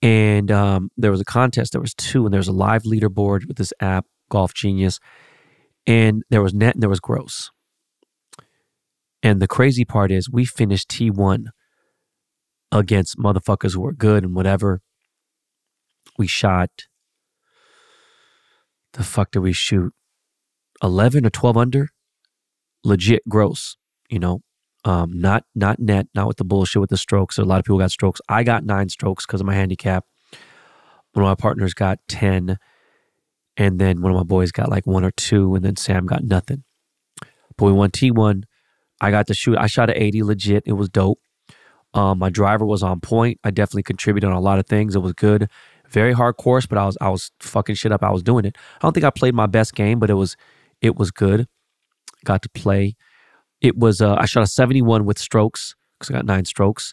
and 0.00 0.50
um, 0.50 0.90
there 0.96 1.10
was 1.10 1.20
a 1.20 1.24
contest. 1.24 1.72
There 1.72 1.80
was 1.80 1.94
two, 1.94 2.24
and 2.24 2.32
there 2.32 2.38
was 2.38 2.48
a 2.48 2.52
live 2.52 2.84
leaderboard 2.84 3.46
with 3.46 3.58
this 3.58 3.72
app, 3.80 4.06
Golf 4.30 4.54
Genius, 4.54 4.98
and 5.86 6.22
there 6.30 6.42
was 6.42 6.54
net 6.54 6.74
and 6.74 6.82
there 6.82 6.90
was 6.90 7.00
gross. 7.00 7.50
And 9.22 9.40
the 9.40 9.48
crazy 9.48 9.84
part 9.84 10.10
is 10.10 10.30
we 10.30 10.44
finished 10.44 10.88
T1 10.88 11.46
against 12.72 13.18
motherfuckers 13.18 13.74
who 13.74 13.80
were 13.80 13.92
good 13.92 14.24
and 14.24 14.34
whatever. 14.34 14.80
We 16.18 16.26
shot 16.26 16.70
the 18.92 19.04
fuck 19.04 19.30
did 19.30 19.40
we 19.40 19.52
shoot? 19.52 19.92
11 20.82 21.26
or 21.26 21.30
12 21.30 21.56
under? 21.56 21.88
Legit 22.84 23.22
gross, 23.28 23.76
you 24.08 24.18
know. 24.18 24.40
Um, 24.82 25.10
not 25.12 25.44
not 25.54 25.78
net, 25.78 26.06
not 26.14 26.26
with 26.26 26.38
the 26.38 26.44
bullshit 26.44 26.80
with 26.80 26.88
the 26.88 26.96
strokes. 26.96 27.36
A 27.36 27.44
lot 27.44 27.58
of 27.58 27.66
people 27.66 27.78
got 27.78 27.90
strokes. 27.90 28.20
I 28.30 28.42
got 28.42 28.64
nine 28.64 28.88
strokes 28.88 29.26
because 29.26 29.42
of 29.42 29.46
my 29.46 29.54
handicap. 29.54 30.06
One 31.12 31.24
of 31.24 31.28
my 31.28 31.34
partners 31.34 31.74
got 31.74 31.98
10. 32.08 32.56
And 33.58 33.78
then 33.78 34.00
one 34.00 34.10
of 34.12 34.16
my 34.16 34.24
boys 34.24 34.52
got 34.52 34.70
like 34.70 34.86
one 34.86 35.04
or 35.04 35.10
two. 35.10 35.54
And 35.54 35.62
then 35.62 35.76
Sam 35.76 36.06
got 36.06 36.24
nothing. 36.24 36.64
But 37.58 37.66
we 37.66 37.72
won 37.72 37.90
T1 37.90 38.44
I 39.00 39.10
got 39.10 39.26
to 39.28 39.34
shoot. 39.34 39.56
I 39.58 39.66
shot 39.66 39.90
at 39.90 39.96
80 39.96 40.22
legit. 40.22 40.62
It 40.66 40.72
was 40.72 40.88
dope. 40.88 41.20
Um, 41.94 42.18
my 42.18 42.30
driver 42.30 42.64
was 42.64 42.82
on 42.82 43.00
point. 43.00 43.40
I 43.42 43.50
definitely 43.50 43.82
contributed 43.82 44.28
on 44.30 44.36
a 44.36 44.40
lot 44.40 44.58
of 44.58 44.66
things. 44.66 44.94
It 44.94 45.00
was 45.00 45.12
good. 45.12 45.48
Very 45.88 46.12
hard 46.12 46.36
course, 46.36 46.66
but 46.66 46.78
I 46.78 46.86
was 46.86 46.96
I 47.00 47.08
was 47.08 47.32
fucking 47.40 47.74
shit 47.74 47.90
up. 47.90 48.04
I 48.04 48.10
was 48.10 48.22
doing 48.22 48.44
it. 48.44 48.56
I 48.76 48.86
don't 48.86 48.92
think 48.92 49.04
I 49.04 49.10
played 49.10 49.34
my 49.34 49.46
best 49.46 49.74
game, 49.74 49.98
but 49.98 50.08
it 50.08 50.14
was 50.14 50.36
it 50.80 50.96
was 50.96 51.10
good. 51.10 51.48
Got 52.24 52.42
to 52.42 52.48
play. 52.48 52.96
It 53.60 53.76
was 53.76 54.00
uh, 54.00 54.14
I 54.14 54.26
shot 54.26 54.44
a 54.44 54.46
71 54.46 55.04
with 55.04 55.18
strokes 55.18 55.74
because 55.98 56.14
I 56.14 56.18
got 56.18 56.26
nine 56.26 56.44
strokes. 56.44 56.92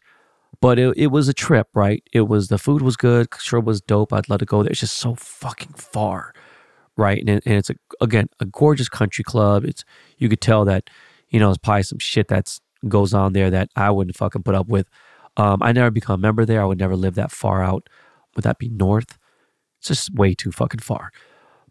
But 0.62 0.80
it, 0.80 0.98
it 0.98 1.08
was 1.08 1.28
a 1.28 1.34
trip, 1.34 1.68
right? 1.76 2.02
It 2.12 2.22
was 2.22 2.48
the 2.48 2.58
food 2.58 2.82
was 2.82 2.98
good. 2.98 3.28
Sure 3.38 3.60
was 3.60 3.82
dope. 3.82 4.12
I'd 4.12 4.30
love 4.30 4.40
to 4.40 4.46
go 4.46 4.64
there. 4.64 4.72
It's 4.72 4.80
just 4.80 4.98
so 4.98 5.14
fucking 5.14 5.74
far, 5.74 6.34
right? 6.96 7.20
And, 7.20 7.30
and 7.30 7.42
it's 7.46 7.70
a, 7.70 7.76
again 8.02 8.30
a 8.40 8.46
gorgeous 8.46 8.90
country 8.90 9.24
club. 9.24 9.64
It's 9.64 9.86
you 10.18 10.28
could 10.28 10.42
tell 10.42 10.66
that 10.66 10.90
you 11.30 11.40
know, 11.40 11.50
it's 11.50 11.58
probably 11.58 11.84
some 11.84 12.00
shit 12.00 12.28
that's 12.28 12.60
goes 12.88 13.14
on 13.14 13.34
there 13.34 13.50
that 13.50 13.70
I 13.76 13.90
wouldn't 13.92 14.18
fucking 14.18 14.44
put 14.44 14.56
up 14.56 14.68
with. 14.68 14.88
Um, 15.36 15.62
I 15.62 15.72
never 15.72 15.92
become 15.92 16.16
a 16.16 16.22
member 16.22 16.46
there. 16.46 16.62
I 16.62 16.66
would 16.66 16.80
never 16.80 16.96
live 16.96 17.16
that 17.16 17.32
far 17.32 17.64
out. 17.64 17.88
Would 18.36 18.44
that 18.44 18.60
be 18.60 18.70
north? 18.70 19.18
It's 19.80 19.90
just 19.90 20.14
way 20.14 20.34
too 20.34 20.52
fucking 20.52 20.80
far. 20.80 21.12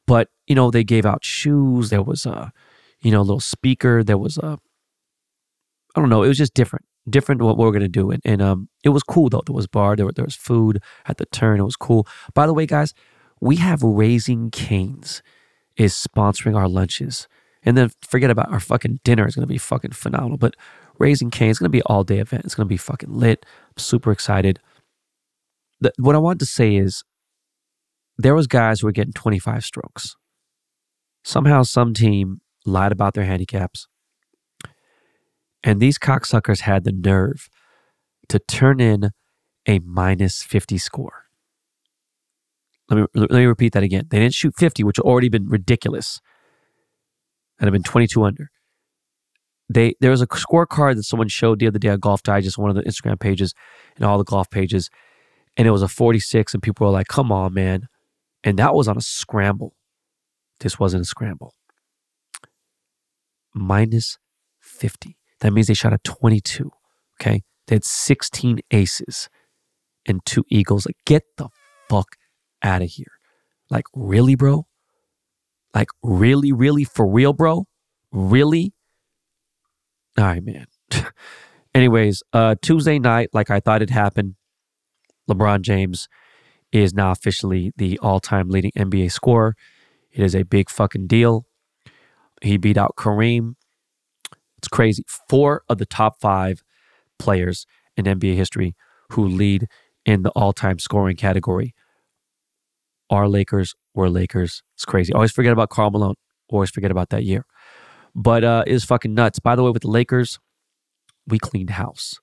But 0.06 0.28
you 0.46 0.54
know, 0.54 0.70
they 0.70 0.84
gave 0.84 1.06
out 1.06 1.24
shoes. 1.24 1.90
There 1.90 2.02
was 2.02 2.26
a, 2.26 2.52
you 3.00 3.10
know, 3.10 3.22
little 3.22 3.40
speaker. 3.40 4.04
There 4.04 4.18
was 4.18 4.38
a, 4.38 4.58
I 5.94 6.00
don't 6.00 6.08
know. 6.10 6.22
It 6.22 6.28
was 6.28 6.38
just 6.38 6.54
different. 6.54 6.84
different 7.08 7.42
what 7.42 7.56
we're 7.56 7.72
gonna 7.72 7.88
do. 7.88 8.10
And, 8.10 8.22
and 8.24 8.42
um, 8.42 8.68
it 8.84 8.90
was 8.90 9.02
cool 9.02 9.28
though. 9.28 9.42
There 9.46 9.54
was 9.54 9.66
bar, 9.66 9.96
there, 9.96 10.10
there 10.12 10.24
was 10.24 10.36
food 10.36 10.82
at 11.06 11.16
the 11.16 11.26
turn. 11.26 11.60
It 11.60 11.64
was 11.64 11.76
cool. 11.76 12.06
By 12.34 12.46
the 12.46 12.54
way, 12.54 12.66
guys, 12.66 12.94
we 13.40 13.56
have 13.56 13.82
Raising 13.82 14.50
Canes 14.50 15.22
is 15.76 15.94
sponsoring 15.94 16.56
our 16.56 16.68
lunches. 16.68 17.28
And 17.66 17.76
then 17.76 17.90
forget 18.00 18.30
about 18.30 18.50
our 18.50 18.60
fucking 18.60 19.00
dinner 19.04 19.26
is 19.26 19.34
gonna 19.34 19.46
be 19.46 19.58
fucking 19.58 19.90
phenomenal. 19.90 20.38
But 20.38 20.54
Raising 20.98 21.30
Canes 21.30 21.56
is 21.56 21.58
gonna 21.58 21.68
be 21.68 21.82
all 21.82 22.04
day 22.04 22.20
event. 22.20 22.44
It's 22.44 22.54
gonna 22.54 22.66
be 22.68 22.76
fucking 22.78 23.12
lit. 23.12 23.44
I'm 23.68 23.78
super 23.78 24.12
excited. 24.12 24.60
The, 25.80 25.92
what 25.98 26.14
I 26.14 26.18
want 26.18 26.38
to 26.38 26.46
say 26.46 26.76
is 26.76 27.04
there 28.16 28.34
was 28.34 28.46
guys 28.46 28.80
who 28.80 28.86
were 28.86 28.92
getting 28.92 29.12
25 29.12 29.64
strokes. 29.64 30.16
Somehow 31.22 31.64
some 31.64 31.92
team 31.92 32.40
lied 32.64 32.92
about 32.92 33.14
their 33.14 33.24
handicaps. 33.24 33.88
And 35.62 35.80
these 35.80 35.98
cocksuckers 35.98 36.60
had 36.60 36.84
the 36.84 36.92
nerve 36.92 37.48
to 38.28 38.38
turn 38.38 38.80
in 38.80 39.10
a 39.66 39.80
minus 39.80 40.42
50 40.42 40.78
score. 40.78 41.24
Let 42.88 43.00
me, 43.00 43.06
let 43.14 43.30
me 43.32 43.46
repeat 43.46 43.72
that 43.72 43.82
again. 43.82 44.06
They 44.08 44.20
didn't 44.20 44.34
shoot 44.34 44.54
50, 44.56 44.84
which 44.84 45.00
already 45.00 45.28
been 45.28 45.48
ridiculous. 45.48 46.20
And 47.58 47.68
I've 47.68 47.72
been 47.72 47.82
22 47.82 48.22
under. 48.22 48.50
They 49.68 49.94
there 50.00 50.10
was 50.10 50.22
a 50.22 50.26
scorecard 50.26 50.94
that 50.96 51.02
someone 51.02 51.28
showed 51.28 51.58
the 51.58 51.66
other 51.66 51.78
day 51.78 51.88
on 51.88 51.98
Golf 51.98 52.22
Digest, 52.22 52.58
one 52.58 52.70
of 52.70 52.76
the 52.76 52.82
Instagram 52.82 53.18
pages 53.18 53.52
and 53.96 54.04
all 54.04 54.18
the 54.18 54.24
golf 54.24 54.48
pages, 54.48 54.90
and 55.56 55.66
it 55.66 55.72
was 55.72 55.82
a 55.82 55.88
46, 55.88 56.54
and 56.54 56.62
people 56.62 56.86
were 56.86 56.92
like, 56.92 57.08
"Come 57.08 57.32
on, 57.32 57.54
man!" 57.54 57.88
And 58.44 58.58
that 58.58 58.74
was 58.74 58.86
on 58.86 58.96
a 58.96 59.00
scramble. 59.00 59.74
This 60.60 60.78
wasn't 60.78 61.02
a 61.02 61.06
scramble. 61.06 61.54
Minus 63.54 64.18
50. 64.60 65.16
That 65.40 65.52
means 65.52 65.66
they 65.66 65.74
shot 65.74 65.92
a 65.92 65.98
22. 65.98 66.70
Okay. 67.20 67.42
They 67.66 67.76
had 67.76 67.84
16 67.84 68.60
aces 68.70 69.28
and 70.06 70.24
two 70.24 70.44
eagles. 70.50 70.86
Like, 70.86 70.96
get 71.04 71.24
the 71.36 71.48
fuck 71.88 72.16
out 72.62 72.82
of 72.82 72.88
here. 72.88 73.12
Like, 73.70 73.84
really, 73.94 74.34
bro? 74.34 74.66
Like, 75.76 75.90
really, 76.02 76.52
really, 76.52 76.84
for 76.84 77.06
real, 77.06 77.34
bro? 77.34 77.66
Really? 78.10 78.72
All 80.16 80.24
right, 80.24 80.42
man. 80.42 80.64
Anyways, 81.74 82.22
uh, 82.32 82.54
Tuesday 82.62 82.98
night, 82.98 83.28
like 83.34 83.50
I 83.50 83.60
thought 83.60 83.82
it 83.82 83.90
happened, 83.90 84.36
LeBron 85.30 85.60
James 85.60 86.08
is 86.72 86.94
now 86.94 87.10
officially 87.10 87.74
the 87.76 87.98
all 87.98 88.20
time 88.20 88.48
leading 88.48 88.72
NBA 88.74 89.12
scorer. 89.12 89.54
It 90.10 90.24
is 90.24 90.34
a 90.34 90.44
big 90.44 90.70
fucking 90.70 91.08
deal. 91.08 91.44
He 92.40 92.56
beat 92.56 92.78
out 92.78 92.94
Kareem. 92.96 93.56
It's 94.56 94.68
crazy. 94.68 95.04
Four 95.28 95.62
of 95.68 95.76
the 95.76 95.84
top 95.84 96.22
five 96.22 96.62
players 97.18 97.66
in 97.98 98.06
NBA 98.06 98.34
history 98.34 98.74
who 99.10 99.28
lead 99.28 99.66
in 100.06 100.22
the 100.22 100.30
all 100.30 100.54
time 100.54 100.78
scoring 100.78 101.16
category 101.16 101.74
are 103.10 103.28
Lakers, 103.28 103.74
were 103.96 104.08
Lakers. 104.08 104.62
It's 104.74 104.84
crazy. 104.84 105.12
Always 105.12 105.32
forget 105.32 105.52
about 105.52 105.70
Karl 105.70 105.90
Malone. 105.90 106.14
Always 106.50 106.70
forget 106.70 106.90
about 106.92 107.08
that 107.10 107.24
year. 107.24 107.44
But 108.14 108.44
uh, 108.44 108.62
it 108.66 108.72
was 108.72 108.84
fucking 108.84 109.14
nuts. 109.14 109.40
By 109.40 109.56
the 109.56 109.64
way, 109.64 109.70
with 109.70 109.82
the 109.82 109.90
Lakers, 109.90 110.38
we 111.26 111.38
cleaned 111.38 111.70
house. 111.70 112.14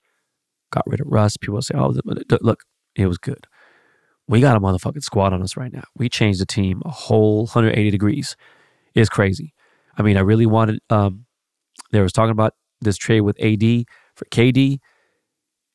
Got 0.71 0.86
rid 0.88 1.01
of 1.01 1.07
Russ. 1.09 1.36
People 1.36 1.61
say, 1.61 1.76
oh, 1.76 1.93
look, 2.41 2.63
it 2.95 3.07
was 3.07 3.17
good. 3.17 3.47
We 4.28 4.39
got 4.39 4.55
a 4.55 4.59
motherfucking 4.59 5.03
squad 5.03 5.34
on 5.34 5.41
us 5.41 5.57
right 5.57 5.74
now. 5.74 5.84
We 5.95 6.07
changed 6.07 6.39
the 6.39 6.45
team 6.45 6.82
a 6.86 6.89
whole 6.89 7.41
180 7.41 7.91
degrees. 7.91 8.38
It's 8.95 9.09
crazy. 9.09 9.53
I 9.97 10.01
mean, 10.01 10.17
I 10.17 10.21
really 10.21 10.45
wanted. 10.45 10.80
Um, 10.89 11.26
they 11.91 12.01
was 12.01 12.13
talking 12.13 12.32
about 12.32 12.53
this 12.82 12.97
trade 12.97 13.21
with 13.21 13.39
AD 13.39 13.86
for 14.15 14.26
KD, 14.32 14.80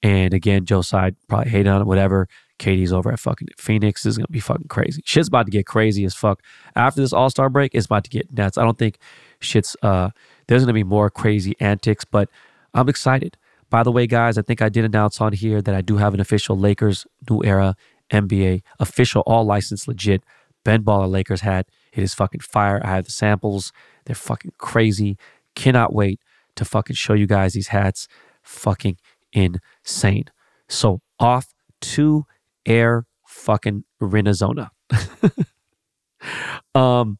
and 0.02 0.32
again, 0.32 0.64
Joe 0.64 0.82
side 0.82 1.16
probably 1.28 1.50
hated 1.50 1.68
on 1.68 1.82
it. 1.82 1.86
Whatever. 1.86 2.26
KD's 2.58 2.92
over 2.92 3.12
at 3.12 3.20
fucking 3.20 3.48
Phoenix. 3.56 4.02
This 4.02 4.12
is 4.12 4.18
gonna 4.18 4.28
be 4.28 4.40
fucking 4.40 4.68
crazy. 4.68 5.02
Shit's 5.04 5.28
about 5.28 5.46
to 5.46 5.52
get 5.52 5.66
crazy 5.66 6.04
as 6.04 6.14
fuck. 6.14 6.42
After 6.74 7.00
this 7.00 7.12
All 7.12 7.30
Star 7.30 7.48
break, 7.48 7.74
it's 7.74 7.86
about 7.86 8.04
to 8.04 8.10
get 8.10 8.32
nuts. 8.32 8.58
I 8.58 8.64
don't 8.64 8.78
think 8.78 8.98
shit's. 9.40 9.76
uh 9.82 10.10
There's 10.46 10.62
gonna 10.62 10.72
be 10.72 10.84
more 10.84 11.10
crazy 11.10 11.54
antics, 11.60 12.04
but 12.04 12.28
I'm 12.74 12.88
excited. 12.88 13.36
By 13.70 13.82
the 13.82 13.92
way, 13.92 14.06
guys, 14.06 14.38
I 14.38 14.42
think 14.42 14.62
I 14.62 14.68
did 14.68 14.84
announce 14.84 15.20
on 15.20 15.32
here 15.32 15.60
that 15.60 15.74
I 15.74 15.82
do 15.82 15.98
have 15.98 16.14
an 16.14 16.20
official 16.20 16.56
Lakers 16.56 17.06
New 17.28 17.42
Era 17.44 17.76
NBA 18.10 18.62
official, 18.80 19.22
all 19.26 19.44
licensed, 19.44 19.86
legit 19.86 20.22
Ben 20.64 20.82
Baller 20.82 21.10
Lakers 21.10 21.42
hat. 21.42 21.68
It 21.92 22.02
is 22.02 22.14
fucking 22.14 22.40
fire. 22.40 22.80
I 22.84 22.88
have 22.88 23.04
the 23.04 23.10
samples. 23.10 23.72
They're 24.04 24.14
fucking 24.14 24.52
crazy. 24.58 25.18
Cannot 25.54 25.92
wait 25.92 26.20
to 26.56 26.64
fucking 26.64 26.96
show 26.96 27.12
you 27.14 27.26
guys 27.26 27.52
these 27.52 27.68
hats. 27.68 28.08
Fucking 28.42 28.96
insane. 29.32 30.24
So 30.68 31.00
off 31.20 31.54
to 31.80 32.26
Air 32.68 33.06
fucking 33.26 33.84
Renazona. 34.00 34.70
um, 36.74 37.18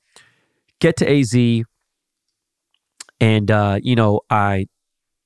get 0.80 0.96
to 0.98 1.10
AZ, 1.10 1.64
and 3.20 3.50
uh, 3.50 3.78
you 3.82 3.96
know 3.96 4.20
I 4.30 4.66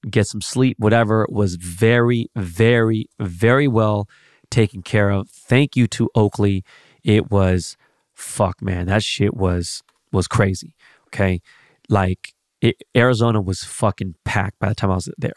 get 0.09 0.27
some 0.27 0.41
sleep. 0.41 0.77
Whatever 0.79 1.27
was 1.29 1.57
very, 1.57 2.31
very, 2.37 3.07
very 3.20 3.68
well 3.68 4.09
taken 4.51 4.83
care 4.83 5.11
of. 5.11 5.29
Thank 5.29 5.77
you 5.77 5.87
to 5.89 6.11
Oakley. 6.14 6.64
It 7.05 7.31
was 7.31 7.77
fuck, 8.14 8.62
man. 8.62 8.87
That 8.87 9.03
shit 9.03 9.35
was 9.35 9.83
was 10.12 10.29
crazy. 10.29 10.75
Okay, 11.09 11.41
like 11.89 12.33
it, 12.61 12.77
Arizona 12.97 13.41
was 13.41 13.64
fucking 13.64 14.14
packed 14.25 14.59
by 14.59 14.68
the 14.68 14.75
time 14.75 14.91
I 14.91 14.95
was 14.95 15.09
there. 15.18 15.35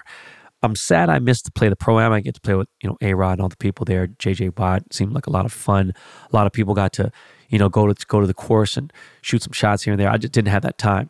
I'm 0.62 0.76
sad 0.76 1.10
I 1.10 1.20
missed 1.20 1.45
to 1.45 1.51
play 1.51 1.70
the 1.70 1.76
pro 1.76 1.99
am. 1.99 2.12
I 2.12 2.22
get 2.22 2.36
to 2.36 2.41
play 2.41 2.56
with 2.56 2.68
you 2.82 2.89
know 2.89 2.97
A 3.01 3.14
Rod 3.14 3.34
and 3.34 3.41
all 3.41 3.49
the 3.49 3.58
people 3.58 3.86
there. 3.86 4.08
JJ 4.08 4.58
Watt 4.58 4.93
seemed 4.93 5.14
like 5.14 5.28
a 5.28 5.32
lot 5.32 5.45
of 5.45 5.53
fun. 5.53 5.93
A 6.32 6.36
lot 6.36 6.47
of 6.47 6.53
people 6.53 6.74
got 6.74 6.93
to 6.93 7.12
you 7.49 7.60
know 7.60 7.70
go 7.70 7.91
to 7.91 8.06
go 8.08 8.20
to 8.20 8.28
the 8.28 8.34
course 8.34 8.78
and 8.78 8.91
shoot 9.22 9.43
some 9.43 9.53
shots 9.53 9.84
here 9.84 9.93
and 9.93 9.99
there. 9.99 10.10
I 10.10 10.18
just 10.18 10.34
didn't 10.34 10.49
have 10.49 10.64
that 10.64 10.78
time. 10.78 11.10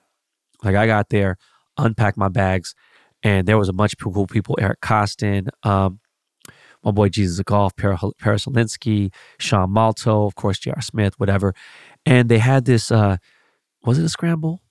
Like 0.63 0.75
I 0.75 0.87
got 0.87 1.09
there, 1.09 1.37
unpacked 1.77 2.17
my 2.17 2.29
bags, 2.29 2.75
and 3.23 3.47
there 3.47 3.57
was 3.57 3.69
a 3.69 3.73
bunch 3.73 3.93
of 3.93 3.99
cool 3.99 4.27
people. 4.27 4.57
Eric 4.59 4.81
Koston, 4.81 5.47
um, 5.63 5.99
my 6.85 6.91
boy 6.91 7.09
Jesus 7.09 7.41
Golf, 7.43 7.75
Paris 7.75 8.45
Alinsky, 8.45 9.11
Sean 9.39 9.71
Malto, 9.71 10.25
of 10.25 10.35
course, 10.35 10.59
J.R. 10.59 10.81
Smith, 10.81 11.19
whatever. 11.19 11.53
And 12.05 12.29
they 12.29 12.37
had 12.37 12.65
this, 12.65 12.91
uh, 12.91 13.17
was 13.83 13.97
it 13.97 14.05
a 14.05 14.09
scramble? 14.09 14.61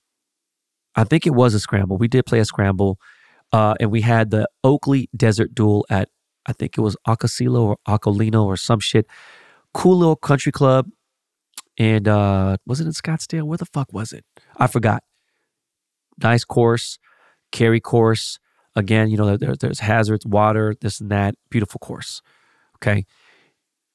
I 0.95 1.03
think 1.03 1.27
it 1.27 1.31
was 1.31 1.53
a 1.53 1.59
scramble. 1.59 1.97
We 1.97 2.07
did 2.07 2.25
play 2.25 2.39
a 2.39 2.45
scramble. 2.45 2.97
Uh, 3.51 3.75
and 3.79 3.91
we 3.91 4.01
had 4.01 4.31
the 4.31 4.47
Oakley 4.63 5.09
Desert 5.15 5.55
Duel 5.55 5.85
at, 5.89 6.09
I 6.45 6.53
think 6.53 6.77
it 6.77 6.81
was 6.81 6.97
Acasilo 7.07 7.61
or 7.61 7.77
Acolino 7.87 8.45
or 8.45 8.57
some 8.57 8.79
shit. 8.79 9.07
Cool 9.73 9.97
little 9.97 10.15
country 10.15 10.51
club. 10.51 10.89
And 11.77 12.07
uh, 12.07 12.57
was 12.65 12.79
it 12.79 12.85
in 12.85 12.91
Scottsdale? 12.91 13.43
Where 13.43 13.57
the 13.57 13.65
fuck 13.65 13.91
was 13.91 14.13
it? 14.13 14.25
I 14.57 14.67
forgot. 14.67 15.03
Nice 16.21 16.45
course, 16.45 16.97
carry 17.51 17.81
course. 17.81 18.39
Again, 18.77 19.09
you 19.09 19.17
know, 19.17 19.37
there, 19.37 19.55
there's 19.55 19.79
hazards, 19.79 20.25
water, 20.25 20.75
this 20.81 20.99
and 20.99 21.11
that. 21.11 21.35
Beautiful 21.49 21.79
course. 21.79 22.21
Okay. 22.77 23.05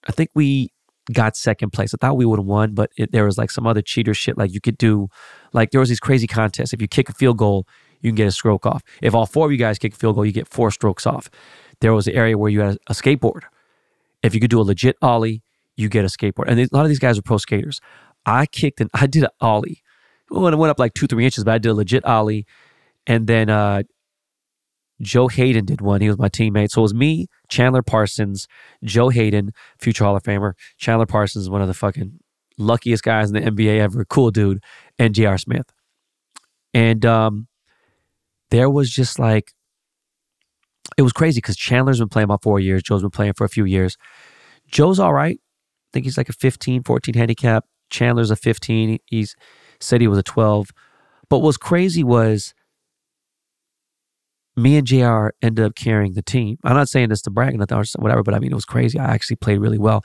I 0.09 0.13
think 0.13 0.31
we 0.35 0.73
got 1.13 1.37
second 1.37 1.71
place. 1.71 1.93
I 1.93 1.99
thought 2.01 2.17
we 2.17 2.25
would 2.25 2.39
have 2.39 2.47
won, 2.47 2.75
but 2.75 2.91
it, 2.97 3.13
there 3.13 3.25
was 3.25 3.37
like 3.37 3.51
some 3.51 3.67
other 3.67 3.83
cheater 3.83 4.15
shit. 4.15 4.39
Like 4.39 4.53
you 4.53 4.61
could 4.61 4.79
do, 4.79 5.09
like 5.53 5.71
there 5.71 5.81
was 5.81 5.89
these 5.89 6.01
crazy 6.01 6.27
contests. 6.27 6.73
If 6.73 6.81
you 6.81 6.89
kick 6.89 7.09
a 7.09 7.15
field 7.15 7.39
goal, 7.39 7.67
you 8.01 8.11
can 8.11 8.17
get 8.17 8.27
a 8.27 8.33
stroke 8.33 8.67
off. 8.67 8.83
If 9.03 9.15
all 9.15 9.27
four 9.27 9.47
of 9.47 9.53
you 9.53 9.59
guys 9.59 9.79
kick 9.79 9.95
a 9.95 9.97
field 9.97 10.15
goal, 10.15 10.25
you 10.25 10.33
get 10.33 10.49
four 10.49 10.71
strokes 10.71 11.07
off. 11.07 11.31
There 11.81 11.95
was 11.95 12.07
an 12.07 12.15
area 12.15 12.37
where 12.37 12.51
you 12.51 12.61
had 12.61 12.79
a, 12.89 12.95
skateboard. 12.95 13.43
If 14.23 14.35
you 14.35 14.41
could 14.41 14.51
do 14.51 14.61
a 14.61 14.63
legit 14.63 14.97
ollie, 15.01 15.43
you 15.77 15.89
get 15.89 16.05
a 16.05 16.09
skateboard. 16.09 16.45
And 16.49 16.61
a 16.61 16.69
lot 16.73 16.83
of 16.83 16.89
these 16.89 16.99
guys 16.99 17.19
are 17.19 17.23
pro 17.23 17.39
skaters. 17.39 17.81
I 18.27 18.47
kicked 18.47 18.81
and 18.81 18.91
I 18.95 19.07
did 19.07 19.25
an 19.25 19.31
ollie. 19.41 19.83
Well, 20.31 20.47
it 20.47 20.57
went 20.57 20.71
up 20.71 20.79
like 20.79 20.95
two, 20.95 21.07
three 21.07 21.25
inches, 21.25 21.45
but 21.45 21.55
I 21.55 21.59
did 21.59 21.71
a 21.71 21.75
legit 21.75 22.05
ollie. 22.05 22.47
And 23.07 23.27
then 23.27 23.49
uh, 23.49 23.83
Joe 25.01 25.29
Haden 25.29 25.65
did 25.65 25.81
one. 25.81 26.01
He 26.01 26.09
was 26.09 26.19
my 26.19 26.29
teammate. 26.29 26.71
So 26.71 26.83
it 26.83 26.83
was 26.83 26.95
me, 26.95 27.27
Chandler 27.49 27.83
Parsons, 27.83 28.47
Joe 28.85 29.09
Haden, 29.09 29.53
future 29.79 30.05
Hall 30.05 30.17
of 30.17 30.23
Famer. 30.23 30.53
Chandler 30.77 31.07
Parsons 31.07 31.45
is 31.45 31.51
one 31.51 31.63
of 31.63 31.69
the 31.69 31.75
fucking 31.75 32.21
luckiest 32.59 33.03
guys 33.03 33.31
in 33.31 33.43
the 33.43 33.51
NBA 33.51 33.79
ever. 33.79 34.05
Cool 34.05 34.31
dude. 34.31 34.63
And 34.99 35.15
J.R. 35.15 35.39
Smith. 35.39 35.73
And 36.75 37.05
um, 37.05 37.49
there 38.51 38.71
was 38.71 38.91
just 38.91 39.19
like, 39.19 39.53
it 40.97 41.03
was 41.03 41.13
crazy 41.13 41.39
because 41.39 41.57
Chandler's 41.57 41.99
been 41.99 42.09
playing 42.09 42.25
about 42.25 42.43
four 42.43 42.61
years. 42.61 42.83
Joe's 42.83 43.03
been 43.03 43.11
playing 43.11 43.35
for 43.35 43.45
a 43.45 43.49
few 43.49 43.65
years. 43.65 43.97
Joe's 44.71 44.99
all 44.99 45.15
right. 45.15 45.39
I 45.39 45.91
think 45.93 46.05
he's 46.05 46.19
like 46.19 46.29
a 46.29 46.35
15, 46.35 46.85
14 46.85 47.15
handicap. 47.15 47.65
Chandler's 47.91 48.31
a 48.31 48.37
15. 48.37 48.99
He's 49.07 49.37
said 49.81 50.01
he 50.01 50.09
was 50.09 50.19
a 50.19 50.23
12. 50.23 50.71
But 51.29 51.39
what's 51.39 51.57
crazy 51.57 52.05
was 52.05 52.55
me 54.57 54.77
and 54.77 54.87
JR 54.87 55.29
ended 55.43 55.65
up 55.65 55.75
carrying 55.75 56.15
the 56.15 56.23
team. 56.23 56.59
I'm 56.65 56.75
not 56.75 56.89
saying 56.89 57.09
this 57.09 57.23
to 57.23 57.31
brag 57.31 57.55
or 57.55 57.85
whatever, 57.99 58.23
but 58.23 58.35
I 58.35 58.39
mean, 58.39 58.53
it 58.53 58.57
was 58.57 58.65
crazy. 58.65 58.99
I 58.99 59.15
actually 59.15 59.37
played 59.37 59.59
really 59.59 59.79
well. 59.79 60.05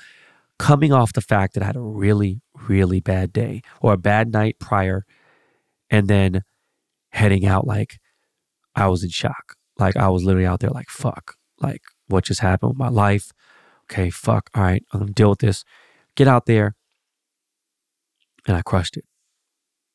Coming 0.57 0.93
off 0.93 1.13
the 1.13 1.21
fact 1.21 1.53
that 1.55 1.63
I 1.63 1.65
had 1.65 1.75
a 1.75 1.81
really, 1.81 2.41
really 2.67 3.01
bad 3.01 3.33
day 3.33 3.61
or 3.81 3.93
a 3.93 3.97
bad 3.97 4.31
night 4.31 4.57
prior, 4.59 5.03
and 5.89 6.07
then 6.07 6.43
heading 7.09 7.45
out 7.45 7.67
like 7.67 7.99
I 8.75 8.87
was 8.87 9.03
in 9.03 9.09
shock. 9.09 9.55
Like 9.77 9.95
I 9.97 10.09
was 10.09 10.23
literally 10.23 10.47
out 10.47 10.59
there 10.59 10.69
like, 10.69 10.89
fuck, 10.89 11.35
like 11.59 11.81
what 12.07 12.25
just 12.25 12.41
happened 12.41 12.69
with 12.69 12.77
my 12.77 12.89
life? 12.89 13.31
Okay, 13.91 14.09
fuck. 14.09 14.49
All 14.55 14.63
right, 14.63 14.83
I'm 14.91 15.01
gonna 15.01 15.11
deal 15.11 15.29
with 15.29 15.39
this. 15.39 15.63
Get 16.15 16.27
out 16.27 16.45
there. 16.45 16.75
And 18.47 18.55
I 18.55 18.61
crushed 18.61 18.95
it. 18.95 19.05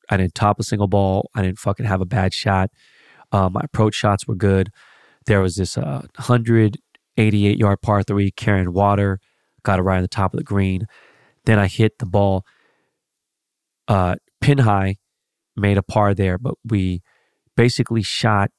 I 0.08 0.16
didn't 0.16 0.34
top 0.34 0.58
a 0.58 0.64
single 0.64 0.88
ball. 0.88 1.30
I 1.34 1.42
didn't 1.42 1.58
fucking 1.58 1.86
have 1.86 2.00
a 2.00 2.06
bad 2.06 2.34
shot. 2.34 2.70
Uh, 3.30 3.48
my 3.48 3.60
approach 3.62 3.94
shots 3.94 4.26
were 4.26 4.34
good. 4.34 4.70
There 5.26 5.40
was 5.40 5.54
this 5.54 5.78
uh, 5.78 6.02
188 6.16 7.58
yard 7.58 7.80
par 7.80 8.02
three 8.02 8.32
carrying 8.32 8.72
water, 8.72 9.20
got 9.62 9.78
it 9.78 9.82
right 9.82 9.96
on 9.96 10.02
the 10.02 10.08
top 10.08 10.34
of 10.34 10.38
the 10.38 10.44
green. 10.44 10.86
Then 11.44 11.58
I 11.58 11.68
hit 11.68 11.98
the 11.98 12.06
ball 12.06 12.44
uh, 13.86 14.16
pin 14.40 14.58
high, 14.58 14.96
made 15.56 15.78
a 15.78 15.82
par 15.82 16.14
there, 16.14 16.38
but 16.38 16.54
we 16.64 17.02
basically 17.56 18.02
shot 18.02 18.50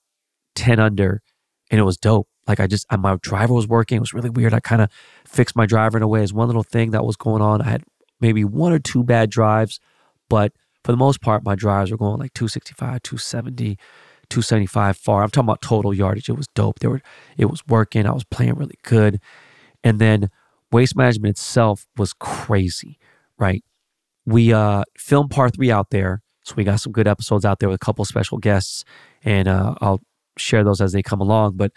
10 0.55 0.79
under 0.79 1.21
and 1.69 1.79
it 1.79 1.83
was 1.83 1.97
dope. 1.97 2.27
Like 2.47 2.59
I 2.59 2.67
just, 2.67 2.85
my 2.91 3.17
driver 3.21 3.53
was 3.53 3.67
working. 3.67 3.97
It 3.97 4.01
was 4.01 4.13
really 4.13 4.29
weird. 4.29 4.53
I 4.53 4.59
kind 4.59 4.81
of 4.81 4.89
fixed 5.25 5.55
my 5.55 5.65
driver 5.65 5.97
in 5.97 6.03
a 6.03 6.07
way. 6.07 6.23
As 6.23 6.33
one 6.33 6.47
little 6.47 6.63
thing 6.63 6.91
that 6.91 7.05
was 7.05 7.15
going 7.15 7.41
on. 7.41 7.61
I 7.61 7.69
had 7.69 7.83
maybe 8.19 8.43
one 8.43 8.73
or 8.73 8.79
two 8.79 9.03
bad 9.03 9.29
drives, 9.29 9.79
but 10.29 10.51
for 10.83 10.91
the 10.91 10.97
most 10.97 11.21
part, 11.21 11.45
my 11.45 11.55
drives 11.55 11.91
were 11.91 11.97
going 11.97 12.19
like 12.19 12.33
265, 12.33 13.03
270, 13.03 13.77
275 14.29 14.97
far. 14.97 15.23
I'm 15.23 15.29
talking 15.29 15.47
about 15.47 15.61
total 15.61 15.93
yardage. 15.93 16.29
It 16.29 16.37
was 16.37 16.47
dope. 16.55 16.79
There 16.79 16.89
were, 16.89 17.01
it 17.37 17.45
was 17.45 17.65
working. 17.67 18.05
I 18.05 18.11
was 18.11 18.23
playing 18.23 18.55
really 18.55 18.77
good. 18.83 19.19
And 19.83 19.99
then 19.99 20.29
waste 20.71 20.95
management 20.95 21.37
itself 21.37 21.87
was 21.97 22.13
crazy, 22.13 22.97
right? 23.37 23.63
We 24.25 24.53
uh 24.53 24.83
filmed 24.97 25.31
part 25.31 25.55
three 25.55 25.71
out 25.71 25.89
there. 25.89 26.21
So 26.43 26.55
we 26.55 26.63
got 26.63 26.79
some 26.79 26.91
good 26.91 27.07
episodes 27.07 27.45
out 27.45 27.59
there 27.59 27.69
with 27.69 27.75
a 27.75 27.85
couple 27.85 28.03
special 28.05 28.37
guests. 28.37 28.83
And 29.23 29.47
uh, 29.47 29.75
I'll 29.79 30.01
share 30.41 30.63
those 30.63 30.81
as 30.81 30.91
they 30.91 31.03
come 31.03 31.21
along. 31.21 31.57
But 31.57 31.71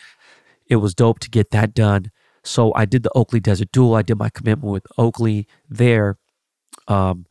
it 0.66 0.76
was 0.76 0.94
dope 0.94 1.18
to 1.20 1.30
get 1.30 1.50
that 1.50 1.74
done. 1.74 2.10
So 2.42 2.72
I 2.74 2.84
did 2.84 3.02
the 3.02 3.12
Oakley 3.14 3.40
Desert 3.40 3.72
Duel. 3.72 3.94
I 3.94 4.02
did 4.02 4.18
my 4.18 4.28
commitment 4.28 4.72
with 4.72 4.86
Oakley 4.98 5.46
there. 5.68 6.18
Um, 6.88 7.26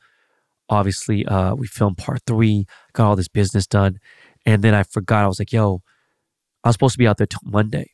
obviously, 0.69 1.25
uh, 1.25 1.53
we 1.55 1.67
filmed 1.67 1.97
part 1.97 2.21
three, 2.25 2.65
got 2.93 3.09
all 3.09 3.15
this 3.15 3.27
business 3.27 3.67
done. 3.67 3.99
And 4.45 4.63
then 4.63 4.73
I 4.73 4.83
forgot. 4.83 5.23
I 5.23 5.27
was 5.27 5.39
like, 5.39 5.53
yo, 5.53 5.81
I 6.63 6.69
was 6.69 6.75
supposed 6.75 6.93
to 6.93 6.99
be 6.99 7.07
out 7.07 7.17
there 7.17 7.27
till 7.27 7.41
Monday. 7.43 7.91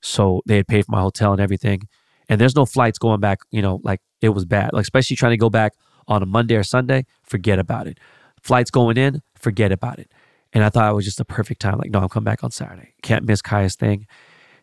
So 0.00 0.42
they 0.46 0.56
had 0.56 0.66
paid 0.66 0.86
for 0.86 0.92
my 0.92 1.00
hotel 1.00 1.32
and 1.32 1.40
everything. 1.40 1.82
And 2.28 2.40
there's 2.40 2.56
no 2.56 2.66
flights 2.66 2.98
going 2.98 3.20
back, 3.20 3.40
you 3.50 3.62
know, 3.62 3.80
like 3.84 4.00
it 4.20 4.30
was 4.30 4.44
bad. 4.44 4.72
Like, 4.72 4.82
especially 4.82 5.16
trying 5.16 5.32
to 5.32 5.36
go 5.36 5.50
back 5.50 5.72
on 6.08 6.22
a 6.22 6.26
Monday 6.26 6.56
or 6.56 6.62
Sunday, 6.62 7.06
forget 7.22 7.58
about 7.58 7.86
it. 7.86 7.98
Flights 8.42 8.70
going 8.70 8.96
in, 8.96 9.22
forget 9.36 9.72
about 9.72 9.98
it. 9.98 10.10
And 10.52 10.64
I 10.64 10.68
thought 10.68 10.90
it 10.90 10.94
was 10.94 11.04
just 11.04 11.20
a 11.20 11.24
perfect 11.24 11.60
time. 11.60 11.78
Like, 11.78 11.90
no, 11.90 12.00
I'm 12.00 12.08
coming 12.08 12.24
back 12.24 12.42
on 12.42 12.50
Saturday. 12.50 12.94
Can't 13.02 13.24
miss 13.24 13.40
Kaya's 13.40 13.76
thing. 13.76 14.06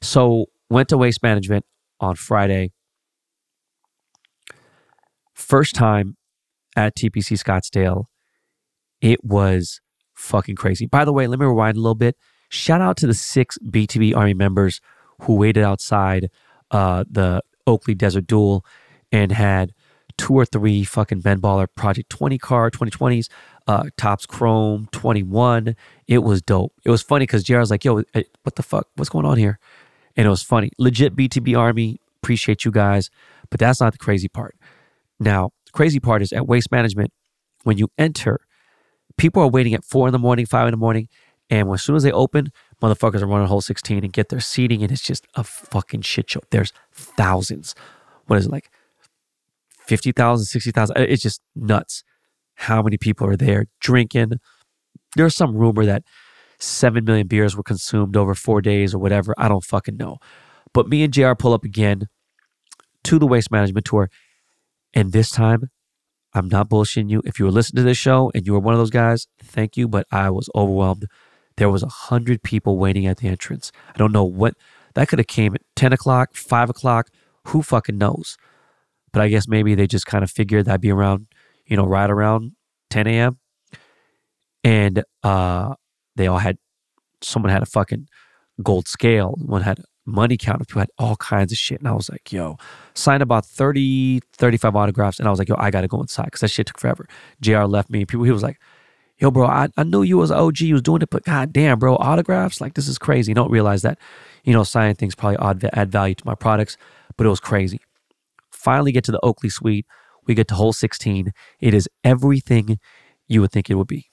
So 0.02 0.48
went 0.70 0.90
to 0.90 0.98
waste 0.98 1.24
management 1.24 1.66
on 2.00 2.16
Friday. 2.16 2.72
First 5.34 5.76
time 5.76 6.18
at 6.76 6.96
TPC 6.96 7.42
Scottsdale. 7.42 8.06
It 9.02 9.24
was 9.24 9.80
fucking 10.14 10.56
crazy. 10.56 10.86
By 10.86 11.06
the 11.06 11.14
way, 11.14 11.28
let 11.28 11.40
me 11.40 11.46
rewind 11.46 11.78
a 11.78 11.80
little 11.80 11.96
bit. 11.96 12.18
Shout 12.50 12.82
out 12.82 12.98
to 12.98 13.08
the 13.08 13.14
six 13.14 13.58
BTB 13.60 14.16
Army 14.16 14.34
members 14.34 14.82
who 15.22 15.36
waited 15.36 15.64
outside 15.64 16.30
uh, 16.72 17.04
the 17.10 17.42
Oakley 17.66 17.96
Desert 17.96 18.28
Duel 18.28 18.66
and 19.12 19.32
had 19.32 19.74
two 20.18 20.34
or 20.34 20.46
three 20.46 20.84
fucking 20.84 21.22
Ben 21.22 21.40
Baller 21.40 21.68
Project 21.76 22.10
20 22.10 22.38
car, 22.38 22.72
2020s, 22.72 23.30
uh, 23.68 23.84
Topps 23.98 24.26
Chrome 24.26 24.88
21. 24.92 25.76
It 26.08 26.20
was 26.20 26.42
dope. 26.42 26.74
It 26.86 26.90
was 26.90 27.02
funny 27.02 27.24
because 27.24 27.44
JR 27.44 27.60
was 27.60 27.70
like, 27.70 27.84
yo, 27.84 27.96
what 27.96 28.56
the 28.56 28.64
fuck? 28.64 28.88
What's 28.96 29.10
going 29.10 29.26
on 29.26 29.38
here? 29.38 29.60
And 30.16 30.26
it 30.26 30.30
was 30.30 30.42
funny. 30.42 30.72
Legit 30.78 31.16
BTB 31.16 31.58
Army. 31.58 32.00
Appreciate 32.24 32.66
you 32.66 32.72
guys. 32.72 33.10
But 33.50 33.60
that's 33.60 33.80
not 33.80 33.92
the 33.92 34.00
crazy 34.00 34.28
part. 34.30 34.56
Now, 35.20 35.52
the 35.66 35.72
crazy 35.72 36.00
part 36.00 36.22
is 36.22 36.32
at 36.32 36.48
Waste 36.48 36.72
Management, 36.72 37.12
when 37.64 37.78
you 37.78 37.90
enter, 37.98 38.40
people 39.18 39.44
are 39.44 39.48
waiting 39.48 39.74
at 39.74 39.84
four 39.84 40.08
in 40.08 40.12
the 40.14 40.20
morning, 40.20 40.46
five 40.46 40.68
in 40.68 40.72
the 40.72 40.78
morning. 40.78 41.10
And 41.50 41.70
as 41.72 41.82
soon 41.82 41.96
as 41.96 42.04
they 42.04 42.12
open, 42.12 42.52
motherfuckers 42.82 43.22
are 43.22 43.28
running 43.28 43.48
hole 43.48 43.62
16 43.62 44.04
and 44.04 44.14
get 44.14 44.30
their 44.30 44.40
seating. 44.40 44.84
And 44.84 44.92
it's 44.92 45.02
just 45.02 45.28
a 45.36 45.44
fucking 45.44 46.02
shit 46.02 46.30
show. 46.30 46.42
There's 46.52 46.74
thousands. 46.92 47.76
What 48.28 48.38
is 48.40 48.46
it 48.46 48.52
like? 48.52 48.70
50,000, 49.86 50.46
60,000. 50.46 50.98
It's 50.98 51.24
just 51.24 51.42
nuts 51.56 52.04
how 52.58 52.82
many 52.82 52.98
people 52.98 53.28
are 53.28 53.38
there 53.38 53.66
drinking. 53.80 54.34
There's 55.16 55.36
some 55.36 55.56
rumor 55.56 55.86
that 55.86 56.04
7 56.60 57.06
million 57.06 57.28
beers 57.28 57.56
were 57.56 57.64
consumed 57.64 58.18
over 58.18 58.36
four 58.36 58.62
days 58.62 58.94
or 58.94 59.00
whatever. 59.00 59.34
I 59.38 59.48
don't 59.48 59.64
fucking 59.64 59.98
know. 59.98 60.18
But 60.74 60.90
me 60.90 61.04
and 61.04 61.14
JR 61.14 61.34
pull 61.34 61.54
up 61.54 61.64
again 61.64 62.08
to 63.04 63.20
the 63.20 63.28
waste 63.28 63.52
management 63.52 63.86
tour. 63.86 64.10
And 64.94 65.12
this 65.12 65.30
time, 65.30 65.70
I'm 66.34 66.50
not 66.50 66.70
bullshitting 66.70 67.10
you. 67.10 67.22
If 67.26 67.40
you 67.40 67.46
were 67.46 67.52
listening 67.52 67.84
to 67.84 67.88
this 67.88 67.98
show 67.98 68.32
and 68.34 68.46
you 68.46 68.54
were 68.54 68.60
one 68.60 68.74
of 68.74 68.80
those 68.80 68.90
guys, 68.90 69.28
thank 69.42 69.78
you. 69.78 69.88
But 69.88 70.08
I 70.12 70.30
was 70.30 70.50
overwhelmed. 70.56 71.06
There 71.58 71.70
was 71.70 71.84
a 71.84 71.88
hundred 71.88 72.44
people 72.44 72.78
waiting 72.78 73.06
at 73.06 73.18
the 73.18 73.28
entrance. 73.28 73.72
I 73.94 73.98
don't 73.98 74.12
know 74.12 74.24
what 74.24 74.56
that 74.96 75.08
could 75.08 75.20
have 75.20 75.28
came 75.28 75.54
at 75.54 75.62
10 75.76 75.94
o'clock, 75.94 76.36
5 76.36 76.70
o'clock. 76.70 77.10
Who 77.46 77.62
fucking 77.62 77.98
knows? 77.98 78.38
But 79.14 79.22
I 79.22 79.30
guess 79.30 79.48
maybe 79.48 79.74
they 79.74 79.88
just 79.88 80.06
kind 80.06 80.24
of 80.24 80.30
figured 80.30 80.66
that'd 80.66 80.82
be 80.82 80.92
around, 80.92 81.27
you 81.68 81.78
know, 81.78 81.86
right 81.86 82.10
around 82.10 82.54
10 82.90 83.08
a.m. 83.08 83.40
And 84.64 85.04
uh, 85.24 85.76
they 86.16 86.28
all 86.28 86.38
had, 86.38 86.58
someone 87.22 87.52
had 87.52 87.64
a 87.64 87.68
fucking 87.68 88.08
gold 88.64 88.88
scale. 88.88 89.36
One 89.38 89.62
had 89.62 89.80
money 90.06 90.38
counter. 90.38 90.66
People 90.66 90.82
had 90.82 90.90
all 90.98 91.16
kinds 91.18 91.52
of 91.52 91.58
shit. 91.58 91.80
And 91.80 91.88
I 91.88 91.94
was 91.94 92.10
like, 92.10 92.32
yo, 92.32 92.58
signed 92.94 93.24
about 93.24 93.46
30, 93.46 94.22
35 94.34 94.76
autographs. 94.76 95.20
And 95.20 95.28
I 95.28 95.32
was 95.32 95.40
like, 95.40 95.50
yo, 95.50 95.56
I 95.58 95.72
got 95.72 95.82
to 95.82 95.88
go 95.88 96.02
inside 96.02 96.26
because 96.26 96.42
that 96.42 96.50
shit 96.50 96.68
took 96.68 96.80
forever. 96.80 97.08
JR 97.42 97.64
left 97.64 97.90
me. 97.90 98.06
People, 98.06 98.26
he 98.26 98.32
was 98.32 98.44
like, 98.44 98.60
yo, 99.20 99.32
bro, 99.32 99.48
I, 99.48 99.68
I 99.78 99.84
knew 99.84 100.04
you 100.04 100.18
was 100.18 100.32
OG. 100.32 100.62
You 100.62 100.74
was 100.74 100.82
doing 100.82 101.02
it, 101.02 101.10
but 101.10 101.24
god 101.24 101.54
damn, 101.54 101.80
bro, 101.80 101.96
autographs? 101.96 102.62
Like, 102.62 102.74
this 102.74 102.88
is 102.88 102.98
crazy. 102.98 103.32
You 103.32 103.36
don't 103.36 103.52
realize 103.52 103.82
that, 103.84 104.00
you 104.44 104.54
know, 104.54 104.64
signing 104.64 104.96
things 104.96 105.16
probably 105.16 105.38
add, 105.40 105.70
add 105.74 105.92
value 105.92 106.16
to 106.16 106.26
my 106.26 106.36
products, 106.36 106.78
but 107.16 107.26
it 107.26 107.30
was 107.30 107.40
crazy 107.40 107.82
finally 108.68 108.92
get 108.92 109.06
to 109.06 109.12
the 109.12 109.20
Oakley 109.24 109.50
Suite. 109.50 109.86
We 110.28 110.36
get 110.36 110.48
to 110.50 110.56
hole 110.56 110.74
16. 110.74 111.32
It 111.60 111.74
is 111.74 111.90
everything 112.04 112.80
you 113.28 113.42
would 113.42 113.52
think 113.52 113.70
it 113.70 113.76
would 113.76 113.88
be. 113.88 114.10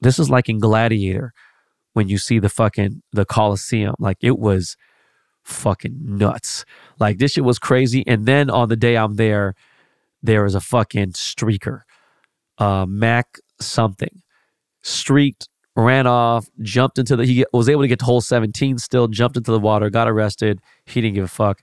This 0.00 0.18
is 0.18 0.30
like 0.30 0.48
in 0.48 0.58
Gladiator 0.58 1.32
when 1.92 2.08
you 2.08 2.18
see 2.18 2.38
the 2.38 2.48
fucking 2.48 3.02
the 3.12 3.24
Coliseum. 3.24 3.94
Like 3.98 4.18
it 4.20 4.38
was 4.38 4.76
fucking 5.44 5.96
nuts. 6.00 6.64
Like 6.98 7.18
this 7.18 7.32
shit 7.32 7.44
was 7.44 7.58
crazy. 7.58 8.04
And 8.06 8.26
then 8.26 8.50
on 8.50 8.68
the 8.68 8.76
day 8.76 8.96
I'm 8.96 9.14
there, 9.14 9.54
there 10.22 10.44
was 10.44 10.54
a 10.54 10.60
fucking 10.60 11.12
streaker, 11.12 11.82
uh, 12.58 12.86
Mac 12.86 13.38
something, 13.60 14.22
streaked, 14.82 15.48
ran 15.76 16.06
off, 16.06 16.48
jumped 16.60 16.98
into 16.98 17.16
the. 17.16 17.24
He 17.24 17.44
was 17.52 17.68
able 17.68 17.82
to 17.82 17.88
get 17.88 17.98
to 18.00 18.04
hole 18.04 18.20
17. 18.20 18.78
Still 18.78 19.08
jumped 19.08 19.36
into 19.36 19.50
the 19.50 19.60
water, 19.60 19.90
got 19.90 20.08
arrested. 20.08 20.60
He 20.84 21.00
didn't 21.00 21.14
give 21.14 21.24
a 21.24 21.28
fuck. 21.28 21.62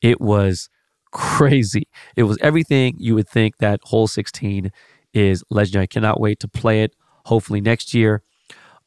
It 0.00 0.20
was 0.20 0.68
crazy. 1.12 1.86
It 2.16 2.24
was 2.24 2.38
everything 2.40 2.96
you 2.98 3.14
would 3.14 3.28
think 3.28 3.58
that 3.58 3.80
hole 3.84 4.06
16 4.06 4.70
is 5.14 5.44
legendary. 5.50 5.84
I 5.84 5.86
cannot 5.86 6.20
wait 6.20 6.40
to 6.40 6.48
play 6.48 6.82
it. 6.82 6.94
Hopefully 7.26 7.60
next 7.60 7.94
year. 7.94 8.22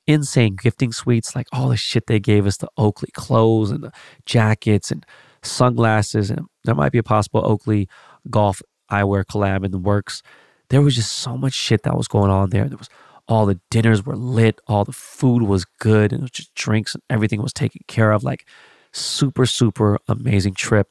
Insane 0.07 0.55
gifting 0.61 0.91
suites, 0.91 1.35
like 1.35 1.47
all 1.51 1.69
the 1.69 1.77
shit 1.77 2.05
they 2.05 2.19
gave 2.19 2.45
us, 2.45 2.57
the 2.57 2.69
Oakley 2.77 3.09
clothes 3.13 3.71
and 3.71 3.83
the 3.83 3.91
jackets 4.25 4.91
and 4.91 5.03
sunglasses, 5.41 6.29
and 6.29 6.45
there 6.63 6.75
might 6.75 6.91
be 6.91 6.99
a 6.99 7.03
possible 7.03 7.41
Oakley 7.43 7.87
golf 8.29 8.61
eyewear 8.91 9.25
collab 9.25 9.65
in 9.65 9.71
the 9.71 9.79
works. 9.79 10.21
There 10.69 10.83
was 10.83 10.95
just 10.95 11.11
so 11.11 11.37
much 11.37 11.53
shit 11.53 11.81
that 11.83 11.97
was 11.97 12.07
going 12.07 12.29
on 12.29 12.51
there. 12.51 12.67
There 12.67 12.77
was 12.77 12.89
all 13.27 13.47
the 13.47 13.59
dinners 13.71 14.05
were 14.05 14.15
lit, 14.15 14.59
all 14.67 14.85
the 14.85 14.91
food 14.91 15.41
was 15.41 15.65
good, 15.79 16.11
and 16.11 16.21
it 16.21 16.23
was 16.23 16.31
just 16.31 16.53
drinks 16.53 16.93
and 16.93 17.01
everything 17.09 17.41
was 17.41 17.53
taken 17.53 17.81
care 17.87 18.11
of. 18.11 18.23
Like 18.23 18.47
super, 18.91 19.47
super 19.47 19.97
amazing 20.07 20.53
trip 20.53 20.87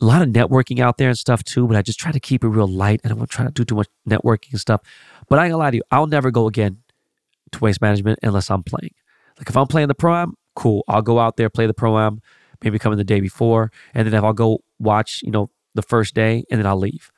a 0.00 0.04
lot 0.04 0.22
of 0.22 0.28
networking 0.28 0.80
out 0.80 0.98
there 0.98 1.08
and 1.08 1.18
stuff 1.18 1.44
too, 1.44 1.66
but 1.66 1.76
I 1.76 1.82
just 1.82 1.98
try 1.98 2.12
to 2.12 2.20
keep 2.20 2.42
it 2.42 2.48
real 2.48 2.66
light. 2.66 3.00
And 3.04 3.12
I 3.12 3.16
don't 3.16 3.28
to 3.28 3.34
try 3.34 3.44
to 3.44 3.50
do 3.50 3.64
too 3.64 3.74
much 3.74 3.88
networking 4.08 4.52
and 4.52 4.60
stuff. 4.60 4.80
But 5.28 5.38
I 5.38 5.44
ain't 5.44 5.52
gonna 5.52 5.62
lie 5.62 5.70
to 5.70 5.76
you, 5.76 5.82
I'll 5.90 6.06
never 6.06 6.30
go 6.30 6.46
again 6.46 6.78
to 7.52 7.58
waste 7.60 7.80
management 7.82 8.18
unless 8.22 8.50
I'm 8.50 8.62
playing. 8.62 8.94
Like 9.38 9.48
if 9.48 9.56
I'm 9.56 9.66
playing 9.66 9.88
the 9.88 9.94
pro 9.94 10.14
am, 10.14 10.34
cool. 10.54 10.84
I'll 10.88 11.02
go 11.02 11.18
out 11.18 11.36
there, 11.36 11.50
play 11.50 11.66
the 11.66 11.74
pro 11.74 11.98
am, 11.98 12.20
maybe 12.62 12.78
come 12.78 12.92
in 12.92 12.98
the 12.98 13.04
day 13.04 13.20
before. 13.20 13.70
And 13.94 14.06
then 14.06 14.14
if 14.14 14.24
I'll 14.24 14.32
go 14.32 14.62
watch, 14.78 15.22
you 15.22 15.30
know, 15.30 15.50
the 15.74 15.82
first 15.82 16.14
day 16.14 16.44
and 16.50 16.58
then 16.58 16.66
I'll 16.66 16.78
leave 16.78 17.12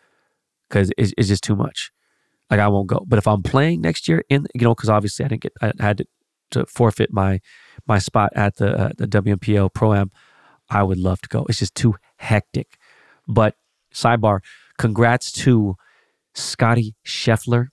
because 0.68 0.90
it's, 0.98 1.12
it's 1.16 1.28
just 1.28 1.44
too 1.44 1.56
much. 1.56 1.92
Like 2.50 2.60
I 2.60 2.68
won't 2.68 2.88
go. 2.88 3.04
But 3.06 3.18
if 3.18 3.26
I'm 3.26 3.42
playing 3.42 3.80
next 3.80 4.08
year 4.08 4.24
in, 4.28 4.46
you 4.54 4.62
know, 4.62 4.74
because 4.74 4.90
obviously 4.90 5.24
I 5.24 5.28
didn't 5.28 5.42
get, 5.42 5.52
I 5.62 5.72
had 5.78 5.98
to, 5.98 6.06
to 6.50 6.66
forfeit 6.66 7.12
my 7.12 7.40
my 7.86 7.98
spot 7.98 8.30
at 8.36 8.56
the 8.56 8.78
uh, 8.78 8.90
the 8.96 9.06
WMPO 9.06 9.72
pro 9.72 9.94
am 9.94 10.10
I 10.68 10.82
would 10.82 10.98
love 10.98 11.20
to 11.22 11.28
go. 11.28 11.44
It's 11.48 11.58
just 11.58 11.74
too 11.74 11.96
hectic. 12.22 12.78
But 13.28 13.56
sidebar, 13.92 14.40
congrats 14.78 15.30
to 15.32 15.76
Scotty 16.34 16.94
Scheffler, 17.04 17.68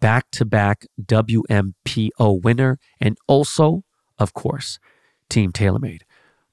back 0.00 0.30
to 0.32 0.44
back 0.44 0.86
WMPO 1.00 2.42
winner. 2.42 2.78
And 3.00 3.16
also, 3.26 3.84
of 4.18 4.34
course, 4.34 4.78
Team 5.28 5.52
TaylorMade. 5.52 6.02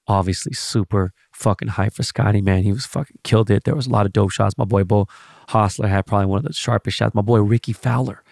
Obviously, 0.08 0.54
super 0.54 1.14
fucking 1.32 1.70
hype 1.70 1.94
for 1.94 2.04
Scotty, 2.04 2.42
man. 2.42 2.64
He 2.64 2.72
was 2.72 2.86
fucking 2.86 3.20
killed 3.24 3.52
it. 3.52 3.64
There 3.64 3.76
was 3.76 3.88
a 3.88 3.92
lot 3.92 4.06
of 4.06 4.14
dope 4.14 4.32
shots. 4.32 4.58
My 4.58 4.66
boy 4.66 4.84
Beau 4.84 5.08
Hossler 5.50 5.90
had 5.90 6.06
probably 6.06 6.26
one 6.26 6.40
of 6.40 6.46
the 6.46 6.54
sharpest 6.54 6.98
shots. 6.98 7.16
My 7.16 7.22
boy 7.22 7.40
Rickie 7.40 7.74
Fowler, 7.74 8.24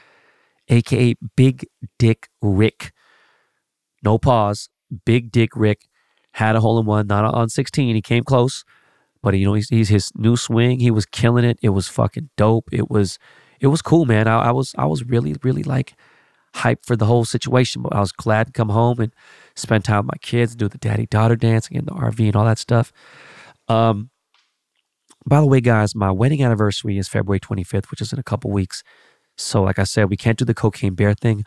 aka 0.68 1.16
Big 1.36 1.68
Dick 1.98 2.30
Rick. 2.42 2.92
No 4.04 4.18
pause. 4.18 4.70
Big 5.06 5.32
Dick 5.32 5.52
Rick 5.56 5.88
had 6.34 6.56
a 6.56 6.62
hole 6.62 6.80
in 6.80 6.86
one, 6.86 7.08
not 7.08 7.26
on 7.26 7.50
16. 7.50 7.96
He 7.96 8.02
came 8.02 8.24
close, 8.24 8.64
but 9.22 9.38
you 9.38 9.46
know, 9.46 9.54
he's, 9.54 9.70
he's 9.70 9.90
his 9.90 10.12
new 10.16 10.38
swing. 10.38 10.80
He 10.80 10.92
was 10.92 11.06
killing 11.06 11.46
it. 11.46 11.60
It 11.62 11.70
was 11.70 11.88
fucking 11.88 12.30
dope. 12.38 12.70
It 12.72 12.90
was, 12.90 13.20
it 13.60 13.68
was 13.68 13.82
cool, 13.82 14.06
man. 14.06 14.28
I, 14.28 14.40
I 14.40 14.52
was, 14.52 14.74
I 14.78 14.86
was 14.86 15.04
really, 15.04 15.36
really 15.44 15.64
like 15.64 15.96
hyped 16.56 16.86
for 16.86 16.96
the 16.96 17.06
whole 17.06 17.26
situation. 17.26 17.82
But 17.82 17.94
I 17.94 18.00
was 18.00 18.12
glad 18.12 18.48
to 18.48 18.54
come 18.54 18.70
home 18.70 19.00
and 19.00 19.14
spend 19.56 19.86
time 19.86 20.06
with 20.06 20.14
my 20.14 20.20
kids, 20.22 20.56
do 20.56 20.68
the 20.68 20.78
daddy 20.78 21.06
daughter 21.06 21.36
dancing 21.36 21.78
in 21.78 21.86
the 21.86 21.92
RV 21.92 22.20
and 22.26 22.36
all 22.36 22.46
that 22.46 22.60
stuff. 22.60 22.92
Um, 23.68 24.10
by 25.26 25.42
the 25.42 25.48
way, 25.48 25.62
guys, 25.62 25.94
my 25.96 26.12
wedding 26.12 26.44
anniversary 26.44 26.98
is 26.98 27.08
February 27.08 27.40
25th, 27.40 27.92
which 27.92 28.02
is 28.02 28.14
in 28.14 28.20
a 28.20 28.24
couple 28.24 28.52
weeks. 28.52 28.84
So, 29.38 29.62
like 29.62 29.80
I 29.80 29.84
said, 29.84 30.10
we 30.10 30.18
can't 30.18 30.38
do 30.38 30.46
the 30.46 30.54
cocaine 30.54 30.96
bear 30.96 31.14
thing, 31.14 31.46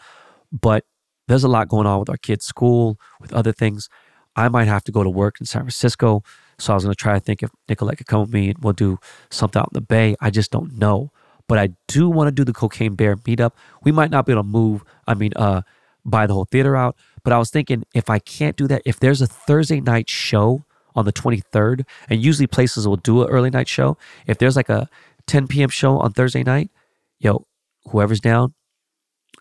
but 0.51 0.85
there's 1.29 1.45
a 1.45 1.49
lot 1.49 1.69
going 1.69 1.87
on 1.87 2.01
with 2.01 2.09
our 2.09 2.17
kids' 2.17 2.45
school, 2.45 2.99
with 3.21 3.33
other 3.33 3.53
things. 3.53 3.89
I 4.37 4.49
might 4.49 4.69
have 4.69 4.85
to 4.85 4.93
go 4.93 5.03
to 5.03 5.11
work 5.11 5.41
in 5.41 5.47
San 5.47 5.63
Francisco. 5.63 6.23
So 6.63 6.73
I 6.73 6.77
was 6.77 6.85
going 6.85 6.95
to 6.95 6.97
try 6.97 7.15
to 7.15 7.21
think 7.21 7.43
if 7.43 7.51
Nicolette 7.69 7.99
could 7.99 8.07
come 8.07 8.21
with 8.21 8.33
me 8.33 8.51
and 8.51 8.59
we'll 8.61 8.73
do 8.73 8.99
something 9.31 9.59
out 9.59 9.71
in 9.73 9.75
the 9.75 9.81
Bay. 9.81 10.15
I 10.21 10.31
just 10.31 10.53
don't 10.53 10.79
know. 10.79 11.11
But 11.49 11.59
I 11.59 11.71
do 11.89 12.09
want 12.09 12.29
to 12.29 12.33
do 12.33 12.45
the 12.45 12.53
Cocaine 12.53 12.95
Bear 12.95 13.17
meetup. 13.17 13.51
We 13.83 13.91
might 13.91 14.13
not 14.13 14.27
be 14.27 14.33
able 14.33 14.45
to 14.45 14.49
move, 14.49 14.85
I 15.09 15.15
mean, 15.15 15.33
uh, 15.35 15.63
buy 16.05 16.29
the 16.29 16.35
whole 16.35 16.45
theater 16.45 16.77
out. 16.77 16.97
But 17.25 17.33
I 17.33 17.39
was 17.39 17.51
thinking 17.51 17.83
if 17.95 18.09
I 18.09 18.21
can't 18.21 18.57
do 18.57 18.69
that, 18.69 18.83
if 18.85 19.01
there's 19.01 19.21
a 19.21 19.27
Thursday 19.27 19.81
night 19.81 20.09
show 20.09 20.65
on 20.95 21.05
the 21.05 21.13
23rd, 21.13 21.85
and 22.09 22.23
usually 22.23 22.47
places 22.47 22.87
will 22.87 22.97
do 22.97 23.23
an 23.23 23.29
early 23.29 23.51
night 23.51 23.67
show. 23.67 23.99
If 24.29 24.39
there's 24.39 24.55
like 24.55 24.69
a 24.69 24.89
10 25.27 25.49
p.m. 25.49 25.69
show 25.69 25.99
on 25.99 26.13
Thursday 26.13 26.45
night, 26.45 26.71
yo, 27.19 27.45
whoever's 27.87 28.21
down, 28.21 28.55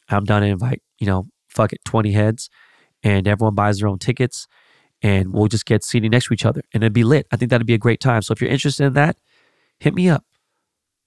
I'm 0.10 0.26
down 0.26 0.42
to 0.42 0.48
invite, 0.48 0.82
you 0.98 1.06
know, 1.06 1.28
fuck 1.50 1.72
it, 1.72 1.86
20 1.86 2.14
heads, 2.14 2.50
and 3.04 3.28
everyone 3.28 3.54
buys 3.54 3.80
their 3.80 3.88
own 3.88 4.00
tickets, 4.00 4.48
and 5.02 5.34
we'll 5.34 5.48
just 5.48 5.66
get 5.66 5.84
seating 5.84 6.12
next 6.12 6.28
to 6.28 6.34
each 6.34 6.46
other, 6.46 6.62
and 6.74 6.84
it'd 6.84 6.94
be 6.94 7.04
lit. 7.04 7.28
I 7.32 7.36
think 7.38 7.50
that'd 7.50 7.68
be 7.68 7.74
a 7.74 7.80
great 7.80 8.00
time. 8.00 8.22
So 8.22 8.34
if 8.34 8.42
you're 8.42 8.52
interested 8.52 8.86
in 8.86 8.94
that, 8.94 9.18
hit 9.80 9.94
me 9.94 10.10
up. 10.10 10.26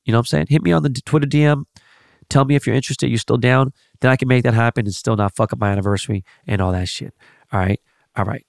You 0.04 0.12
know 0.12 0.18
what 0.18 0.22
I'm 0.22 0.26
saying? 0.26 0.46
Hit 0.50 0.62
me 0.62 0.72
on 0.72 0.82
the 0.82 0.90
Twitter 0.90 1.26
DM. 1.26 1.64
Tell 2.28 2.44
me 2.44 2.54
if 2.54 2.66
you're 2.66 2.76
interested, 2.76 3.08
you're 3.08 3.18
still 3.18 3.36
down. 3.36 3.72
Then 4.00 4.10
I 4.10 4.16
can 4.16 4.28
make 4.28 4.44
that 4.44 4.54
happen 4.54 4.86
and 4.86 4.94
still 4.94 5.16
not 5.16 5.34
fuck 5.34 5.52
up 5.52 5.58
my 5.58 5.70
anniversary 5.70 6.24
and 6.46 6.60
all 6.60 6.72
that 6.72 6.88
shit. 6.88 7.14
All 7.52 7.60
right. 7.60 7.80
All 8.16 8.24
right. 8.24 8.46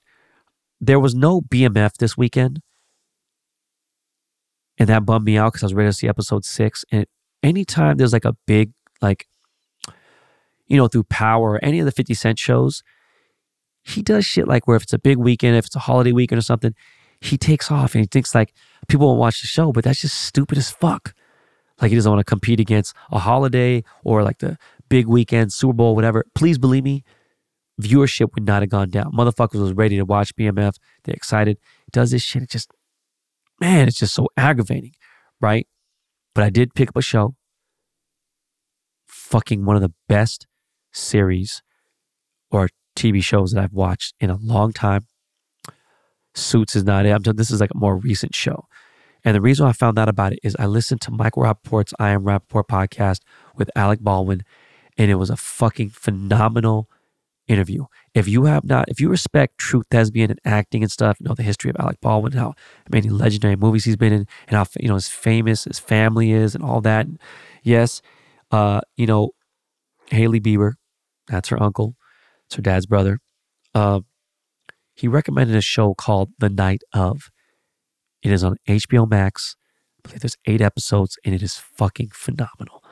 There 0.80 1.00
was 1.00 1.14
no 1.14 1.40
BMF 1.40 1.94
this 1.94 2.16
weekend. 2.16 2.60
And 4.78 4.88
that 4.88 5.06
bummed 5.06 5.24
me 5.24 5.38
out 5.38 5.52
because 5.52 5.62
I 5.62 5.66
was 5.66 5.74
ready 5.74 5.88
to 5.88 5.92
see 5.92 6.08
episode 6.08 6.44
six. 6.44 6.84
And 6.90 7.06
anytime 7.42 7.96
there's 7.96 8.12
like 8.12 8.26
a 8.26 8.36
big, 8.46 8.72
like, 9.00 9.26
you 10.66 10.76
know, 10.76 10.88
through 10.88 11.04
Power 11.04 11.52
or 11.52 11.64
any 11.64 11.78
of 11.78 11.86
the 11.86 11.92
50 11.92 12.12
Cent 12.14 12.38
shows, 12.38 12.82
he 13.86 14.02
does 14.02 14.24
shit 14.24 14.48
like 14.48 14.66
where 14.66 14.76
if 14.76 14.82
it's 14.82 14.92
a 14.92 14.98
big 14.98 15.16
weekend, 15.16 15.56
if 15.56 15.66
it's 15.66 15.76
a 15.76 15.80
holiday 15.80 16.10
weekend 16.10 16.38
or 16.38 16.42
something, 16.42 16.74
he 17.20 17.38
takes 17.38 17.70
off 17.70 17.94
and 17.94 18.02
he 18.02 18.06
thinks 18.06 18.34
like 18.34 18.52
people 18.88 19.06
won't 19.06 19.20
watch 19.20 19.40
the 19.40 19.46
show, 19.46 19.70
but 19.70 19.84
that's 19.84 20.00
just 20.00 20.20
stupid 20.20 20.58
as 20.58 20.70
fuck. 20.70 21.14
Like 21.80 21.90
he 21.90 21.94
doesn't 21.94 22.10
want 22.10 22.20
to 22.20 22.28
compete 22.28 22.58
against 22.58 22.96
a 23.12 23.20
holiday 23.20 23.84
or 24.02 24.24
like 24.24 24.38
the 24.38 24.58
big 24.88 25.06
weekend, 25.06 25.52
Super 25.52 25.74
Bowl, 25.74 25.94
whatever. 25.94 26.26
Please 26.34 26.58
believe 26.58 26.82
me, 26.82 27.04
viewership 27.80 28.34
would 28.34 28.44
not 28.44 28.62
have 28.62 28.70
gone 28.70 28.90
down. 28.90 29.12
Motherfuckers 29.12 29.60
was 29.60 29.72
ready 29.72 29.96
to 29.96 30.04
watch 30.04 30.34
BMF. 30.34 30.78
They're 31.04 31.14
excited. 31.14 31.56
He 31.84 31.90
does 31.92 32.10
this 32.10 32.22
shit. 32.22 32.42
It 32.42 32.50
just, 32.50 32.72
man, 33.60 33.86
it's 33.86 34.00
just 34.00 34.14
so 34.14 34.28
aggravating, 34.36 34.94
right? 35.40 35.68
But 36.34 36.42
I 36.42 36.50
did 36.50 36.74
pick 36.74 36.88
up 36.88 36.96
a 36.96 37.02
show. 37.02 37.36
Fucking 39.06 39.64
one 39.64 39.76
of 39.76 39.82
the 39.82 39.92
best 40.08 40.48
series 40.92 41.62
or 42.50 42.68
TV 42.96 43.22
shows 43.22 43.52
that 43.52 43.62
I've 43.62 43.72
watched 43.72 44.14
in 44.20 44.30
a 44.30 44.36
long 44.36 44.72
time. 44.72 45.06
Suits 46.34 46.74
is 46.76 46.84
not 46.84 47.06
it. 47.06 47.10
I'm 47.10 47.22
this 47.36 47.50
is 47.50 47.60
like 47.60 47.70
a 47.74 47.78
more 47.78 47.96
recent 47.96 48.34
show. 48.34 48.66
And 49.24 49.34
the 49.34 49.40
reason 49.40 49.66
I 49.66 49.72
found 49.72 49.98
out 49.98 50.08
about 50.08 50.32
it 50.32 50.38
is 50.42 50.54
I 50.58 50.66
listened 50.66 51.00
to 51.02 51.10
Michael 51.10 51.42
Rapaport's 51.42 51.94
I 51.98 52.10
Am 52.10 52.22
Rapaport 52.22 52.68
podcast 52.68 53.20
with 53.56 53.70
Alec 53.74 54.00
Baldwin, 54.00 54.42
and 54.96 55.10
it 55.10 55.16
was 55.16 55.30
a 55.30 55.36
fucking 55.36 55.90
phenomenal 55.90 56.88
interview. 57.48 57.86
If 58.14 58.28
you 58.28 58.44
have 58.44 58.64
not, 58.64 58.88
if 58.88 59.00
you 59.00 59.08
respect 59.08 59.58
true 59.58 59.82
thespian 59.90 60.30
and 60.30 60.40
acting 60.44 60.82
and 60.82 60.92
stuff, 60.92 61.18
you 61.20 61.26
know 61.26 61.34
the 61.34 61.42
history 61.42 61.70
of 61.70 61.76
Alec 61.78 62.00
Baldwin, 62.00 62.32
how 62.32 62.54
many 62.90 63.08
legendary 63.08 63.56
movies 63.56 63.84
he's 63.84 63.96
been 63.96 64.12
in, 64.12 64.26
and 64.48 64.56
how 64.56 64.66
you 64.78 64.88
know 64.88 64.96
as 64.96 65.08
famous 65.08 65.64
his 65.64 65.78
family 65.78 66.32
is, 66.32 66.54
and 66.54 66.62
all 66.62 66.80
that. 66.82 67.06
And 67.06 67.18
yes, 67.62 68.02
uh, 68.50 68.80
you 68.96 69.06
know 69.06 69.30
Hailey 70.10 70.40
Bieber, 70.40 70.74
that's 71.26 71.48
her 71.48 71.60
uncle, 71.62 71.96
it's 72.46 72.56
her 72.56 72.62
dad's 72.62 72.86
brother. 72.86 73.18
Uh, 73.74 74.00
he 74.94 75.08
recommended 75.08 75.56
a 75.56 75.60
show 75.60 75.94
called 75.94 76.30
The 76.38 76.48
Night 76.48 76.82
of. 76.92 77.30
It 78.22 78.32
is 78.32 78.42
on 78.42 78.56
HBO 78.68 79.08
Max. 79.08 79.56
I 79.98 80.08
believe 80.08 80.20
there's 80.20 80.38
eight 80.46 80.60
episodes, 80.60 81.18
and 81.24 81.34
it 81.34 81.42
is 81.42 81.56
fucking 81.56 82.10
phenomenal. 82.12 82.82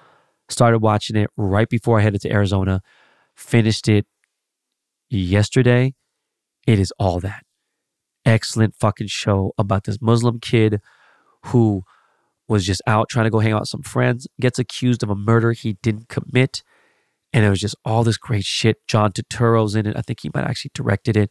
Started 0.48 0.80
watching 0.80 1.16
it 1.16 1.30
right 1.36 1.68
before 1.68 1.98
I 1.98 2.02
headed 2.02 2.20
to 2.22 2.32
Arizona. 2.32 2.82
Finished 3.34 3.88
it 3.88 4.06
yesterday. 5.08 5.94
It 6.66 6.78
is 6.78 6.92
all 6.98 7.20
that. 7.20 7.44
Excellent 8.26 8.74
fucking 8.74 9.06
show 9.08 9.52
about 9.58 9.84
this 9.84 9.98
Muslim 10.00 10.40
kid 10.40 10.80
who 11.46 11.82
was 12.48 12.66
just 12.66 12.82
out 12.86 13.08
trying 13.08 13.24
to 13.24 13.30
go 13.30 13.38
hang 13.38 13.52
out 13.52 13.62
with 13.62 13.68
some 13.68 13.82
friends, 13.82 14.26
gets 14.40 14.58
accused 14.58 15.02
of 15.02 15.10
a 15.10 15.14
murder 15.14 15.52
he 15.52 15.74
didn't 15.82 16.08
commit. 16.08 16.62
And 17.34 17.44
it 17.44 17.50
was 17.50 17.60
just 17.60 17.74
all 17.84 18.04
this 18.04 18.16
great 18.16 18.44
shit. 18.44 18.76
John 18.86 19.10
Turturro's 19.10 19.74
in 19.74 19.86
it. 19.86 19.96
I 19.96 20.02
think 20.02 20.20
he 20.20 20.30
might 20.32 20.44
actually 20.44 20.70
directed 20.72 21.16
it. 21.16 21.30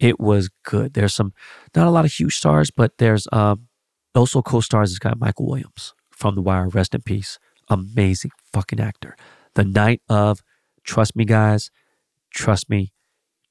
It 0.00 0.18
was 0.18 0.48
good. 0.64 0.94
There's 0.94 1.14
some, 1.14 1.34
not 1.76 1.86
a 1.86 1.90
lot 1.90 2.06
of 2.06 2.12
huge 2.12 2.36
stars, 2.36 2.70
but 2.70 2.96
there's 2.96 3.28
um, 3.32 3.68
also 4.14 4.40
co-stars 4.40 4.90
this 4.90 4.98
guy 4.98 5.12
Michael 5.16 5.46
Williams 5.46 5.92
from 6.10 6.36
The 6.36 6.40
Wire. 6.40 6.68
Rest 6.68 6.94
in 6.94 7.02
peace. 7.02 7.38
Amazing 7.68 8.30
fucking 8.52 8.80
actor. 8.80 9.14
The 9.54 9.64
night 9.64 10.00
of, 10.08 10.40
trust 10.84 11.14
me, 11.14 11.26
guys, 11.26 11.70
trust 12.34 12.70
me, 12.70 12.94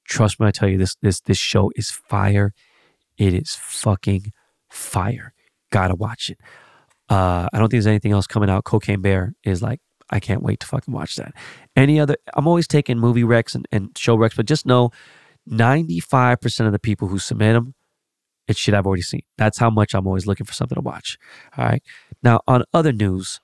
trust 0.03 0.39
me. 0.39 0.47
I 0.47 0.51
tell 0.51 0.67
you 0.67 0.79
this, 0.79 0.97
this, 1.03 1.21
this 1.21 1.37
show 1.37 1.71
is 1.75 1.91
fire. 1.91 2.51
It 3.15 3.35
is 3.35 3.55
fucking 3.61 4.33
fire. 4.71 5.33
Gotta 5.71 5.93
watch 5.93 6.31
it. 6.31 6.39
Uh, 7.09 7.47
I 7.53 7.59
don't 7.59 7.69
think 7.69 7.83
there's 7.83 7.87
anything 7.87 8.11
else 8.11 8.25
coming 8.25 8.49
out. 8.49 8.63
Cocaine 8.63 9.01
Bear 9.01 9.33
is 9.43 9.61
like, 9.61 9.79
I 10.11 10.19
can't 10.19 10.43
wait 10.43 10.59
to 10.61 10.67
fucking 10.67 10.93
watch 10.93 11.15
that. 11.15 11.33
Any 11.75 11.99
other, 11.99 12.17
I'm 12.35 12.47
always 12.47 12.67
taking 12.67 12.99
movie 12.99 13.23
recs 13.23 13.55
and, 13.55 13.67
and 13.71 13.97
show 13.97 14.17
recs, 14.17 14.35
but 14.35 14.45
just 14.45 14.65
know 14.65 14.91
95% 15.49 16.65
of 16.65 16.71
the 16.71 16.79
people 16.79 17.07
who 17.07 17.17
submit 17.19 17.53
them, 17.53 17.73
it's 18.47 18.59
shit 18.59 18.73
I've 18.73 18.85
already 18.85 19.03
seen. 19.03 19.21
That's 19.37 19.57
how 19.57 19.69
much 19.69 19.93
I'm 19.93 20.07
always 20.07 20.27
looking 20.27 20.45
for 20.45 20.53
something 20.53 20.75
to 20.75 20.81
watch. 20.81 21.17
All 21.57 21.65
right. 21.65 21.81
Now, 22.21 22.41
on 22.47 22.63
other 22.73 22.91
news, 22.91 23.39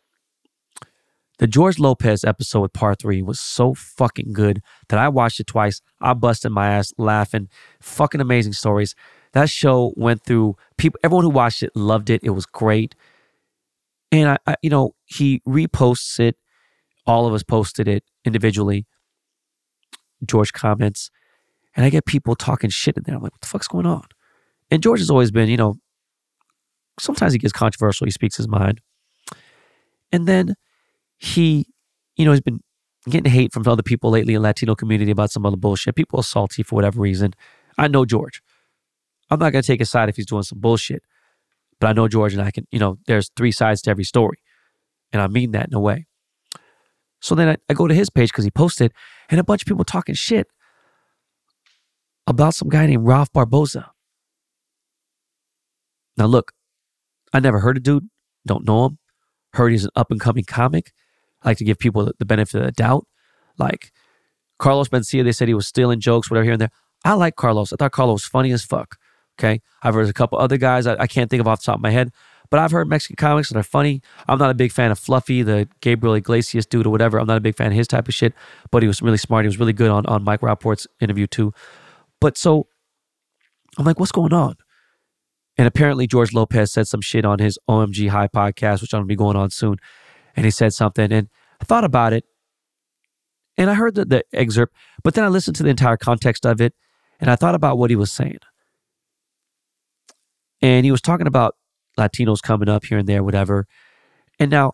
the 1.40 1.48
George 1.48 1.78
Lopez 1.78 2.24
episode 2.24 2.62
with 2.62 2.74
part 2.74 3.00
three 3.00 3.22
was 3.22 3.40
so 3.40 3.74
fucking 3.74 4.34
good 4.34 4.62
that 4.90 5.00
I 5.00 5.08
watched 5.08 5.40
it 5.40 5.48
twice. 5.48 5.82
I 6.02 6.14
busted 6.14 6.52
my 6.52 6.68
ass 6.68 6.94
laughing. 6.98 7.48
Fucking 7.80 8.22
amazing 8.22 8.54
stories. 8.54 8.96
That 9.34 9.50
show 9.50 9.94
went 9.96 10.24
through 10.24 10.56
people, 10.78 11.00
everyone 11.04 11.24
who 11.24 11.30
watched 11.30 11.62
it 11.62 11.76
loved 11.76 12.10
it. 12.10 12.22
It 12.24 12.32
was 12.32 12.48
great. 12.48 12.96
And 14.12 14.30
I, 14.30 14.38
I 14.48 14.56
you 14.64 14.70
know, 14.70 14.96
he 15.06 15.42
reposts 15.48 16.20
it. 16.20 16.38
All 17.08 17.26
of 17.26 17.34
us 17.34 17.42
posted 17.42 17.88
it 17.88 18.04
individually. 18.26 18.86
George 20.26 20.54
comments. 20.54 21.10
And 21.76 21.86
I 21.86 21.90
get 21.90 22.06
people 22.06 22.36
talking 22.36 22.70
shit 22.70 22.98
in 22.98 23.04
there. 23.06 23.16
I'm 23.16 23.22
like, 23.22 23.32
what 23.32 23.42
the 23.42 23.48
fuck's 23.48 23.68
going 23.68 23.86
on? 23.86 24.04
And 24.70 24.84
George 24.84 25.00
has 25.00 25.10
always 25.10 25.32
been, 25.32 25.48
you 25.48 25.58
know, 25.58 25.78
sometimes 27.00 27.34
he 27.34 27.40
gets 27.40 27.54
controversial. 27.54 28.06
He 28.06 28.12
speaks 28.12 28.36
his 28.36 28.48
mind. 28.48 28.82
And 30.12 30.28
then 30.28 30.56
he, 31.18 31.68
you 32.16 32.26
know, 32.26 32.32
he's 32.32 32.42
been 32.42 32.62
getting 33.10 33.32
hate 33.32 33.54
from 33.54 33.68
other 33.68 33.84
people 33.84 34.10
lately 34.10 34.34
in 34.34 34.42
Latino 34.42 34.76
community 34.76 35.12
about 35.12 35.32
some 35.32 35.46
other 35.46 35.58
bullshit. 35.58 35.96
People 35.96 36.20
are 36.20 36.24
salty 36.24 36.64
for 36.64 36.76
whatever 36.76 37.00
reason. 37.00 37.34
I 37.78 37.88
know 37.88 38.06
George. 38.06 38.42
I'm 39.30 39.40
not 39.40 39.52
going 39.52 39.62
to 39.62 39.68
take 39.68 39.80
his 39.80 39.90
side 39.90 40.10
if 40.10 40.16
he's 40.16 40.26
doing 40.26 40.44
some 40.44 40.60
bullshit. 40.60 41.04
But 41.80 41.88
I 41.88 41.94
know 41.94 42.08
George 42.08 42.34
and 42.34 42.42
I 42.42 42.52
can, 42.52 42.66
you 42.72 42.80
know, 42.80 42.98
there's 43.06 43.30
three 43.36 43.52
sides 43.52 43.82
to 43.84 43.92
every 43.92 44.04
story. 44.04 44.40
And 45.14 45.22
I 45.22 45.28
mean 45.28 45.52
that 45.52 45.68
in 45.68 45.74
a 45.74 45.80
way. 45.80 46.08
So 47.20 47.36
then 47.36 47.50
I, 47.50 47.58
I 47.70 47.74
go 47.74 47.88
to 47.88 47.94
his 47.94 48.10
page 48.10 48.32
because 48.32 48.44
he 48.46 48.52
posted, 48.52 48.94
and 49.30 49.40
a 49.40 49.44
bunch 49.44 49.64
of 49.64 49.68
people 49.68 49.84
talking 49.84 50.16
shit 50.16 50.48
about 52.28 52.54
some 52.54 52.70
guy 52.70 52.86
named 52.86 53.06
Ralph 53.06 53.32
Barbosa. 53.34 53.90
Now, 56.18 56.26
look, 56.26 56.52
I 57.34 57.40
never 57.40 57.60
heard 57.60 57.78
of 57.78 57.84
dude, 57.84 58.10
don't 58.46 58.66
know 58.66 58.86
him. 58.86 58.98
Heard 59.54 59.72
he's 59.72 59.86
an 59.86 59.92
up 59.96 60.12
and 60.12 60.20
coming 60.20 60.44
comic. 60.44 60.92
I 61.42 61.50
like 61.50 61.58
to 61.58 61.64
give 61.64 61.80
people 61.80 62.12
the 62.18 62.26
benefit 62.26 62.60
of 62.60 62.66
the 62.66 62.72
doubt. 62.72 63.06
Like 63.58 63.92
Carlos 64.60 64.90
Mencia, 64.90 65.24
they 65.24 65.32
said 65.32 65.48
he 65.48 65.54
was 65.54 65.68
stealing 65.68 66.00
jokes, 66.00 66.30
whatever 66.30 66.44
here 66.44 66.54
and 66.54 66.62
there. 66.62 66.72
I 67.06 67.14
like 67.14 67.36
Carlos. 67.36 67.72
I 67.72 67.76
thought 67.78 67.92
Carlos 67.92 68.24
was 68.24 68.26
funny 68.26 68.52
as 68.52 68.64
fuck. 68.64 68.98
Okay. 69.40 69.62
I've 69.84 69.94
heard 69.94 70.10
a 70.10 70.14
couple 70.14 70.40
other 70.40 70.58
guys 70.58 70.88
I, 70.88 70.96
I 70.96 71.08
can't 71.08 71.30
think 71.30 71.42
of 71.42 71.48
off 71.48 71.62
the 71.62 71.66
top 71.68 71.76
of 71.76 71.82
my 71.82 71.92
head, 71.92 72.12
but 72.50 72.60
I've 72.60 72.72
heard 72.72 72.88
Mexican 72.88 73.16
comics 73.16 73.50
that 73.50 73.58
are 73.58 73.64
funny. 73.64 74.02
I'm 74.28 74.40
not 74.40 74.50
a 74.50 74.54
big 74.54 74.72
fan 74.72 74.92
of 74.92 75.00
Fluffy, 75.00 75.44
the 75.44 75.68
Gabriel 75.82 76.16
Iglesias 76.16 76.66
dude 76.66 76.86
or 76.86 76.90
whatever. 76.90 77.20
I'm 77.20 77.28
not 77.28 77.38
a 77.38 77.42
big 77.42 77.56
fan 77.56 77.68
of 77.68 77.74
his 77.74 77.88
type 77.88 78.08
of 78.08 78.14
shit, 78.14 78.34
but 78.72 78.82
he 78.82 78.88
was 78.88 79.02
really 79.02 79.18
smart. 79.18 79.46
He 79.46 79.48
was 79.48 79.60
really 79.60 79.74
good 79.74 79.90
on, 79.90 80.06
on 80.06 80.24
Mike 80.24 80.42
Rapaport's 80.42 80.88
interview 81.00 81.28
too. 81.28 81.54
But 82.20 82.38
so 82.38 82.68
I'm 83.78 83.86
like, 83.86 84.00
what's 84.00 84.12
going 84.12 84.34
on? 84.34 84.56
And 85.58 85.68
apparently 85.68 86.08
George 86.08 86.34
Lopez 86.34 86.72
said 86.72 86.88
some 86.88 87.02
shit 87.02 87.26
on 87.26 87.40
his 87.40 87.58
OMG 87.70 88.10
High 88.10 88.28
podcast, 88.28 88.82
which 88.82 88.94
I'm 88.94 89.00
gonna 89.00 89.08
be 89.08 89.16
going 89.16 89.36
on 89.36 89.50
soon. 89.50 89.78
And 90.36 90.46
he 90.46 90.52
said 90.52 90.74
something, 90.74 91.12
and 91.12 91.30
I 91.60 91.66
thought 91.66 91.84
about 91.84 92.14
it, 92.14 92.26
and 93.58 93.72
I 93.72 93.74
heard 93.74 93.96
the, 93.96 94.06
the 94.06 94.24
excerpt, 94.34 94.76
but 95.04 95.16
then 95.16 95.24
I 95.24 95.30
listened 95.30 95.56
to 95.58 95.64
the 95.64 95.70
entire 95.70 95.98
context 95.98 96.46
of 96.46 96.62
it, 96.62 96.76
and 97.20 97.32
I 97.32 97.36
thought 97.36 97.56
about 97.56 97.80
what 97.80 97.90
he 97.90 97.96
was 97.96 98.12
saying. 98.12 98.38
And 100.62 100.86
he 100.86 100.92
was 100.92 101.02
talking 101.02 101.26
about 101.26 101.56
Latinos 101.98 102.42
coming 102.42 102.70
up 102.70 102.86
here 102.86 102.98
and 102.98 103.08
there, 103.08 103.24
whatever. 103.24 103.68
And 104.40 104.52
now 104.52 104.74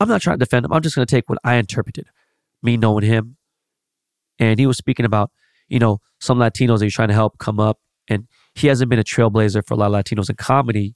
I'm 0.00 0.08
not 0.08 0.22
trying 0.22 0.38
to 0.38 0.44
defend 0.44 0.64
him. 0.64 0.72
I'm 0.72 0.82
just 0.82 0.96
going 0.96 1.06
to 1.06 1.14
take 1.14 1.28
what 1.28 1.38
I 1.44 1.56
interpreted, 1.56 2.08
me 2.62 2.76
knowing 2.76 3.04
him. 3.04 3.36
And 4.38 4.58
he 4.58 4.66
was 4.66 4.76
speaking 4.76 5.06
about, 5.06 5.30
you 5.68 5.78
know, 5.78 5.98
some 6.20 6.38
Latinos 6.38 6.78
that 6.78 6.86
he's 6.86 6.94
trying 6.94 7.08
to 7.08 7.14
help 7.14 7.38
come 7.38 7.60
up. 7.60 7.78
And 8.08 8.26
he 8.54 8.66
hasn't 8.66 8.90
been 8.90 8.98
a 8.98 9.04
trailblazer 9.04 9.66
for 9.66 9.74
a 9.74 9.76
lot 9.76 9.94
of 9.94 10.04
Latinos 10.04 10.28
in 10.28 10.36
comedy, 10.36 10.94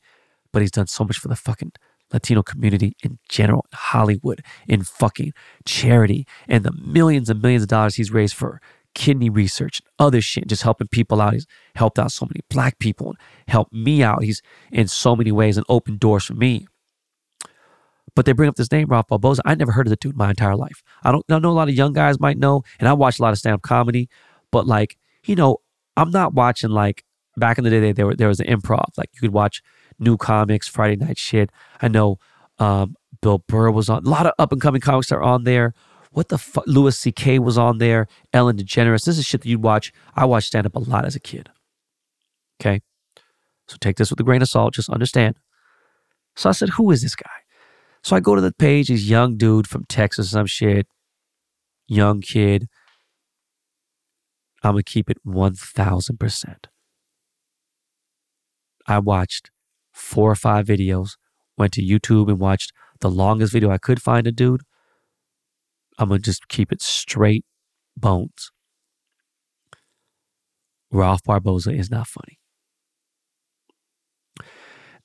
but 0.53 0.63
he's 0.63 0.73
done 0.73 0.87
so 0.87 1.05
much 1.05 1.19
for 1.19 1.29
the 1.29 1.37
fucking 1.37 1.73
Latino 2.13 2.43
community 2.43 2.97
in 3.03 3.19
general, 3.29 3.67
in 3.71 3.77
Hollywood, 3.77 4.43
in 4.69 4.83
fucking 4.83 5.33
charity, 5.65 6.27
and 6.49 6.65
the 6.65 6.73
millions 6.73 7.29
and 7.31 7.43
millions 7.43 7.63
of 7.63 7.69
dollars 7.69 7.97
he's 7.97 8.13
raised 8.13 8.35
for 8.35 8.61
kidney 8.97 9.29
research 9.29 9.81
and 9.81 10.07
other 10.07 10.23
shit, 10.23 10.49
just 10.49 10.63
helping 10.63 10.89
people 10.89 11.21
out. 11.21 11.35
He's 11.35 11.47
helped 11.75 11.99
out 11.99 12.11
so 12.11 12.25
many 12.25 12.41
black 12.49 12.79
people 12.79 13.11
and 13.11 13.19
helped 13.47 13.73
me 13.73 14.03
out. 14.03 14.25
He's 14.25 14.41
in 14.73 14.89
so 14.89 15.15
many 15.15 15.31
ways 15.31 15.59
and 15.59 15.67
opened 15.69 16.01
doors 16.01 16.25
for 16.25 16.33
me. 16.35 16.67
But 18.15 18.25
they 18.25 18.33
bring 18.33 18.49
up 18.49 18.57
this 18.57 18.73
name, 18.73 18.89
Ralph 18.89 19.09
Barbosa. 19.09 19.41
I 19.45 19.55
never 19.55 19.73
heard 19.73 19.87
of 19.87 19.91
the 19.91 19.97
dude 19.97 20.17
my 20.17 20.31
entire 20.31 20.57
life. 20.57 20.83
I 21.05 21.13
don't 21.13 21.23
I 21.29 21.39
know 21.39 21.51
a 21.51 21.53
lot 21.53 21.69
of 21.69 21.75
young 21.75 21.93
guys 21.93 22.19
might 22.19 22.39
know, 22.39 22.63
and 22.81 22.89
I 22.89 22.95
watch 22.95 23.19
a 23.19 23.23
lot 23.23 23.33
of 23.33 23.39
stand-up 23.39 23.61
comedy, 23.61 24.09
but 24.51 24.67
like, 24.67 24.97
you 25.27 25.37
know, 25.37 25.59
I'm 25.99 26.11
not 26.11 26.33
watching 26.33 26.71
like 26.71 27.05
back 27.37 27.59
in 27.59 27.65
the 27.65 27.71
day 27.71 27.93
there, 27.93 28.15
there 28.15 28.29
was 28.29 28.41
an 28.41 28.47
improv. 28.47 28.97
Like 28.97 29.11
you 29.13 29.21
could 29.21 29.35
watch 29.35 29.63
new 29.99 30.17
comics, 30.17 30.67
Friday 30.67 30.97
night 30.97 31.19
shit. 31.19 31.51
I 31.83 31.89
know 31.89 32.19
um, 32.59 32.97
Bill 33.21 33.45
Burr 33.47 33.71
was 33.71 33.91
on. 33.91 34.07
A 34.07 34.09
lot 34.09 34.25
of 34.25 34.33
up 34.39 34.53
and 34.53 34.61
coming 34.63 34.81
comics 34.81 35.13
are 35.13 35.23
on 35.23 35.45
there. 35.45 35.75
What 36.17 36.31
the 36.31 36.39
fuck? 36.39 36.65
Louis 36.67 36.97
C.K. 36.97 37.41
was 37.41 37.59
on 37.59 37.77
there. 37.77 38.09
Ellen 38.33 38.57
DeGeneres. 38.57 39.05
This 39.05 39.19
is 39.19 39.27
shit 39.27 39.43
that 39.43 39.49
you'd 39.51 39.63
watch. 39.63 39.93
I 40.15 40.25
watched 40.25 40.47
stand 40.47 40.65
up 40.65 40.75
a 40.75 40.79
lot 40.79 41.05
as 41.05 41.15
a 41.15 41.21
kid. 41.21 41.51
Okay. 42.59 42.81
So 43.69 43.77
take 43.79 43.99
this 43.99 44.09
with 44.09 44.19
a 44.21 44.23
grain 44.23 44.41
of 44.41 44.49
salt. 44.49 44.73
Just 44.73 44.89
understand. 44.89 45.37
So 46.35 46.49
I 46.49 46.53
said, 46.53 46.71
who 46.71 46.91
is 46.91 47.03
this 47.03 47.15
guy? 47.15 47.29
So 48.03 48.17
I 48.17 48.21
go 48.21 48.35
to 48.35 48.41
the 48.41 48.55
page. 48.55 48.89
He's 48.89 49.11
young 49.11 49.37
dude 49.37 49.67
from 49.67 49.85
Texas, 49.91 50.31
some 50.31 50.47
shit. 50.47 50.87
Young 51.87 52.23
kid. 52.23 52.67
I'm 54.63 54.73
going 54.73 54.85
to 54.85 54.91
keep 54.91 55.11
it 55.11 55.19
1000%. 55.27 56.55
I 58.87 58.99
watched 59.01 59.51
four 59.93 60.31
or 60.31 60.35
five 60.35 60.65
videos, 60.65 61.19
went 61.59 61.75
to 61.75 61.83
YouTube 61.83 62.29
and 62.29 62.39
watched 62.39 62.73
the 63.01 63.11
longest 63.11 63.53
video 63.53 63.71
I 63.71 63.77
could 63.77 64.01
find 64.01 64.27
a 64.27 64.33
dude. 64.33 64.63
I'm 65.99 66.09
going 66.09 66.21
to 66.21 66.25
just 66.25 66.49
keep 66.49 66.73
it 66.73 66.83
straight 66.83 67.45
bones. 67.97 68.51
Ralph 70.91 71.23
Barbosa 71.23 71.77
is 71.77 71.91
not 71.91 72.07
funny. 72.07 72.39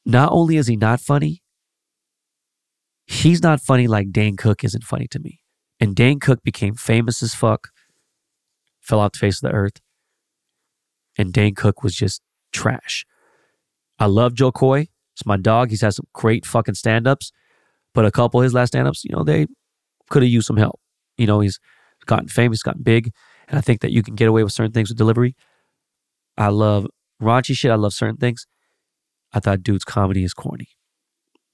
Not 0.06 0.32
only 0.32 0.58
is 0.58 0.68
he 0.68 0.76
not 0.76 1.00
funny, 1.00 1.42
he's 3.06 3.42
not 3.42 3.62
funny 3.62 3.88
like 3.88 4.12
Dane 4.12 4.36
Cook 4.36 4.64
isn't 4.64 4.84
funny 4.84 5.08
to 5.08 5.20
me. 5.20 5.40
And 5.80 5.96
Dane 5.96 6.20
Cook 6.20 6.44
became 6.44 6.76
famous 6.76 7.24
as 7.24 7.34
fuck, 7.34 7.70
fell 8.80 9.00
off 9.00 9.14
the 9.14 9.20
face 9.20 9.42
of 9.42 9.50
the 9.50 9.56
earth. 9.56 9.80
And 11.18 11.34
Dane 11.34 11.56
Cook 11.56 11.84
was 11.84 11.96
just 11.96 12.22
trash. 12.52 13.06
I 14.00 14.06
love 14.06 14.34
Jo 14.34 14.52
Koy. 14.52 14.88
It's 15.14 15.26
my 15.26 15.38
dog. 15.38 15.70
He's 15.70 15.82
had 15.82 15.94
some 15.94 16.08
great 16.14 16.46
fucking 16.46 16.76
stand 16.76 17.08
ups, 17.08 17.32
but 17.94 18.06
a 18.06 18.12
couple 18.12 18.40
of 18.40 18.44
his 18.44 18.54
last 18.54 18.70
stand 18.70 18.88
ups, 18.88 19.04
you 19.04 19.16
know, 19.16 19.24
they 19.24 19.48
could 20.12 20.22
have 20.22 20.32
used 20.32 20.48
some 20.48 20.58
help. 20.58 20.80
You 21.18 21.26
know, 21.28 21.40
he's 21.40 21.60
gotten 22.06 22.28
famous, 22.28 22.62
gotten 22.62 22.84
big, 22.84 23.12
and 23.48 23.58
I 23.58 23.62
think 23.62 23.82
that 23.82 23.92
you 23.92 24.04
can 24.04 24.16
get 24.16 24.28
away 24.28 24.44
with 24.44 24.54
certain 24.54 24.72
things 24.72 24.90
with 24.90 24.98
delivery. 24.98 25.36
I 26.38 26.50
love 26.50 26.88
raunchy 27.22 27.56
shit. 27.56 27.72
I 27.72 27.76
love 27.76 27.94
certain 27.94 28.18
things. 28.18 28.46
I 29.34 29.40
thought 29.40 29.64
dude's 29.64 29.84
comedy 29.86 30.24
is 30.24 30.34
corny. 30.34 30.70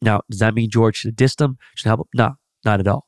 Now, 0.01 0.22
does 0.30 0.39
that 0.39 0.53
mean 0.53 0.70
George 0.70 0.97
should 0.97 1.16
diss 1.16 1.36
him? 1.39 1.58
Should 1.76 1.88
help 1.88 2.01
him? 2.01 2.05
No, 2.14 2.34
not 2.66 2.80
at 2.80 2.88
all. 2.88 3.08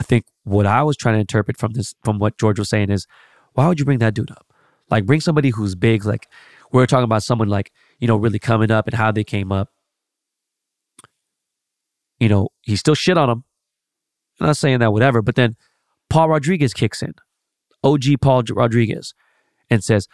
I 0.00 0.04
think 0.04 0.26
what 0.44 0.66
I 0.66 0.82
was 0.82 0.96
trying 0.96 1.14
to 1.14 1.20
interpret 1.20 1.56
from 1.56 1.72
this, 1.72 1.94
from 2.04 2.18
what 2.18 2.38
George 2.38 2.58
was 2.58 2.68
saying 2.68 2.90
is, 2.90 3.06
why 3.54 3.66
would 3.66 3.78
you 3.78 3.84
bring 3.84 3.98
that 4.00 4.14
dude 4.14 4.30
up? 4.30 4.46
Like, 4.90 5.06
bring 5.06 5.20
somebody 5.20 5.50
who's 5.50 5.74
big. 5.74 6.04
Like, 6.04 6.28
we're 6.70 6.86
talking 6.86 7.04
about 7.04 7.22
someone 7.22 7.48
like 7.48 7.72
you 7.98 8.08
know, 8.08 8.16
really 8.16 8.38
coming 8.38 8.70
up 8.70 8.86
and 8.86 8.94
how 8.94 9.12
they 9.12 9.24
came 9.24 9.52
up. 9.52 9.70
You 12.18 12.28
know, 12.28 12.48
he 12.62 12.76
still 12.76 12.94
shit 12.94 13.18
on 13.18 13.28
him. 13.28 13.44
I'm 14.40 14.46
not 14.46 14.56
saying 14.56 14.80
that, 14.80 14.92
whatever. 14.92 15.22
But 15.22 15.34
then 15.34 15.56
Paul 16.10 16.28
Rodriguez 16.28 16.74
kicks 16.74 17.02
in, 17.02 17.14
OG 17.82 18.20
Paul 18.20 18.42
Rodriguez, 18.50 19.14
and 19.70 19.82
says, 19.82 20.08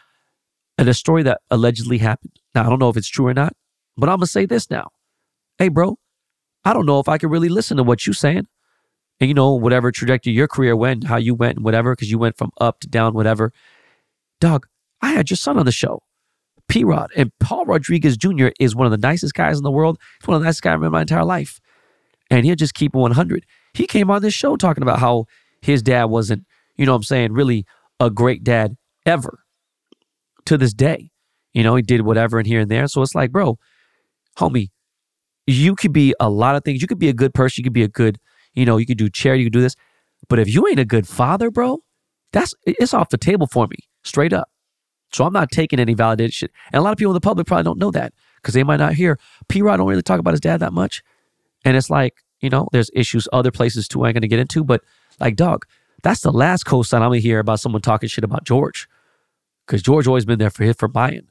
and 0.78 0.88
a 0.88 0.94
story 0.94 1.22
that 1.22 1.40
allegedly 1.50 1.98
happened. 1.98 2.38
Now, 2.54 2.66
I 2.66 2.68
don't 2.68 2.78
know 2.78 2.88
if 2.88 2.96
it's 2.96 3.08
true 3.08 3.26
or 3.26 3.34
not, 3.34 3.54
but 3.96 4.08
I'm 4.08 4.16
going 4.16 4.26
to 4.26 4.26
say 4.26 4.46
this 4.46 4.70
now. 4.70 4.88
Hey, 5.58 5.68
bro, 5.68 5.98
I 6.64 6.72
don't 6.72 6.86
know 6.86 6.98
if 6.98 7.08
I 7.08 7.18
can 7.18 7.30
really 7.30 7.48
listen 7.48 7.76
to 7.76 7.82
what 7.82 8.06
you're 8.06 8.14
saying. 8.14 8.46
And, 9.20 9.28
you 9.28 9.34
know, 9.34 9.52
whatever 9.52 9.92
trajectory 9.92 10.32
your 10.32 10.48
career 10.48 10.74
went, 10.74 11.04
how 11.04 11.16
you 11.16 11.34
went, 11.34 11.60
whatever, 11.60 11.94
because 11.94 12.10
you 12.10 12.18
went 12.18 12.36
from 12.36 12.50
up 12.60 12.80
to 12.80 12.88
down, 12.88 13.14
whatever. 13.14 13.52
Dog, 14.40 14.66
I 15.00 15.12
had 15.12 15.30
your 15.30 15.36
son 15.36 15.58
on 15.58 15.66
the 15.66 15.72
show. 15.72 16.02
P 16.68 16.84
Rod. 16.84 17.10
And 17.16 17.30
Paul 17.38 17.66
Rodriguez 17.66 18.16
Jr. 18.16 18.48
is 18.58 18.74
one 18.74 18.86
of 18.86 18.90
the 18.90 19.06
nicest 19.06 19.34
guys 19.34 19.58
in 19.58 19.62
the 19.62 19.70
world. 19.70 19.98
He's 20.20 20.26
one 20.26 20.36
of 20.36 20.40
the 20.40 20.46
nicest 20.46 20.62
guys 20.62 20.74
I've 20.74 20.80
met 20.80 20.86
in 20.86 20.92
my 20.92 21.02
entire 21.02 21.24
life. 21.24 21.60
And 22.30 22.46
he'll 22.46 22.56
just 22.56 22.74
keep 22.74 22.94
100. 22.94 23.44
He 23.74 23.86
came 23.86 24.10
on 24.10 24.22
this 24.22 24.34
show 24.34 24.56
talking 24.56 24.82
about 24.82 24.98
how 24.98 25.26
his 25.60 25.82
dad 25.82 26.04
wasn't, 26.04 26.44
you 26.76 26.86
know 26.86 26.92
what 26.92 26.96
I'm 26.96 27.02
saying, 27.04 27.32
really 27.32 27.64
a 28.00 28.10
great 28.10 28.44
dad 28.44 28.76
ever 29.06 29.40
to 30.46 30.58
this 30.58 30.74
day. 30.74 31.10
You 31.52 31.62
know, 31.62 31.74
he 31.76 31.82
did 31.82 32.02
whatever 32.02 32.38
and 32.38 32.46
here 32.46 32.60
and 32.60 32.70
there. 32.70 32.86
So 32.88 33.02
it's 33.02 33.14
like, 33.14 33.30
bro, 33.30 33.58
homie, 34.38 34.68
you 35.46 35.74
could 35.74 35.92
be 35.92 36.14
a 36.20 36.30
lot 36.30 36.56
of 36.56 36.64
things. 36.64 36.80
You 36.80 36.88
could 36.88 36.98
be 36.98 37.08
a 37.08 37.14
good 37.14 37.34
person. 37.34 37.60
You 37.60 37.64
could 37.64 37.72
be 37.72 37.82
a 37.82 37.88
good, 37.88 38.18
you 38.54 38.64
know, 38.64 38.76
you 38.76 38.86
could 38.86 38.98
do 38.98 39.08
charity, 39.08 39.42
you 39.42 39.46
could 39.46 39.54
do 39.54 39.60
this. 39.60 39.76
But 40.28 40.38
if 40.38 40.52
you 40.52 40.66
ain't 40.68 40.78
a 40.78 40.84
good 40.84 41.06
father, 41.06 41.50
bro, 41.50 41.78
that's 42.32 42.54
it's 42.64 42.94
off 42.94 43.10
the 43.10 43.18
table 43.18 43.46
for 43.46 43.66
me, 43.66 43.76
straight 44.02 44.32
up. 44.32 44.48
So 45.12 45.24
I'm 45.24 45.32
not 45.32 45.50
taking 45.50 45.78
any 45.78 45.94
validated 45.94 46.32
shit. 46.32 46.50
And 46.72 46.80
a 46.80 46.82
lot 46.82 46.92
of 46.92 46.98
people 46.98 47.10
in 47.12 47.14
the 47.14 47.20
public 47.20 47.46
probably 47.46 47.64
don't 47.64 47.78
know 47.78 47.90
that 47.90 48.14
because 48.36 48.54
they 48.54 48.62
might 48.62 48.78
not 48.78 48.94
hear. 48.94 49.18
P 49.48 49.60
Rod 49.60 49.76
don't 49.76 49.88
really 49.88 50.02
talk 50.02 50.20
about 50.20 50.32
his 50.32 50.40
dad 50.40 50.60
that 50.60 50.72
much. 50.72 51.02
And 51.64 51.76
it's 51.76 51.90
like, 51.90 52.14
you 52.42 52.50
know, 52.50 52.68
there's 52.72 52.90
issues 52.92 53.26
other 53.32 53.50
places 53.50 53.88
too 53.88 54.04
I 54.04 54.08
ain't 54.08 54.14
gonna 54.14 54.28
get 54.28 54.40
into. 54.40 54.64
But 54.64 54.82
like, 55.20 55.36
dog, 55.36 55.64
that's 56.02 56.20
the 56.20 56.32
last 56.32 56.66
cosign 56.66 56.96
I'm 56.96 57.10
gonna 57.10 57.18
hear 57.18 57.38
about 57.38 57.60
someone 57.60 57.80
talking 57.80 58.08
shit 58.08 58.24
about 58.24 58.44
George. 58.44 58.88
Because 59.66 59.82
George 59.82 60.06
always 60.06 60.24
been 60.24 60.38
there 60.38 60.50
for 60.50 60.64
his 60.64 60.76
for 60.76 60.88
buying. 60.88 61.28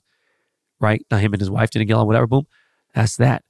Right? 0.80 1.06
Now 1.12 1.18
him 1.18 1.34
and 1.34 1.42
his 1.42 1.52
wife 1.52 1.70
didn't 1.70 1.88
get 1.88 1.96
on, 1.96 2.08
whatever, 2.08 2.26
boom. 2.26 2.48
That's 2.96 3.18
that. 3.18 3.44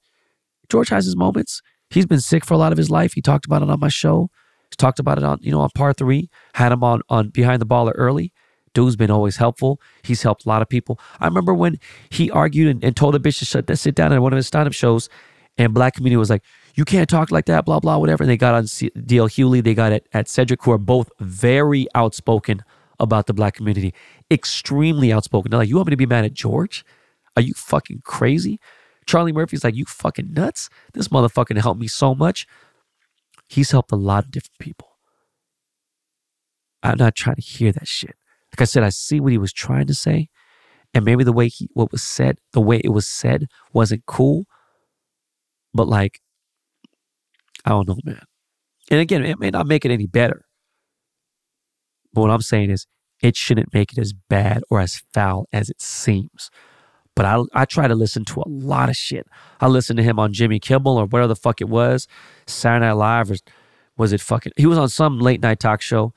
George 0.69 0.89
has 0.89 1.05
his 1.05 1.15
moments. 1.15 1.61
He's 1.89 2.05
been 2.05 2.19
sick 2.19 2.43
for 2.43 2.53
a 2.53 2.57
lot 2.57 2.71
of 2.71 2.77
his 2.77 2.89
life. 2.89 3.13
He 3.13 3.21
talked 3.21 3.45
about 3.45 3.61
it 3.61 3.69
on 3.69 3.79
my 3.79 3.89
show. 3.89 4.29
He's 4.69 4.77
talked 4.77 4.99
about 4.99 5.17
it 5.17 5.23
on, 5.23 5.39
you 5.41 5.51
know, 5.51 5.61
on 5.61 5.69
part 5.75 5.97
three. 5.97 6.29
Had 6.53 6.71
him 6.71 6.83
on 6.83 7.01
on 7.09 7.29
behind 7.29 7.61
the 7.61 7.65
baller 7.65 7.93
early. 7.95 8.33
Dude's 8.73 8.95
been 8.95 9.11
always 9.11 9.35
helpful. 9.35 9.81
He's 10.01 10.23
helped 10.23 10.45
a 10.45 10.49
lot 10.49 10.61
of 10.61 10.69
people. 10.69 10.97
I 11.19 11.25
remember 11.25 11.53
when 11.53 11.77
he 12.09 12.31
argued 12.31 12.69
and, 12.69 12.83
and 12.83 12.95
told 12.95 13.15
a 13.15 13.19
bitch 13.19 13.39
to 13.39 13.45
shut 13.45 13.67
that 13.67 13.77
sit 13.77 13.95
down 13.95 14.13
at 14.13 14.21
one 14.21 14.31
of 14.31 14.37
his 14.37 14.47
stand-up 14.47 14.71
shows, 14.71 15.09
and 15.57 15.73
black 15.73 15.95
community 15.95 16.15
was 16.17 16.29
like, 16.29 16.43
"You 16.75 16.85
can't 16.85 17.09
talk 17.09 17.31
like 17.31 17.45
that," 17.45 17.65
blah 17.65 17.79
blah, 17.79 17.97
whatever. 17.97 18.23
And 18.23 18.29
they 18.29 18.37
got 18.37 18.55
on 18.55 18.67
C- 18.67 18.91
DL 18.95 19.27
Hughley, 19.27 19.63
they 19.63 19.73
got 19.73 19.91
it 19.91 20.07
at 20.13 20.27
Cedric, 20.27 20.63
who 20.63 20.71
are 20.71 20.77
both 20.77 21.09
very 21.19 21.87
outspoken 21.95 22.63
about 22.99 23.27
the 23.27 23.33
black 23.33 23.55
community, 23.55 23.93
extremely 24.29 25.11
outspoken. 25.11 25.51
They're 25.51 25.59
like, 25.59 25.69
"You 25.69 25.75
want 25.75 25.87
me 25.87 25.91
to 25.91 25.97
be 25.97 26.05
mad 26.05 26.25
at 26.25 26.33
George? 26.33 26.85
Are 27.35 27.41
you 27.41 27.53
fucking 27.53 28.01
crazy?" 28.03 28.59
Charlie 29.05 29.33
Murphy's 29.33 29.63
like, 29.63 29.75
"You 29.75 29.85
fucking 29.85 30.33
nuts? 30.33 30.69
This 30.93 31.07
motherfucker 31.07 31.57
helped 31.57 31.81
me 31.81 31.87
so 31.87 32.13
much." 32.15 32.47
He's 33.49 33.71
helped 33.71 33.91
a 33.91 33.97
lot 33.97 34.23
of 34.25 34.31
different 34.31 34.59
people. 34.59 34.87
I'm 36.83 36.97
not 36.97 37.15
trying 37.15 37.35
to 37.35 37.41
hear 37.41 37.71
that 37.73 37.87
shit. 37.87 38.15
Like 38.53 38.61
I 38.61 38.65
said, 38.65 38.83
I 38.83 38.89
see 38.89 39.19
what 39.19 39.31
he 39.31 39.37
was 39.37 39.53
trying 39.53 39.87
to 39.87 39.93
say. 39.93 40.29
And 40.93 41.05
maybe 41.05 41.23
the 41.23 41.33
way 41.33 41.47
he 41.47 41.69
what 41.73 41.91
was 41.91 42.01
said, 42.03 42.39
the 42.53 42.61
way 42.61 42.81
it 42.83 42.89
was 42.89 43.07
said 43.07 43.47
wasn't 43.73 44.05
cool. 44.05 44.45
But 45.73 45.87
like, 45.87 46.19
I 47.65 47.69
don't 47.69 47.87
know, 47.87 47.97
man. 48.03 48.23
And 48.89 48.99
again, 48.99 49.23
it 49.23 49.39
may 49.39 49.49
not 49.49 49.67
make 49.67 49.85
it 49.85 49.91
any 49.91 50.07
better. 50.07 50.45
But 52.13 52.21
what 52.21 52.31
I'm 52.31 52.41
saying 52.41 52.69
is 52.69 52.87
it 53.21 53.35
shouldn't 53.35 53.73
make 53.73 53.93
it 53.93 53.99
as 53.99 54.13
bad 54.13 54.63
or 54.69 54.79
as 54.79 55.03
foul 55.13 55.47
as 55.53 55.69
it 55.69 55.81
seems. 55.81 56.49
But 57.15 57.25
I, 57.25 57.43
I 57.53 57.65
try 57.65 57.87
to 57.87 57.95
listen 57.95 58.25
to 58.25 58.41
a 58.41 58.47
lot 58.47 58.89
of 58.89 58.95
shit. 58.95 59.27
I 59.59 59.67
listened 59.67 59.97
to 59.97 60.03
him 60.03 60.17
on 60.17 60.33
Jimmy 60.33 60.59
Kimmel 60.59 60.97
or 60.97 61.05
whatever 61.05 61.27
the 61.27 61.35
fuck 61.35 61.61
it 61.61 61.69
was, 61.69 62.07
Saturday 62.47 62.85
Night 62.85 62.93
Live, 62.93 63.31
or 63.31 63.35
was 63.97 64.13
it 64.13 64.21
fucking? 64.21 64.53
He 64.55 64.65
was 64.65 64.77
on 64.77 64.89
some 64.89 65.19
late 65.19 65.41
night 65.41 65.59
talk 65.59 65.81
show. 65.81 66.13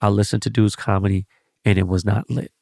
I 0.00 0.08
listened 0.08 0.42
to 0.42 0.50
dude's 0.50 0.76
comedy 0.76 1.26
and 1.64 1.78
it 1.78 1.86
was 1.86 2.04
not 2.04 2.28
lit. 2.28 2.52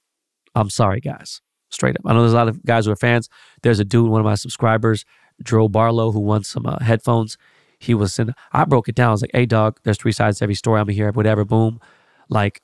I'm 0.54 0.70
sorry, 0.70 1.00
guys. 1.00 1.40
Straight 1.70 1.96
up. 1.96 2.02
I 2.04 2.12
know 2.12 2.20
there's 2.20 2.32
a 2.32 2.36
lot 2.36 2.48
of 2.48 2.64
guys 2.64 2.86
who 2.86 2.92
are 2.92 2.96
fans. 2.96 3.28
There's 3.62 3.80
a 3.80 3.84
dude, 3.84 4.10
one 4.10 4.20
of 4.20 4.24
my 4.24 4.34
subscribers, 4.34 5.04
Drew 5.42 5.68
Barlow, 5.68 6.12
who 6.12 6.20
won 6.20 6.44
some 6.44 6.66
uh, 6.66 6.80
headphones. 6.80 7.38
He 7.80 7.94
was 7.94 8.18
in, 8.18 8.34
I 8.52 8.64
broke 8.66 8.88
it 8.88 8.94
down. 8.94 9.08
I 9.08 9.12
was 9.12 9.22
like, 9.22 9.30
hey, 9.32 9.46
dog, 9.46 9.80
there's 9.82 9.98
three 9.98 10.12
sides 10.12 10.38
to 10.38 10.44
every 10.44 10.54
story. 10.54 10.80
I'm 10.80 10.88
here, 10.88 11.10
whatever, 11.12 11.44
boom. 11.44 11.80
Like, 12.28 12.60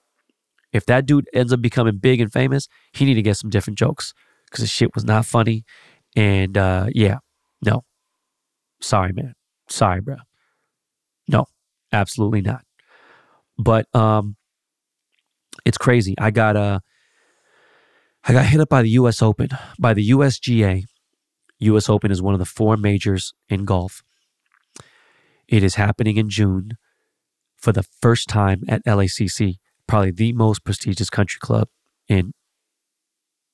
if 0.72 0.84
that 0.86 1.06
dude 1.06 1.28
ends 1.32 1.52
up 1.52 1.62
becoming 1.62 1.96
big 1.96 2.20
and 2.20 2.30
famous, 2.30 2.68
he 2.92 3.06
need 3.06 3.14
to 3.14 3.22
get 3.22 3.38
some 3.38 3.48
different 3.48 3.78
jokes 3.78 4.12
because 4.44 4.60
the 4.60 4.68
shit 4.68 4.94
was 4.94 5.04
not 5.04 5.24
funny. 5.24 5.64
And 6.14 6.56
uh, 6.58 6.88
yeah, 6.92 7.18
no. 7.64 7.84
Sorry, 8.80 9.12
man. 9.14 9.34
Sorry, 9.68 10.02
bro. 10.02 10.16
No, 11.28 11.46
absolutely 11.92 12.42
not. 12.42 12.62
But 13.58 13.86
um, 13.94 14.36
it's 15.64 15.78
crazy. 15.78 16.14
I 16.18 16.30
got 16.30 16.56
uh, 16.56 16.80
I 18.24 18.32
got 18.32 18.46
hit 18.46 18.60
up 18.60 18.68
by 18.68 18.82
the 18.82 18.90
U.S. 18.90 19.22
Open 19.22 19.48
by 19.78 19.94
the 19.94 20.10
USGA. 20.10 20.84
U.S. 21.60 21.88
Open 21.88 22.10
is 22.10 22.20
one 22.20 22.34
of 22.34 22.38
the 22.38 22.44
four 22.44 22.76
majors 22.76 23.32
in 23.48 23.64
golf. 23.64 24.02
It 25.48 25.62
is 25.62 25.76
happening 25.76 26.16
in 26.16 26.28
June 26.28 26.76
for 27.56 27.72
the 27.72 27.82
first 27.82 28.28
time 28.28 28.62
at 28.68 28.84
LACC, 28.84 29.56
probably 29.86 30.10
the 30.10 30.32
most 30.32 30.64
prestigious 30.64 31.10
country 31.10 31.38
club 31.40 31.68
in 32.08 32.32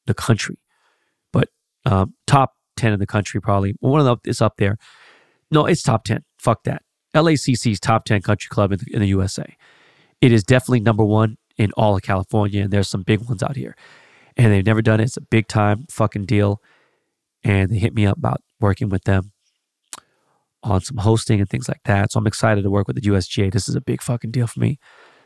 the 0.07 0.15
country 0.15 0.57
but 1.33 1.49
um, 1.85 2.15
top 2.27 2.53
10 2.77 2.93
in 2.93 2.99
the 3.01 3.07
country, 3.07 3.41
probably. 3.41 3.75
One 3.81 4.01
of 4.01 4.07
them 4.07 4.21
is 4.25 4.41
up 4.41 4.57
there. 4.57 4.77
No, 5.51 5.67
it's 5.67 5.83
top 5.83 6.05
10. 6.05 6.23
Fuck 6.39 6.65
that. 6.65 6.83
LACC's 7.15 7.81
top 7.81 8.05
10 8.05 8.23
country 8.23 8.49
club 8.49 8.73
in 8.73 8.79
the, 8.79 8.95
in 8.95 9.01
the 9.01 9.09
USA. 9.09 9.57
It 10.21 10.33
is 10.33 10.45
definitely 10.45 10.81
number 10.81 11.05
one 11.05 11.37
in 11.59 11.73
all 11.77 11.97
of 11.97 12.03
California, 12.03 12.63
and 12.63 12.73
there's 12.73 12.89
some 12.89 13.03
big 13.03 13.21
ones 13.29 13.43
out 13.43 13.57
here. 13.57 13.77
And 14.37 14.53
they've 14.53 14.65
never 14.65 14.81
done 14.81 15.01
it. 15.01 15.05
It's 15.05 15.17
a 15.17 15.23
big 15.23 15.49
time 15.49 15.87
fucking 15.91 16.25
deal. 16.25 16.63
And 17.45 17.71
they 17.71 17.79
hit 17.79 17.95
me 17.95 18.07
up 18.07 18.17
about 18.17 18.41
working 18.61 18.89
with 18.89 19.05
them 19.05 19.33
on 20.63 20.81
some 20.81 20.99
hosting 20.99 21.41
and 21.41 21.49
things 21.49 21.69
like 21.69 21.83
that. 21.85 22.13
So 22.13 22.19
I'm 22.19 22.27
excited 22.27 22.63
to 22.63 22.71
work 22.71 22.87
with 22.87 22.97
the 22.97 23.09
USGA. 23.09 23.53
This 23.53 23.69
is 23.69 23.75
a 23.75 23.81
big 23.81 24.03
fucking 24.03 24.31
deal 24.31 24.47
for 24.47 24.61
me. 24.61 24.79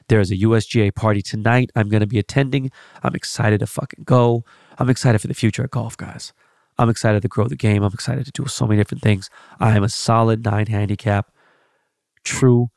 There's 0.08 0.30
a 0.30 0.36
USGA 0.36 0.94
party 0.94 1.20
tonight 1.20 1.70
I'm 1.74 1.88
going 1.88 2.00
to 2.00 2.06
be 2.06 2.18
attending. 2.18 2.70
I'm 3.02 3.14
excited 3.14 3.60
to 3.60 3.66
fucking 3.66 4.04
go. 4.04 4.44
I'm 4.78 4.88
excited 4.88 5.20
for 5.20 5.26
the 5.26 5.34
future 5.34 5.64
of 5.64 5.70
golf, 5.70 5.96
guys. 5.96 6.32
I'm 6.78 6.88
excited 6.88 7.22
to 7.22 7.28
grow 7.28 7.48
the 7.48 7.56
game. 7.56 7.82
I'm 7.82 7.92
excited 7.92 8.26
to 8.26 8.32
do 8.32 8.46
so 8.46 8.66
many 8.66 8.78
different 8.78 9.02
things. 9.02 9.30
I 9.58 9.76
am 9.76 9.82
a 9.82 9.88
solid 9.88 10.44
nine 10.44 10.66
handicap, 10.66 11.30
true 12.22 12.68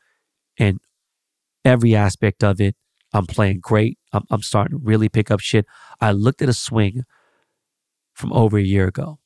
in 0.57 0.80
every 1.66 1.95
aspect 1.95 2.43
of 2.43 2.60
it. 2.62 2.76
I'm 3.14 3.26
playing 3.26 3.60
great. 3.62 3.97
I'm, 4.14 4.24
I'm 4.30 4.41
starting 4.41 4.78
to 4.78 4.84
really 4.84 5.10
pick 5.10 5.30
up 5.32 5.39
shit. 5.39 5.66
I 5.99 6.12
looked 6.12 6.41
at 6.41 6.49
a 6.49 6.53
swing 6.53 7.03
from 8.14 8.32
over 8.34 8.57
a 8.57 8.64
year 8.64 8.88
ago, 8.88 9.20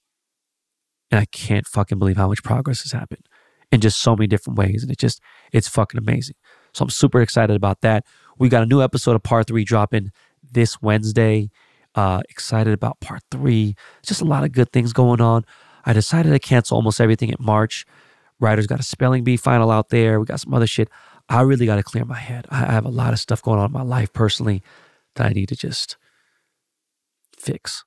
and 1.14 1.20
I 1.20 1.26
can't 1.26 1.68
fucking 1.68 2.00
believe 2.00 2.18
how 2.18 2.28
much 2.28 2.42
progress 2.42 2.82
has 2.82 2.92
happened 2.92 3.28
in 3.72 3.82
just 3.82 4.02
so 4.02 4.16
many 4.16 4.26
different 4.26 4.58
ways. 4.58 4.82
And 4.82 4.92
it 4.92 4.98
just, 4.98 5.22
it's 5.52 5.68
fucking 5.68 6.00
amazing. 6.00 6.36
So 6.74 6.82
I'm 6.82 6.90
super 6.90 7.22
excited 7.22 7.56
about 7.56 7.82
that. 7.82 8.04
We 8.40 8.50
got 8.50 8.64
a 8.64 8.66
new 8.66 8.82
episode 8.82 9.16
of 9.16 9.22
Part 9.22 9.46
3 9.46 9.64
dropping 9.64 10.10
this 10.42 10.82
Wednesday. 10.82 11.52
Uh, 11.94 12.24
excited 12.32 12.74
about 12.74 13.00
part 13.00 13.22
three. 13.30 13.76
Just 14.04 14.22
a 14.22 14.26
lot 14.26 14.44
of 14.44 14.54
good 14.54 14.72
things 14.72 14.92
going 14.92 15.22
on. 15.22 15.46
I 15.86 15.94
decided 15.94 16.32
to 16.32 16.40
cancel 16.40 16.78
almost 16.78 17.00
everything 17.00 17.30
in 17.30 17.36
March. 17.40 17.86
Writer's 18.40 18.66
got 18.66 18.80
a 18.80 18.84
spelling 18.84 19.24
bee 19.24 19.38
final 19.38 19.70
out 19.70 19.90
there. 19.90 20.20
We 20.20 20.26
got 20.26 20.40
some 20.40 20.56
other 20.56 20.66
shit. 20.66 20.90
I 21.30 21.42
really 21.42 21.68
got 21.68 21.76
to 21.76 21.84
clear 21.84 22.06
my 22.06 22.18
head. 22.18 22.48
I 22.50 22.56
have 22.56 22.86
a 22.86 22.90
lot 22.90 23.14
of 23.14 23.20
stuff 23.20 23.44
going 23.44 23.60
on 23.60 23.68
in 23.68 23.72
my 23.72 23.84
life 23.84 24.12
personally 24.14 24.64
that 25.14 25.28
I 25.28 25.30
need 25.30 25.50
to 25.50 25.56
just 25.56 25.98
fix. 27.38 27.84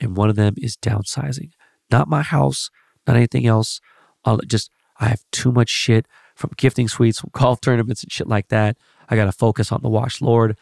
And 0.00 0.16
one 0.16 0.30
of 0.30 0.34
them 0.34 0.54
is 0.58 0.76
downsizing. 0.76 1.50
Not 1.90 2.08
my 2.08 2.22
house, 2.22 2.70
not 3.06 3.16
anything 3.16 3.46
else. 3.46 3.80
I'll 4.24 4.38
just, 4.38 4.70
I 4.98 5.06
have 5.08 5.22
too 5.30 5.52
much 5.52 5.68
shit 5.68 6.06
from 6.34 6.50
gifting 6.56 6.88
suites, 6.88 7.20
from 7.20 7.30
golf 7.34 7.60
tournaments 7.60 8.02
and 8.02 8.12
shit 8.12 8.26
like 8.26 8.48
that. 8.48 8.76
I 9.08 9.16
got 9.16 9.26
to 9.26 9.32
focus 9.32 9.72
on 9.72 9.80
the 9.82 9.88
Wash 9.88 10.20
Lord. 10.20 10.56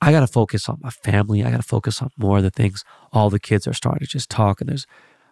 I 0.00 0.12
got 0.12 0.20
to 0.20 0.26
focus 0.26 0.68
on 0.68 0.78
my 0.82 0.90
family. 0.90 1.42
I 1.42 1.50
got 1.50 1.58
to 1.58 1.62
focus 1.66 2.02
on 2.02 2.10
more 2.16 2.38
of 2.38 2.42
the 2.42 2.50
things. 2.50 2.84
All 3.12 3.30
the 3.30 3.40
kids 3.40 3.66
are 3.66 3.72
starting 3.72 4.06
to 4.06 4.10
just 4.10 4.30
talk. 4.30 4.60
And 4.60 4.68
there's, 4.68 4.86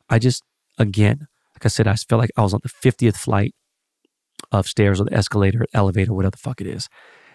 I 0.09 0.18
just, 0.18 0.43
again, 0.78 1.26
like 1.55 1.66
I 1.66 1.68
said, 1.68 1.86
I 1.86 1.95
feel 1.95 2.18
like 2.18 2.30
I 2.36 2.43
was 2.43 2.55
on 2.55 2.61
the 2.62 2.68
50th 2.68 3.16
flight 3.16 3.55
of 4.51 4.66
stairs 4.66 5.01
or 5.01 5.05
the 5.05 5.14
escalator, 5.14 5.66
elevator, 5.74 6.12
whatever 6.12 6.32
the 6.32 6.36
fuck 6.38 6.61
it 6.61 6.66
is. 6.66 6.88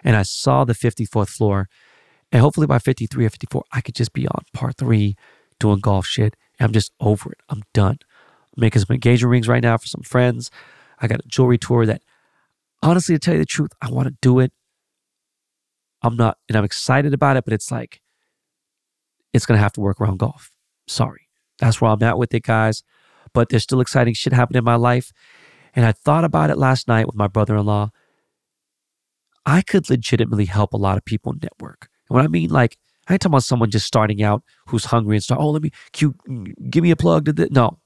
And 0.03 0.15
I 0.15 0.23
saw 0.23 0.63
the 0.63 0.73
54th 0.73 1.29
floor. 1.29 1.67
And 2.31 2.41
hopefully 2.41 2.67
by 2.67 2.79
53 2.79 3.25
or 3.25 3.29
54, 3.29 3.63
I 3.71 3.81
could 3.81 3.95
just 3.95 4.13
be 4.13 4.27
on 4.27 4.43
part 4.53 4.77
three 4.77 5.15
doing 5.59 5.79
golf 5.79 6.05
shit. 6.05 6.35
I'm 6.59 6.73
just 6.73 6.91
over 6.99 7.31
it. 7.31 7.39
I'm 7.49 7.63
done. 7.73 7.99
I'm 8.01 8.61
making 8.61 8.81
some 8.81 8.93
engagement 8.93 9.31
rings 9.31 9.47
right 9.47 9.61
now 9.63 9.77
for 9.77 9.87
some 9.87 10.01
friends. 10.01 10.49
I 10.99 11.07
got 11.07 11.19
a 11.19 11.27
jewelry 11.27 11.57
tour 11.57 11.85
that, 11.85 12.01
honestly, 12.81 13.15
to 13.15 13.19
tell 13.19 13.35
you 13.35 13.41
the 13.41 13.45
truth, 13.45 13.71
I 13.81 13.91
want 13.91 14.07
to 14.07 14.15
do 14.21 14.39
it. 14.39 14.51
I'm 16.01 16.15
not, 16.15 16.37
and 16.47 16.57
I'm 16.57 16.63
excited 16.63 17.13
about 17.13 17.37
it, 17.37 17.43
but 17.43 17.53
it's 17.53 17.71
like, 17.71 18.01
it's 19.33 19.45
going 19.45 19.57
to 19.57 19.61
have 19.63 19.73
to 19.73 19.81
work 19.81 20.01
around 20.01 20.17
golf. 20.17 20.51
Sorry. 20.87 21.27
That's 21.59 21.81
where 21.81 21.91
I'm 21.91 22.03
at 22.03 22.17
with 22.17 22.33
it, 22.33 22.43
guys. 22.43 22.83
But 23.33 23.49
there's 23.49 23.63
still 23.63 23.81
exciting 23.81 24.13
shit 24.13 24.33
happening 24.33 24.59
in 24.59 24.63
my 24.63 24.75
life. 24.75 25.11
And 25.75 25.85
I 25.85 25.91
thought 25.91 26.23
about 26.23 26.49
it 26.49 26.57
last 26.57 26.87
night 26.87 27.05
with 27.05 27.15
my 27.15 27.27
brother 27.27 27.57
in 27.57 27.65
law. 27.65 27.89
I 29.45 29.61
could 29.61 29.89
legitimately 29.89 30.45
help 30.45 30.73
a 30.73 30.77
lot 30.77 30.97
of 30.97 31.05
people 31.05 31.33
network. 31.33 31.89
And 32.09 32.15
what 32.15 32.23
I 32.23 32.27
mean, 32.27 32.49
like, 32.49 32.77
I 33.07 33.13
ain't 33.13 33.21
talking 33.21 33.33
about 33.33 33.43
someone 33.43 33.69
just 33.71 33.87
starting 33.87 34.21
out 34.21 34.43
who's 34.67 34.85
hungry 34.85 35.15
and 35.15 35.23
start, 35.23 35.39
oh, 35.39 35.49
let 35.49 35.61
me, 35.61 35.71
give 36.69 36.83
me 36.83 36.91
a 36.91 36.95
plug 36.95 37.25
to 37.25 37.33
this. 37.33 37.49
No. 37.51 37.79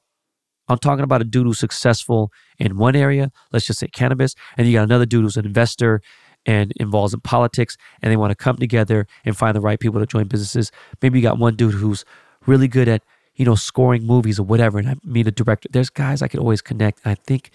I'm 0.67 0.77
talking 0.77 1.03
about 1.03 1.21
a 1.21 1.25
dude 1.25 1.45
who's 1.45 1.59
successful 1.59 2.31
in 2.57 2.77
one 2.77 2.95
area, 2.95 3.31
let's 3.51 3.65
just 3.65 3.79
say 3.79 3.87
cannabis, 3.87 4.35
and 4.57 4.67
you 4.67 4.73
got 4.73 4.83
another 4.83 5.05
dude 5.05 5.23
who's 5.23 5.37
an 5.37 5.45
investor 5.45 6.01
and 6.45 6.71
involves 6.77 7.13
in 7.13 7.19
politics 7.19 7.77
and 8.01 8.11
they 8.11 8.17
want 8.17 8.31
to 8.31 8.35
come 8.35 8.55
together 8.55 9.05
and 9.25 9.37
find 9.37 9.55
the 9.55 9.61
right 9.61 9.79
people 9.79 9.99
to 9.99 10.05
join 10.05 10.27
businesses. 10.27 10.71
Maybe 11.01 11.19
you 11.19 11.23
got 11.23 11.37
one 11.37 11.55
dude 11.55 11.73
who's 11.73 12.05
really 12.47 12.67
good 12.67 12.87
at, 12.87 13.03
you 13.35 13.45
know, 13.45 13.55
scoring 13.55 14.03
movies 14.03 14.39
or 14.39 14.43
whatever. 14.43 14.79
And 14.79 14.89
I 14.89 14.95
meet 15.03 15.27
a 15.27 15.31
director. 15.31 15.69
There's 15.71 15.89
guys 15.89 16.21
I 16.21 16.27
could 16.27 16.39
always 16.39 16.61
connect. 16.61 17.01
I 17.05 17.15
think 17.15 17.51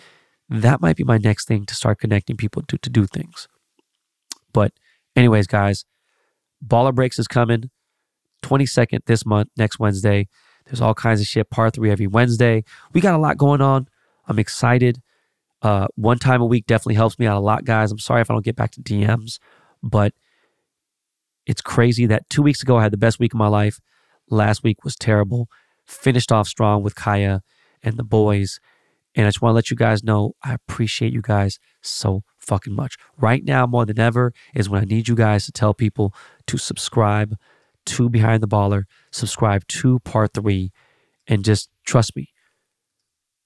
that 0.49 0.81
might 0.81 0.97
be 0.97 1.05
my 1.05 1.19
next 1.19 1.49
thing 1.49 1.67
to 1.67 1.75
start 1.75 1.99
connecting 1.99 2.37
people 2.37 2.63
to, 2.63 2.79
to 2.79 2.91
do 2.91 3.07
things. 3.07 3.49
But, 4.53 4.73
anyways, 5.17 5.47
guys, 5.47 5.85
Baller 6.65 6.95
Breaks 6.95 7.19
is 7.19 7.27
coming 7.27 7.71
22nd 8.43 9.01
this 9.07 9.27
month, 9.27 9.49
next 9.57 9.79
Wednesday. 9.79 10.29
There's 10.67 10.81
all 10.81 10.95
kinds 10.95 11.21
of 11.21 11.27
shit, 11.27 11.51
part 11.51 11.75
three 11.75 11.91
every 11.91 12.07
Wednesday. 12.07 12.65
We 12.93 13.01
got 13.01 13.15
a 13.15 13.19
lot 13.19 13.37
going 13.37 13.61
on. 13.61 13.89
I'm 14.27 14.39
excited. 14.39 15.01
Uh, 15.63 15.87
one 15.95 16.19
time 16.19 16.43
a 16.43 16.47
week 16.47 16.67
definitely 16.67 16.95
helps 16.95 17.19
me 17.19 17.27
out 17.27 17.37
a 17.37 17.41
lot, 17.41 17.65
guys. 17.65 17.91
I'm 17.93 17.99
sorry 17.99 18.21
if 18.21 18.31
I 18.31 18.35
don't 18.35 18.45
get 18.45 18.57
back 18.57 18.73
to 18.73 18.83
DMs, 18.83 19.39
but 19.83 20.13
it's 21.47 21.61
crazy 21.61 22.07
that 22.07 22.29
two 22.29 22.43
weeks 22.43 22.63
ago 22.63 22.77
I 22.77 22.83
had 22.83 22.93
the 22.93 22.99
best 22.99 23.19
week 23.19 23.33
of 23.33 23.39
my 23.39 23.49
life. 23.49 23.81
Last 24.29 24.63
week 24.63 24.85
was 24.85 24.97
terrible. 24.97 25.49
Finished 25.85 26.33
off 26.33 26.49
strong 26.49 26.83
with 26.83 26.97
Kaya 26.97 27.43
and 27.83 27.97
the 27.97 28.05
boys. 28.05 28.59
And 29.15 29.27
I 29.27 29.29
just 29.29 29.41
want 29.41 29.53
to 29.53 29.57
let 29.57 29.71
you 29.71 29.77
guys 29.77 30.03
know 30.03 30.35
I 30.43 30.53
appreciate 30.53 31.13
you 31.13 31.23
guys 31.23 31.59
so 31.81 32.23
fucking 32.47 32.75
much. 32.75 32.97
Right 33.19 33.45
now, 33.45 33.67
more 33.67 33.85
than 33.85 33.99
ever, 33.99 34.33
is 34.55 34.69
when 34.69 34.81
I 34.81 34.85
need 34.85 35.09
you 35.09 35.15
guys 35.15 35.47
to 35.47 35.53
tell 35.53 35.75
people 35.75 36.15
to 36.47 36.59
subscribe 36.59 37.37
to 37.87 38.09
Behind 38.09 38.43
the 38.43 38.49
Baller, 38.49 38.85
subscribe 39.13 39.67
to 39.69 39.99
Part 40.01 40.35
3, 40.35 40.73
and 41.27 41.45
just 41.45 41.71
trust 41.85 42.17
me. 42.17 42.31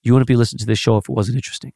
You 0.02 0.14
wouldn't 0.14 0.28
be 0.28 0.36
listening 0.36 0.60
to 0.60 0.66
this 0.66 0.78
show 0.78 0.96
if 0.96 1.08
it 1.08 1.12
wasn't 1.12 1.36
interesting 1.36 1.72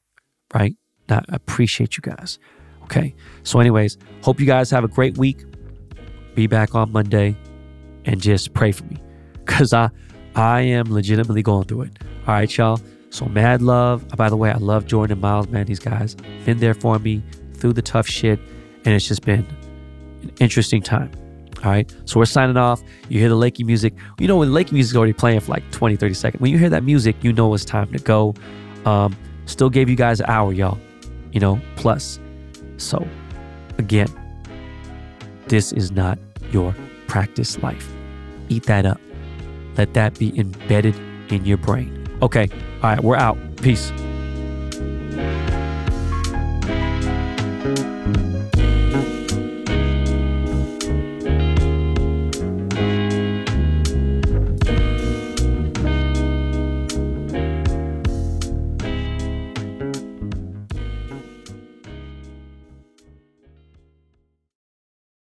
right? 0.55 0.77
I 1.09 1.22
appreciate 1.29 1.97
you 1.97 2.03
guys. 2.03 2.39
Okay. 2.85 3.14
So, 3.43 3.61
anyways, 3.61 3.99
hope 4.22 4.41
you 4.41 4.47
guys 4.47 4.70
have 4.70 4.85
a 4.85 4.89
great 4.89 5.18
week. 5.18 5.45
Be 6.35 6.47
back 6.47 6.75
on 6.75 6.93
Monday 6.93 7.37
and 8.05 8.20
just 8.20 8.55
pray 8.55 8.72
for 8.72 8.85
me 8.85 8.97
because 9.45 9.72
I, 9.72 9.91
I 10.35 10.62
am 10.62 10.93
legitimately 10.93 11.43
going 11.43 11.64
through 11.64 11.83
it. 11.83 11.99
All 12.27 12.35
right, 12.35 12.57
y'all. 12.57 12.81
So, 13.15 13.27
mad 13.27 13.62
love. 13.62 14.09
By 14.17 14.29
the 14.29 14.37
way, 14.37 14.51
I 14.51 14.57
love 14.57 14.87
Jordan 14.87 15.21
Miles, 15.21 15.47
man. 15.47 15.67
These 15.67 15.79
guys 15.79 16.17
been 16.45 16.59
there 16.59 16.75
for 16.75 16.99
me 16.99 17.23
through 17.55 17.75
the 17.75 17.83
tough 17.83 18.09
shit. 18.09 18.41
And 18.85 18.93
it's 18.93 19.07
just 19.07 19.25
been 19.25 19.47
an 20.23 20.33
interesting 20.41 20.83
time. 20.83 21.12
All 21.59 21.71
right. 21.71 21.89
So 22.07 22.19
we're 22.19 22.27
signing 22.27 22.57
off. 22.57 22.83
You 23.09 23.21
hear 23.21 23.29
the 23.29 23.37
Lakey 23.37 23.65
music. 23.65 23.95
You 24.19 24.27
know, 24.27 24.39
when 24.39 24.49
Lakey 24.49 24.73
music 24.73 24.91
is 24.91 24.97
already 24.97 25.12
playing 25.12 25.39
for 25.39 25.53
like 25.53 25.62
20, 25.71 25.95
30 25.95 26.12
seconds, 26.12 26.41
when 26.41 26.51
you 26.51 26.59
hear 26.59 26.69
that 26.71 26.83
music, 26.83 27.15
you 27.23 27.33
know 27.33 27.55
it's 27.55 27.65
time 27.65 27.93
to 27.93 28.01
go. 28.01 28.35
Um, 28.85 29.17
Still 29.47 29.71
gave 29.71 29.89
you 29.89 29.95
guys 29.95 30.19
an 30.19 30.27
hour, 30.29 30.53
y'all. 30.53 30.79
You 31.31 31.39
know, 31.39 31.61
plus. 31.77 32.19
So, 32.79 33.07
again, 33.79 34.09
this 35.47 35.73
is 35.73 35.93
not 35.93 36.19
your 36.51 36.75
practice 37.07 37.62
life. 37.62 37.89
Eat 38.49 38.65
that 38.65 38.87
up. 38.87 39.01
Let 39.77 39.95
that 39.95 40.19
be 40.19 40.37
embedded 40.37 40.97
in 41.31 41.45
your 41.45 41.59
brain. 41.59 42.04
Okay. 42.23 42.49
All 42.83 42.91
right. 42.91 43.03
We're 43.03 43.17
out. 43.17 43.39
Peace. 43.57 43.93